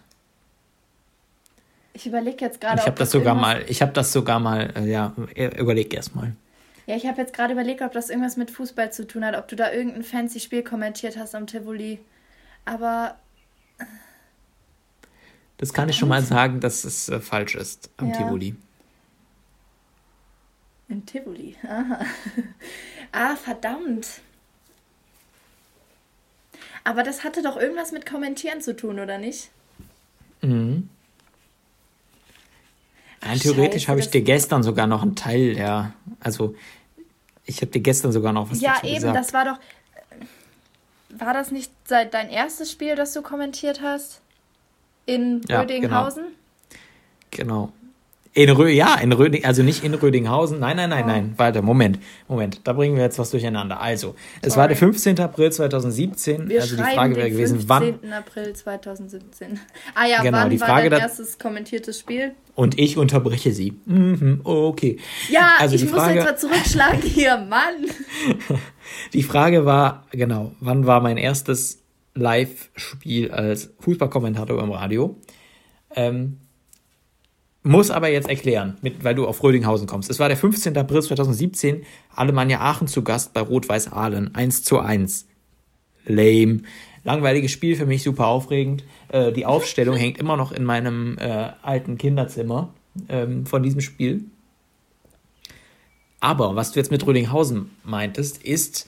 Ich 1.94 2.06
überlege 2.06 2.46
jetzt 2.46 2.62
gerade. 2.62 2.80
Ich 2.80 2.86
habe 2.86 2.98
das 2.98 3.12
sogar 3.12 3.36
mal, 3.36 3.64
ich 3.68 3.82
habe 3.82 3.94
das 3.94 4.12
sogar 4.12 4.40
mal, 4.40 4.72
äh, 4.76 4.90
ja, 4.90 5.14
überleg 5.58 5.94
erst 5.94 6.16
mal. 6.16 6.36
Ja, 6.86 6.96
ich 6.96 7.06
habe 7.08 7.22
jetzt 7.22 7.34
gerade 7.34 7.54
überlegt, 7.54 7.82
ob 7.82 7.94
das 7.94 8.10
irgendwas 8.10 8.38
mit 8.38 8.52
Fußball 8.52 8.92
zu 8.92 9.08
tun 9.08 9.26
hat, 9.26 9.36
ob 9.36 9.48
du 9.48 9.56
da 9.56 9.72
irgendein 9.72 10.04
fancy 10.04 10.40
Spiel 10.40 10.64
kommentiert 10.64 11.18
hast 11.18 11.34
am 11.34 11.48
Tivoli. 11.48 12.00
Aber. 12.64 13.18
Das 15.58 15.74
kann 15.74 15.90
ich 15.90 15.96
schon 15.96 16.10
mal 16.10 16.22
sagen, 16.22 16.60
dass 16.60 16.84
es 16.84 17.10
äh, 17.10 17.20
falsch 17.20 17.56
ist 17.56 17.90
am 17.98 18.10
ja. 18.10 18.18
Tivoli. 18.18 18.56
Im 20.88 21.06
Tivoli, 21.06 21.56
aha. 21.64 22.06
ah, 23.12 23.36
verdammt. 23.36 24.22
Aber 26.84 27.02
das 27.02 27.24
hatte 27.24 27.42
doch 27.42 27.58
irgendwas 27.58 27.92
mit 27.92 28.06
Kommentieren 28.06 28.62
zu 28.62 28.76
tun, 28.76 29.00
oder 29.00 29.18
nicht? 29.18 29.50
Mhm. 30.42 30.90
Rein 33.24 33.40
theoretisch 33.40 33.88
habe 33.88 34.00
ich 34.00 34.10
dir 34.10 34.22
gestern 34.22 34.62
sogar 34.62 34.86
noch 34.86 35.02
einen 35.02 35.16
Teil, 35.16 35.58
ja. 35.58 35.94
Also, 36.20 36.56
ich 37.46 37.62
habe 37.62 37.72
dir 37.72 37.82
gestern 37.82 38.12
sogar 38.12 38.34
noch 38.34 38.50
was 38.50 38.60
ja, 38.62 38.74
dazu 38.74 38.88
gesagt. 38.88 39.02
Ja, 39.02 39.10
eben, 39.10 39.16
das 39.16 39.34
war 39.34 39.46
doch. 39.46 39.60
War 41.18 41.34
das 41.34 41.52
nicht 41.52 41.72
dein 41.88 42.30
erstes 42.30 42.72
Spiel, 42.72 42.96
das 42.96 43.14
du 43.14 43.22
kommentiert 43.22 43.82
hast? 43.82 44.22
In 45.06 45.42
ja, 45.48 45.62
Rödinghausen? 45.62 46.26
Genau. 47.32 47.72
genau. 47.72 47.74
In 48.36 48.50
Rö 48.50 48.68
ja, 48.68 48.96
in 48.96 49.14
Röding, 49.14 49.46
also 49.46 49.64
nicht 49.64 49.86
in 49.86 49.94
Rödinghausen. 49.94 50.60
Nein, 50.60 50.76
nein, 50.76 50.90
nein, 50.90 51.06
oh. 51.06 51.08
nein. 51.08 51.34
Warte, 51.38 51.62
Moment, 51.62 52.00
Moment. 52.28 52.60
Da 52.66 52.74
bringen 52.74 52.98
wir 52.98 53.04
jetzt 53.04 53.18
was 53.18 53.32
durcheinander. 53.32 53.80
Also, 53.80 54.14
es 54.42 54.56
Sorry. 54.56 54.60
war 54.60 54.68
der 54.68 54.76
15. 54.76 55.18
April 55.22 55.54
2017. 55.54 56.50
Wir 56.50 56.60
also 56.62 56.76
die 56.76 56.84
Frage 56.84 57.16
wäre 57.16 57.30
gewesen, 57.30 57.60
15. 57.60 57.70
wann. 57.70 57.84
15. 57.84 58.14
April 58.14 58.54
2017. 58.54 59.60
Ah 59.96 60.06
ja, 60.06 60.22
genau, 60.22 60.40
wann 60.40 60.50
die 60.50 60.58
Frage 60.58 60.92
war 60.92 61.00
dein 61.00 61.00
erstes 61.00 61.40
kommentiertes 61.40 61.98
Spiel? 61.98 62.34
Und 62.56 62.78
ich 62.78 62.98
unterbreche 62.98 63.54
sie. 63.54 63.80
Mhm, 63.86 64.42
okay. 64.44 64.98
Ja, 65.30 65.54
also 65.60 65.76
ich 65.76 65.86
muss 65.86 65.94
Frage, 65.94 66.16
jetzt 66.16 66.26
mal 66.26 66.38
zurückschlagen 66.38 67.04
hier, 67.04 67.38
Mann. 67.38 67.86
die 69.14 69.24
Frage 69.24 69.66
war, 69.66 70.08
genau, 70.12 70.52
wann 70.60 70.86
war 70.86 71.00
mein 71.00 71.16
erstes 71.16 71.84
Live-Spiel 72.16 73.32
als 73.32 73.74
Fußballkommentator 73.80 74.62
im 74.62 74.72
Radio? 74.72 75.16
Ähm, 75.96 76.40
muss 77.66 77.90
aber 77.90 78.10
jetzt 78.10 78.30
erklären, 78.30 78.78
mit, 78.82 79.04
weil 79.04 79.16
du 79.16 79.28
auf 79.28 79.42
Rödinghausen 79.42 79.88
kommst. 79.88 80.10
Es 80.10 80.20
war 80.20 80.28
der 80.28 80.38
15. 80.38 80.78
April 80.78 81.02
2017, 81.02 81.84
Alemannia 82.16 82.62
Aachen 82.62 82.88
zu 82.88 83.04
Gast 83.04 83.34
bei 83.34 83.42
Rot-Weiß 83.42 83.92
Aalen. 83.92 84.34
1 84.36 84.64
zu 84.64 84.80
1. 84.80 85.28
Lame. 86.06 86.62
Langweiliges 87.04 87.52
Spiel 87.52 87.76
für 87.76 87.86
mich, 87.86 88.04
super 88.04 88.28
aufregend. 88.28 88.84
Äh, 89.10 89.32
die 89.32 89.46
Aufstellung 89.46 89.96
hängt 89.96 90.20
immer 90.20 90.38
noch 90.38 90.52
in 90.52 90.64
meinem 90.64 91.18
äh, 91.18 91.50
alten 91.62 91.98
Kinderzimmer 91.98 92.70
ähm, 93.10 93.46
von 93.46 93.64
diesem 93.64 93.82
Spiel. 93.82 94.26
Aber 96.20 96.56
was 96.56 96.72
du 96.72 96.80
jetzt 96.80 96.92
mit 96.92 97.06
Rödinghausen 97.06 97.72
meintest, 97.84 98.44
ist, 98.44 98.88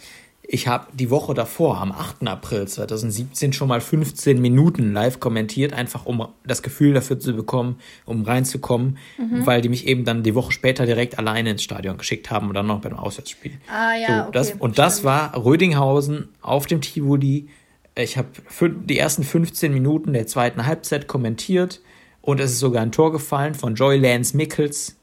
ich 0.50 0.68
habe 0.68 0.88
die 0.94 1.10
Woche 1.10 1.34
davor, 1.34 1.80
am 1.82 1.92
8. 1.92 2.26
April 2.26 2.68
2017, 2.68 3.52
schon 3.52 3.68
mal 3.68 3.82
15 3.82 4.42
Minuten 4.42 4.94
live 4.94 5.20
kommentiert, 5.20 5.74
einfach 5.74 6.06
um 6.06 6.26
das 6.46 6.64
Gefühl 6.64 6.94
dafür 6.94 7.20
zu 7.20 7.34
bekommen, 7.34 7.80
um 8.06 8.24
reinzukommen, 8.24 8.98
mhm. 9.18 9.46
weil 9.46 9.62
die 9.62 9.68
mich 9.68 9.86
eben 9.88 10.06
dann 10.06 10.24
die 10.24 10.36
Woche 10.36 10.54
später 10.54 10.86
direkt 10.86 11.20
alleine 11.20 11.52
ins 11.52 11.64
Stadion 11.64 11.98
geschickt 11.98 12.32
haben 12.32 12.48
und 12.48 12.54
dann 12.54 12.66
noch 12.66 12.80
beim 12.80 12.94
Auswärtsspiel. 12.94 13.54
Ah 13.70 13.96
ja, 13.96 14.08
so, 14.08 14.14
okay, 14.22 14.32
das, 14.32 14.52
Und 14.54 14.80
das 14.80 15.04
war 15.04 15.36
Rödinghausen 15.36 16.30
auf 16.42 16.66
dem 16.66 16.80
Tivoli. 16.80 17.50
Ich 17.96 18.18
habe 18.18 18.30
die 18.70 18.98
ersten 18.98 19.24
15 19.24 19.74
Minuten 19.74 20.14
der 20.14 20.28
zweiten 20.28 20.66
Halbzeit 20.66 21.08
kommentiert 21.08 21.82
und 22.22 22.40
es 22.40 22.52
ist 22.52 22.60
sogar 22.60 22.84
ein 22.84 22.94
Tor 22.94 23.12
gefallen 23.12 23.54
von 23.54 23.76
Joy 23.76 23.98
Lance 23.98 24.38
Mickels. 24.38 24.96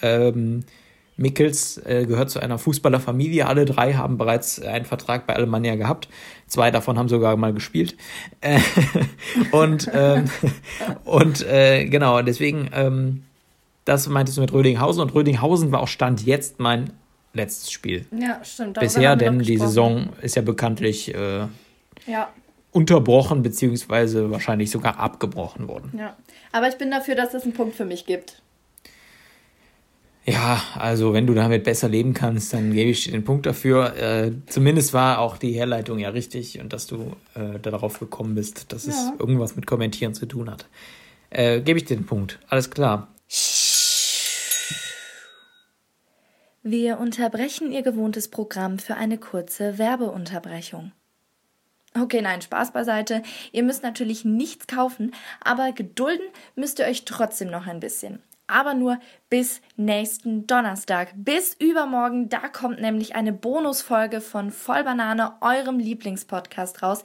Ähm, 0.00 0.64
Mickels 1.18 1.78
äh, 1.84 2.06
gehört 2.06 2.30
zu 2.30 2.38
einer 2.38 2.58
Fußballerfamilie. 2.58 3.46
Alle 3.46 3.64
drei 3.64 3.94
haben 3.94 4.18
bereits 4.18 4.62
einen 4.62 4.84
Vertrag 4.84 5.26
bei 5.26 5.34
Alemannia 5.34 5.74
gehabt. 5.74 6.08
Zwei 6.46 6.70
davon 6.70 6.96
haben 6.96 7.08
sogar 7.08 7.36
mal 7.36 7.52
gespielt. 7.52 7.96
Äh, 8.40 8.60
und 9.50 9.90
ähm, 9.92 10.26
und 11.04 11.44
äh, 11.46 11.86
genau, 11.86 12.22
deswegen, 12.22 12.70
ähm, 12.72 13.24
das 13.84 14.08
meintest 14.08 14.38
du 14.38 14.42
mit 14.42 14.52
Rödinghausen. 14.52 15.02
Und 15.02 15.12
Rödinghausen 15.12 15.72
war 15.72 15.80
auch 15.80 15.88
Stand 15.88 16.24
jetzt 16.24 16.60
mein 16.60 16.92
letztes 17.32 17.72
Spiel. 17.72 18.06
Ja, 18.16 18.42
stimmt. 18.44 18.78
Bisher, 18.78 19.16
denn 19.16 19.40
die 19.40 19.58
Saison 19.58 20.10
ist 20.22 20.36
ja 20.36 20.42
bekanntlich 20.42 21.12
äh, 21.14 21.46
ja. 22.06 22.28
unterbrochen, 22.70 23.42
beziehungsweise 23.42 24.30
wahrscheinlich 24.30 24.70
sogar 24.70 25.00
abgebrochen 25.00 25.66
worden. 25.66 25.92
Ja, 25.98 26.16
aber 26.52 26.68
ich 26.68 26.78
bin 26.78 26.92
dafür, 26.92 27.16
dass 27.16 27.34
es 27.34 27.42
einen 27.42 27.54
Punkt 27.54 27.74
für 27.74 27.84
mich 27.84 28.06
gibt. 28.06 28.40
Ja, 30.28 30.62
also 30.74 31.14
wenn 31.14 31.26
du 31.26 31.32
damit 31.32 31.64
besser 31.64 31.88
leben 31.88 32.12
kannst, 32.12 32.52
dann 32.52 32.74
gebe 32.74 32.90
ich 32.90 33.04
dir 33.04 33.12
den 33.12 33.24
Punkt 33.24 33.46
dafür. 33.46 33.96
Äh, 33.96 34.32
zumindest 34.44 34.92
war 34.92 35.20
auch 35.20 35.38
die 35.38 35.52
Herleitung 35.52 35.98
ja 35.98 36.10
richtig 36.10 36.60
und 36.60 36.74
dass 36.74 36.86
du 36.86 37.16
äh, 37.34 37.58
darauf 37.58 37.98
gekommen 37.98 38.34
bist, 38.34 38.70
dass 38.70 38.84
ja. 38.84 38.92
es 38.92 39.12
irgendwas 39.18 39.56
mit 39.56 39.66
Kommentieren 39.66 40.12
zu 40.12 40.26
tun 40.26 40.50
hat. 40.50 40.66
Äh, 41.30 41.62
gebe 41.62 41.78
ich 41.78 41.86
dir 41.86 41.96
den 41.96 42.04
Punkt. 42.04 42.38
Alles 42.48 42.70
klar. 42.70 43.08
Wir 46.62 46.98
unterbrechen 46.98 47.72
Ihr 47.72 47.80
gewohntes 47.80 48.28
Programm 48.28 48.78
für 48.78 48.96
eine 48.96 49.16
kurze 49.16 49.78
Werbeunterbrechung. 49.78 50.92
Okay, 51.98 52.20
nein, 52.20 52.42
Spaß 52.42 52.74
beiseite. 52.74 53.22
Ihr 53.52 53.62
müsst 53.62 53.82
natürlich 53.82 54.26
nichts 54.26 54.66
kaufen, 54.66 55.14
aber 55.42 55.72
gedulden 55.72 56.26
müsst 56.54 56.80
ihr 56.80 56.84
euch 56.84 57.06
trotzdem 57.06 57.50
noch 57.50 57.66
ein 57.66 57.80
bisschen 57.80 58.22
aber 58.48 58.74
nur 58.74 58.98
bis 59.30 59.60
nächsten 59.76 60.46
Donnerstag. 60.46 61.12
Bis 61.14 61.54
übermorgen, 61.54 62.28
da 62.28 62.48
kommt 62.48 62.80
nämlich 62.80 63.14
eine 63.14 63.32
Bonusfolge 63.32 64.20
von 64.20 64.50
Vollbanane, 64.50 65.34
eurem 65.40 65.78
Lieblingspodcast 65.78 66.82
raus. 66.82 67.02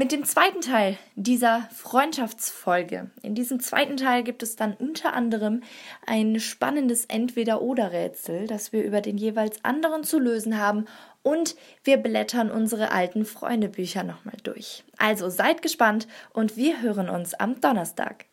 Mit 0.00 0.12
dem 0.12 0.24
zweiten 0.24 0.62
Teil 0.62 0.96
dieser 1.14 1.68
Freundschaftsfolge. 1.74 3.10
In 3.22 3.34
diesem 3.34 3.60
zweiten 3.60 3.98
Teil 3.98 4.22
gibt 4.22 4.42
es 4.42 4.56
dann 4.56 4.72
unter 4.72 5.12
anderem 5.12 5.62
ein 6.06 6.40
spannendes 6.40 7.04
Entweder-Oder-Rätsel, 7.04 8.46
das 8.46 8.72
wir 8.72 8.82
über 8.82 9.02
den 9.02 9.18
jeweils 9.18 9.62
anderen 9.62 10.02
zu 10.02 10.18
lösen 10.18 10.58
haben. 10.58 10.86
Und 11.22 11.54
wir 11.84 11.98
blättern 11.98 12.50
unsere 12.50 12.92
alten 12.92 13.26
Freundebücher 13.26 14.02
nochmal 14.02 14.38
durch. 14.42 14.84
Also 14.96 15.28
seid 15.28 15.60
gespannt 15.60 16.08
und 16.32 16.56
wir 16.56 16.80
hören 16.80 17.10
uns 17.10 17.34
am 17.34 17.60
Donnerstag. 17.60 18.29